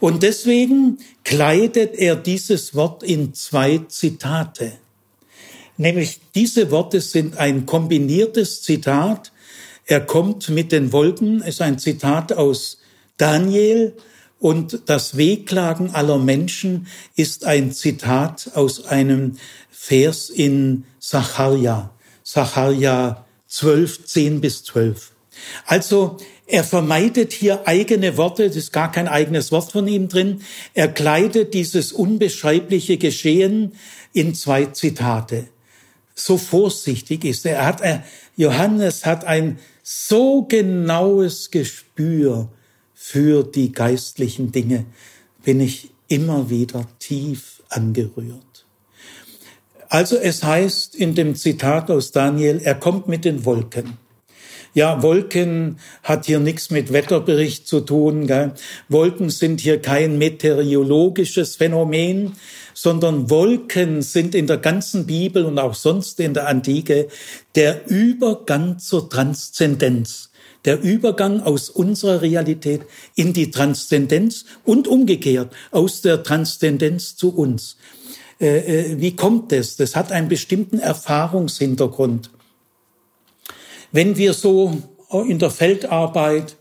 [0.00, 4.72] Und deswegen kleidet er dieses Wort in zwei Zitate.
[5.76, 9.30] Nämlich diese Worte sind ein kombiniertes Zitat.
[9.86, 12.78] Er kommt mit den Wolken, ist ein Zitat aus
[13.16, 13.94] Daniel
[14.40, 16.86] und das Wehklagen aller Menschen
[17.16, 19.36] ist ein Zitat aus einem
[19.70, 21.90] Vers in Sacharja,
[22.22, 25.12] Sacharja 12, 10 bis 12.
[25.66, 30.42] Also er vermeidet hier eigene Worte, das ist gar kein eigenes Wort von ihm drin.
[30.74, 33.72] Er kleidet dieses unbeschreibliche Geschehen
[34.12, 35.48] in zwei Zitate.
[36.14, 37.58] So vorsichtig ist er.
[37.58, 38.04] er hat, er,
[38.36, 42.50] Johannes hat ein so genaues Gespür
[43.10, 44.84] für die geistlichen Dinge
[45.42, 48.66] bin ich immer wieder tief angerührt.
[49.88, 53.96] Also es heißt in dem Zitat aus Daniel, er kommt mit den Wolken.
[54.74, 58.26] Ja, Wolken hat hier nichts mit Wetterbericht zu tun.
[58.26, 58.52] Gell?
[58.90, 62.34] Wolken sind hier kein meteorologisches Phänomen,
[62.74, 67.08] sondern Wolken sind in der ganzen Bibel und auch sonst in der Antike
[67.54, 70.27] der Übergang zur Transzendenz
[70.68, 72.82] der Übergang aus unserer Realität
[73.14, 77.78] in die Transzendenz und umgekehrt aus der Transzendenz zu uns.
[78.38, 79.76] Äh, äh, wie kommt das?
[79.76, 82.30] Das hat einen bestimmten Erfahrungshintergrund.
[83.92, 84.76] Wenn wir so
[85.26, 86.56] in der Feldarbeit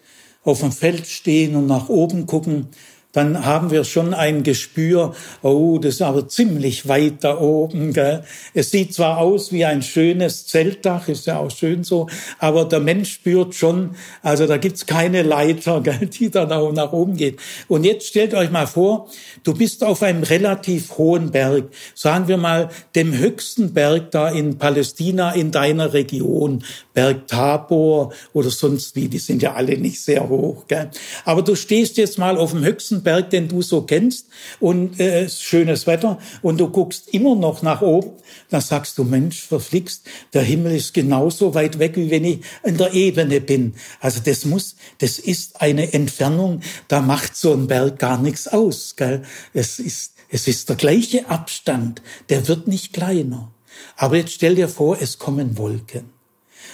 [0.45, 2.69] auf dem Feld stehen und nach oben gucken,
[3.17, 7.91] dann haben wir schon ein Gespür, oh, das ist aber ziemlich weit da oben.
[7.91, 8.23] Gell?
[8.53, 12.07] Es sieht zwar aus wie ein schönes Zeltdach, ist ja auch schön so,
[12.37, 16.93] aber der Mensch spürt schon, also da gibt's keine Leiter, gell, die dann auch nach
[16.93, 17.39] oben geht.
[17.67, 19.09] Und jetzt stellt euch mal vor,
[19.43, 24.59] du bist auf einem relativ hohen Berg, sagen wir mal dem höchsten Berg da in
[24.59, 26.63] Palästina in deiner Region,
[26.93, 30.67] Berg Tabor oder sonst wie, die sind ja alle nicht sehr hoch.
[30.67, 30.91] Gell?
[31.25, 34.27] Aber du stehst jetzt mal auf dem höchsten Berg, den du so kennst
[34.59, 38.11] und äh, schönes Wetter und du guckst immer noch nach oben,
[38.49, 42.75] dann sagst du, Mensch, verflixt, der Himmel ist genauso weit weg, wie wenn ich in
[42.75, 43.75] der Ebene bin.
[44.01, 46.59] Also das muss, das ist eine Entfernung,
[46.89, 48.97] da macht so ein Berg gar nichts aus.
[48.97, 49.21] Gell?
[49.53, 53.53] Es ist, es ist der gleiche Abstand, der wird nicht kleiner.
[53.95, 56.16] Aber jetzt stell dir vor, es kommen Wolken.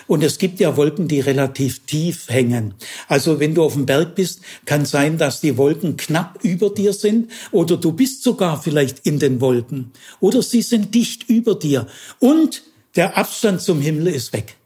[0.07, 2.73] Und es gibt ja Wolken, die relativ tief hängen.
[3.07, 6.93] Also wenn du auf dem Berg bist, kann sein, dass die Wolken knapp über dir
[6.93, 11.87] sind oder du bist sogar vielleicht in den Wolken oder sie sind dicht über dir
[12.19, 12.63] und
[12.95, 14.57] der Abstand zum Himmel ist weg.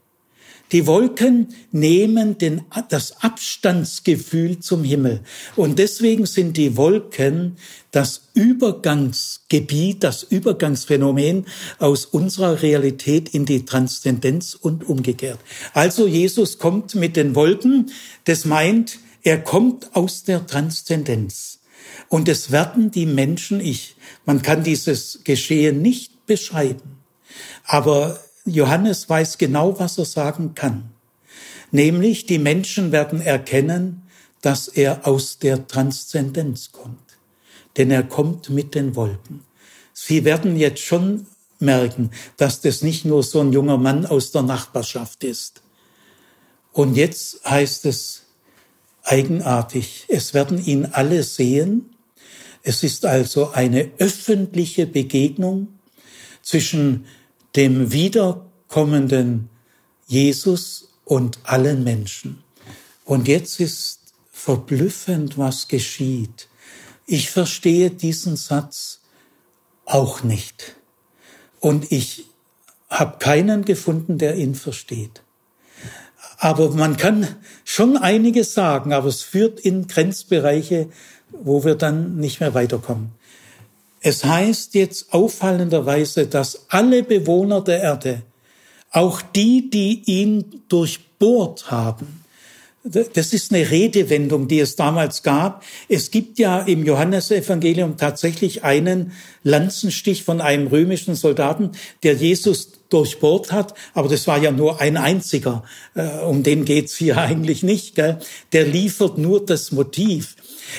[0.72, 5.22] Die Wolken nehmen den, das Abstandsgefühl zum Himmel.
[5.56, 7.58] Und deswegen sind die Wolken
[7.92, 11.46] das Übergangsgebiet, das Übergangsphänomen
[11.80, 15.40] aus unserer Realität in die Transzendenz und umgekehrt.
[15.74, 17.92] Also Jesus kommt mit den Wolken.
[18.26, 21.60] Das meint, er kommt aus der Transzendenz.
[22.10, 23.96] Und es werden die Menschen, ich,
[24.26, 27.00] man kann dieses Geschehen nicht beschreiben.
[27.66, 30.90] Aber Johannes weiß genau, was er sagen kann.
[31.72, 34.04] Nämlich, die Menschen werden erkennen,
[34.42, 37.08] dass er aus der Transzendenz kommt.
[37.78, 39.44] denn er kommt mit den Wolken.
[39.94, 41.28] Sie werden jetzt schon
[41.60, 45.62] merken, dass das nicht nur so ein junger Mann aus der Nachbarschaft ist.
[46.74, 48.24] Und jetzt heißt es
[49.04, 51.96] eigenartig, es werden ihn alle sehen.
[52.62, 55.80] Es ist also eine öffentliche Begegnung
[56.42, 57.06] zwischen
[57.56, 59.50] dem wiederkommenden
[60.08, 62.44] Jesus und allen Menschen.
[63.06, 64.00] Und jetzt ist
[64.32, 66.48] verblüffend, was geschieht.
[67.06, 69.00] Ich verstehe diesen Satz
[69.86, 70.76] auch nicht.
[71.60, 72.26] Und ich
[72.90, 75.22] habe keinen gefunden, der ihn versteht.
[76.38, 77.28] Aber man kann
[77.66, 80.90] schon einiges sagen, aber es führt in Grenzbereiche,
[81.32, 83.12] wo wir dann nicht mehr weiterkommen.
[84.02, 88.22] Es heißt jetzt auffallenderweise, dass alle Bewohner der Erde,
[88.92, 92.24] auch die, die ihn durchbohrt haben,
[92.84, 95.64] das ist eine Redewendung, die es damals gab.
[95.90, 99.12] Es gibt ja im Johannesevangelium tatsächlich einen
[99.44, 101.72] Lanzenstich von einem römischen Soldaten,
[102.04, 105.64] der Jesus durchbohrt hat, aber das war ja nur ein einziger.
[105.96, 107.96] Äh, um den geht's hier eigentlich nicht.
[107.96, 108.20] Gell?
[108.54, 110.36] Der liefert nur das Motiv.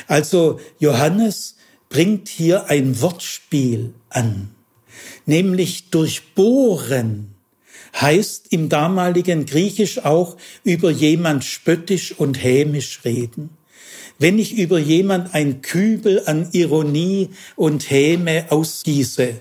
[0.07, 1.57] Also Johannes
[1.89, 4.51] bringt hier ein Wortspiel an,
[5.27, 7.35] nämlich durchbohren
[8.01, 13.51] heißt im damaligen Griechisch auch über jemand spöttisch und hämisch reden.
[14.19, 19.35] Wenn ich über jemand ein Kübel an Ironie und Häme ausgieße,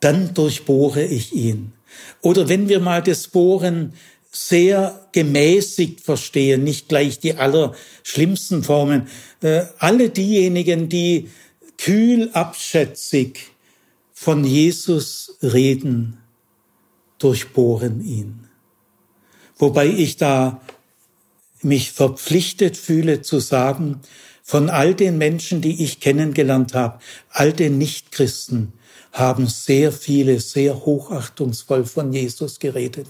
[0.00, 1.72] dann durchbohre ich ihn.
[2.20, 3.94] Oder wenn wir mal das Bohren
[4.32, 9.08] sehr gemäßigt verstehen, nicht gleich die allerschlimmsten Formen,
[9.42, 11.28] äh, alle diejenigen, die
[11.76, 13.50] kühl abschätzig
[14.14, 16.18] von Jesus reden,
[17.18, 18.48] durchbohren ihn.
[19.58, 20.62] Wobei ich da
[21.60, 24.00] mich verpflichtet fühle zu sagen,
[24.42, 26.98] von all den Menschen, die ich kennengelernt habe,
[27.30, 28.72] all den Nichtchristen,
[29.12, 33.08] haben sehr viele sehr hochachtungsvoll von Jesus geredet.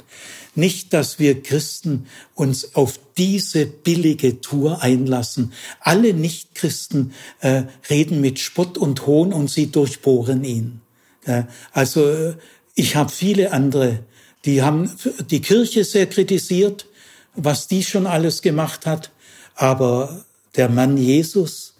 [0.56, 5.52] Nicht, dass wir Christen uns auf diese billige Tour einlassen.
[5.80, 10.80] Alle Nichtchristen äh, reden mit Spott und Hohn und sie durchbohren ihn.
[11.24, 12.34] Äh, also äh,
[12.74, 14.00] ich habe viele andere,
[14.44, 14.90] die haben
[15.30, 16.86] die Kirche sehr kritisiert,
[17.34, 19.10] was die schon alles gemacht hat,
[19.54, 20.24] aber
[20.56, 21.71] der Mann Jesus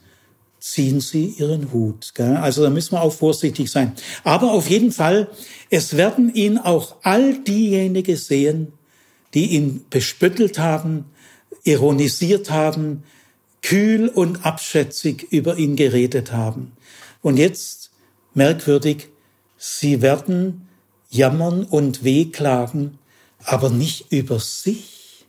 [0.62, 2.12] ziehen sie ihren Hut.
[2.18, 3.94] Also da müssen wir auch vorsichtig sein.
[4.22, 5.28] Aber auf jeden Fall,
[5.70, 8.72] es werden ihn auch all diejenigen sehen,
[9.34, 11.06] die ihn bespöttelt haben,
[11.64, 13.02] ironisiert haben,
[13.60, 16.72] kühl und abschätzig über ihn geredet haben.
[17.22, 17.90] Und jetzt,
[18.34, 19.09] merkwürdig,
[19.56, 20.68] sie werden
[21.10, 22.98] jammern und wehklagen,
[23.44, 25.26] aber nicht über sich.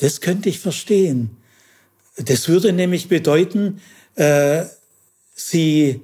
[0.00, 1.36] Das könnte ich verstehen.
[2.24, 3.80] Das würde nämlich bedeuten,
[4.14, 4.64] äh,
[5.34, 6.02] sie,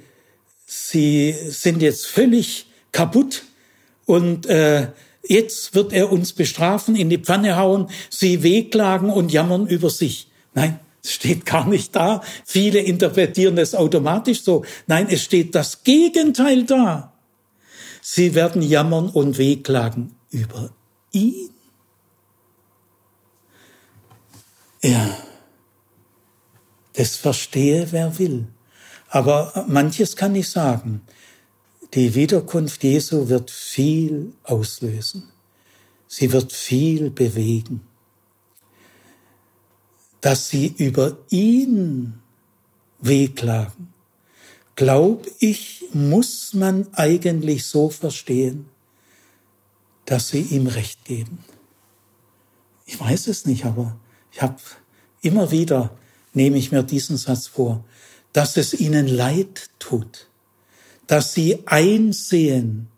[0.66, 3.44] sie sind jetzt völlig kaputt
[4.06, 4.88] und äh,
[5.28, 10.28] jetzt wird er uns bestrafen, in die Pfanne hauen, sie wehklagen und jammern über sich.
[10.54, 12.22] Nein, es steht gar nicht da.
[12.44, 14.64] Viele interpretieren es automatisch so.
[14.86, 17.12] Nein, es steht das Gegenteil da.
[18.00, 20.70] Sie werden jammern und wehklagen über
[21.12, 21.50] ihn.
[24.82, 25.16] Ja,
[26.96, 28.46] das verstehe, wer will.
[29.08, 31.02] Aber manches kann ich sagen.
[31.94, 35.28] Die Wiederkunft Jesu wird viel auslösen.
[36.08, 37.82] Sie wird viel bewegen.
[40.20, 42.14] Dass sie über ihn
[42.98, 43.92] wehklagen,
[44.74, 48.66] glaub ich, muss man eigentlich so verstehen,
[50.06, 51.44] dass sie ihm recht geben.
[52.86, 53.96] Ich weiß es nicht, aber
[54.32, 54.56] ich habe
[55.20, 55.96] immer wieder,
[56.36, 57.84] nehme ich mir diesen Satz vor,
[58.32, 60.28] dass es ihnen leid tut,
[61.06, 62.88] dass sie einsehen,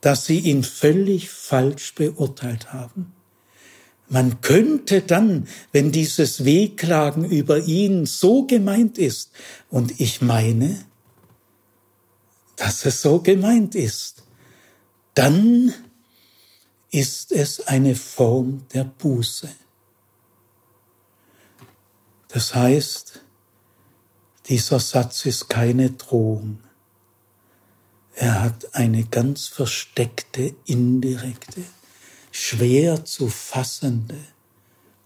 [0.00, 3.14] dass sie ihn völlig falsch beurteilt haben.
[4.08, 9.30] Man könnte dann, wenn dieses Wehklagen über ihn so gemeint ist,
[9.70, 10.84] und ich meine,
[12.56, 14.24] dass es so gemeint ist,
[15.14, 15.72] dann
[16.90, 19.48] ist es eine Form der Buße.
[22.34, 23.20] Das heißt,
[24.46, 26.58] dieser Satz ist keine Drohung.
[28.16, 31.62] Er hat eine ganz versteckte, indirekte,
[32.32, 34.18] schwer zu fassende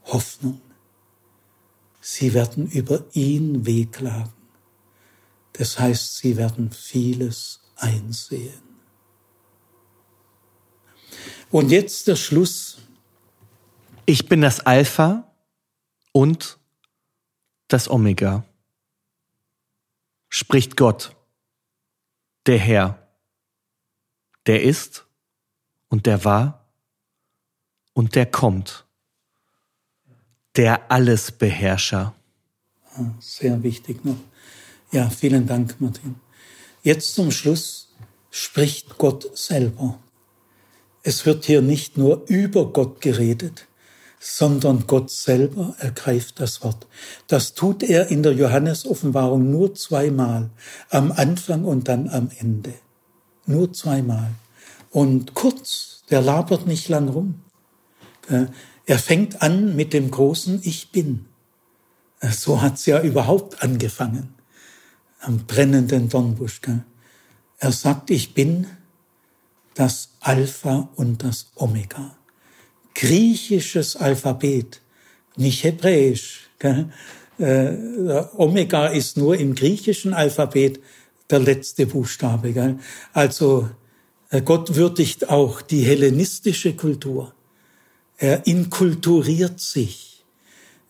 [0.04, 0.62] Hoffnung.
[2.00, 4.32] Sie werden über ihn wehklagen.
[5.52, 8.62] Das heißt, sie werden vieles einsehen.
[11.50, 12.78] Und jetzt der Schluss.
[14.06, 15.30] Ich bin das Alpha
[16.12, 16.57] und
[17.68, 18.44] das Omega.
[20.30, 21.14] spricht Gott,
[22.46, 23.06] der Herr,
[24.46, 25.06] der ist
[25.88, 26.66] und der war
[27.92, 28.86] und der kommt,
[30.56, 32.14] der Allesbeherrscher.
[32.94, 34.18] Ah, sehr wichtig noch.
[34.90, 36.16] Ja, vielen Dank, Martin.
[36.82, 37.94] Jetzt zum Schluss
[38.30, 39.98] spricht Gott selber.
[41.02, 43.67] Es wird hier nicht nur über Gott geredet,
[44.20, 46.86] sondern Gott selber ergreift das Wort.
[47.28, 50.50] Das tut er in der Johannes-Offenbarung nur zweimal,
[50.90, 52.74] am Anfang und dann am Ende.
[53.46, 54.30] Nur zweimal.
[54.90, 57.42] Und kurz, der labert nicht lang rum.
[58.86, 61.26] Er fängt an mit dem großen Ich bin.
[62.20, 64.34] So hat's ja überhaupt angefangen.
[65.20, 66.60] Am brennenden Dornbusch.
[67.58, 68.66] Er sagt, ich bin
[69.74, 72.17] das Alpha und das Omega.
[72.98, 74.80] Griechisches Alphabet,
[75.36, 76.48] nicht hebräisch.
[77.38, 77.72] Äh,
[78.36, 80.80] Omega ist nur im griechischen Alphabet
[81.30, 82.52] der letzte Buchstabe.
[82.52, 82.80] Gell?
[83.12, 83.70] Also
[84.30, 87.32] äh, Gott würdigt auch die hellenistische Kultur.
[88.16, 90.24] Er inkulturiert sich.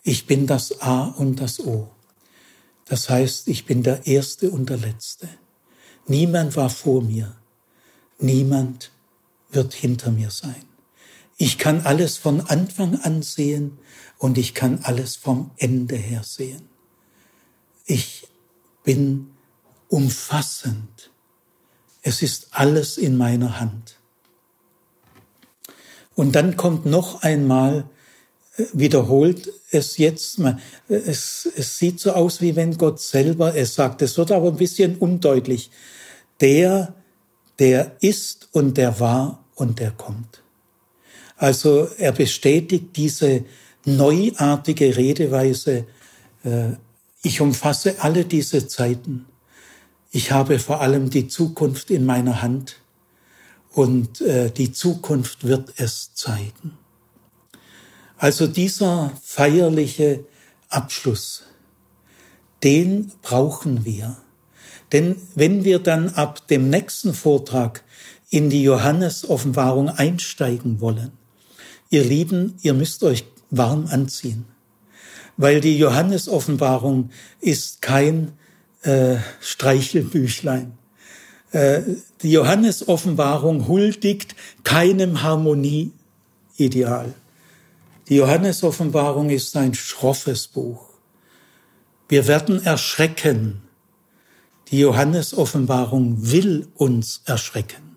[0.02, 1.90] Ich bin das A und das O.
[2.86, 5.28] Das heißt, ich bin der Erste und der Letzte.
[6.06, 7.36] Niemand war vor mir.
[8.18, 8.92] Niemand
[9.50, 10.67] wird hinter mir sein.
[11.40, 13.78] Ich kann alles von Anfang an sehen
[14.18, 16.68] und ich kann alles vom Ende her sehen.
[17.86, 18.26] Ich
[18.82, 19.30] bin
[19.88, 21.10] umfassend.
[22.02, 23.98] Es ist alles in meiner Hand.
[26.16, 27.88] Und dann kommt noch einmal,
[28.56, 30.40] äh, wiederholt es jetzt,
[30.88, 34.02] es, es sieht so aus, wie wenn Gott selber es sagt.
[34.02, 35.70] Es wird aber ein bisschen undeutlich.
[36.40, 36.94] Der,
[37.60, 40.42] der ist und der war und der kommt.
[41.38, 43.44] Also er bestätigt diese
[43.84, 45.86] neuartige Redeweise,
[46.44, 46.72] äh,
[47.22, 49.26] ich umfasse alle diese Zeiten.
[50.10, 52.76] Ich habe vor allem die Zukunft in meiner Hand
[53.72, 56.76] und äh, die Zukunft wird es zeigen.
[58.16, 60.24] Also dieser feierliche
[60.68, 61.44] Abschluss,
[62.64, 64.16] den brauchen wir.
[64.90, 67.84] Denn wenn wir dann ab dem nächsten Vortrag
[68.30, 71.12] in die Johannes-Offenbarung einsteigen wollen,
[71.90, 74.44] ihr Lieben, ihr müsst euch warm anziehen,
[75.36, 77.10] weil die Johannes-Offenbarung
[77.40, 78.32] ist kein
[78.82, 80.72] äh, Streichelbüchlein.
[81.52, 81.80] Äh,
[82.22, 84.34] die Johannes-Offenbarung huldigt
[84.64, 87.14] keinem Harmonieideal.
[88.08, 90.88] Die Johannes-Offenbarung ist ein schroffes Buch.
[92.08, 93.62] Wir werden erschrecken,
[94.70, 97.87] die Johannes-Offenbarung will uns erschrecken.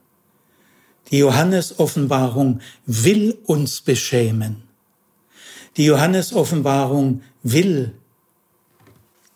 [1.11, 4.63] Die Johannes-Offenbarung will uns beschämen.
[5.77, 7.93] Die Johannes-Offenbarung will,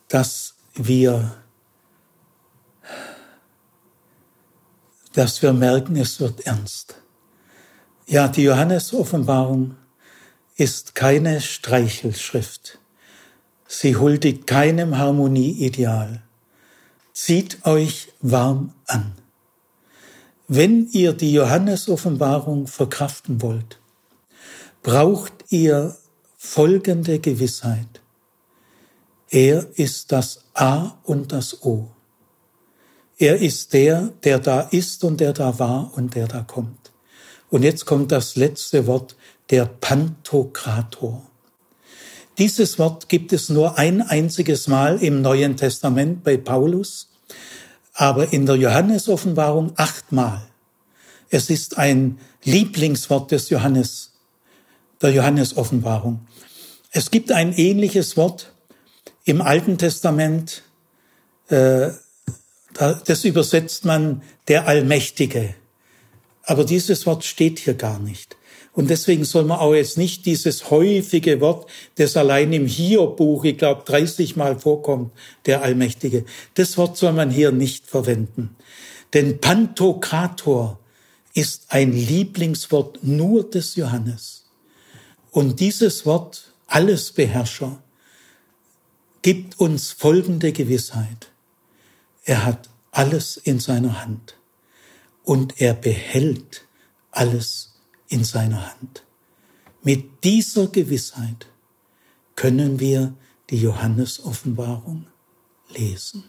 [0.07, 1.35] dass wir,
[5.13, 6.95] dass wir merken, es wird ernst.
[8.07, 9.75] Ja, die Johannes-Offenbarung
[10.57, 12.79] ist keine Streichelschrift.
[13.67, 16.21] Sie huldigt keinem Harmonieideal
[17.15, 19.13] zieht euch warm an.
[20.47, 23.79] Wenn ihr die Johannes-Offenbarung verkraften wollt,
[24.83, 25.95] braucht ihr
[26.37, 28.01] folgende Gewissheit.
[29.29, 31.89] Er ist das A und das O.
[33.17, 36.91] Er ist der, der da ist und der da war und der da kommt.
[37.49, 39.15] Und jetzt kommt das letzte Wort,
[39.49, 41.23] der Pantokrator.
[42.37, 47.09] Dieses Wort gibt es nur ein einziges Mal im Neuen Testament bei Paulus,
[47.95, 50.41] aber in der Johannes-Offenbarung achtmal.
[51.29, 54.11] Es ist ein Lieblingswort des Johannes,
[55.01, 56.27] der Johannes-Offenbarung.
[56.91, 58.51] Es gibt ein ähnliches Wort
[59.23, 60.63] im Alten Testament,
[61.47, 61.89] äh,
[62.73, 65.55] das übersetzt man der Allmächtige.
[66.43, 68.35] Aber dieses Wort steht hier gar nicht.
[68.75, 73.57] Und deswegen soll man auch jetzt nicht dieses häufige Wort, das allein im Hiob-Buch, ich
[73.57, 75.11] glaube, 30 Mal vorkommt,
[75.45, 76.25] der Allmächtige.
[76.55, 78.55] Das Wort soll man hier nicht verwenden.
[79.13, 80.77] Denn Pantokrator
[81.33, 84.45] ist ein Lieblingswort nur des Johannes.
[85.31, 87.81] Und dieses Wort, Allesbeherrscher,
[89.21, 91.31] gibt uns folgende Gewissheit.
[92.25, 94.35] Er hat alles in seiner Hand
[95.23, 96.65] und er behält
[97.11, 97.74] alles
[98.15, 99.03] in seiner Hand.
[99.83, 101.47] Mit dieser Gewissheit
[102.35, 103.13] können wir
[103.49, 105.07] die Johannes-Offenbarung
[105.69, 106.23] lesen.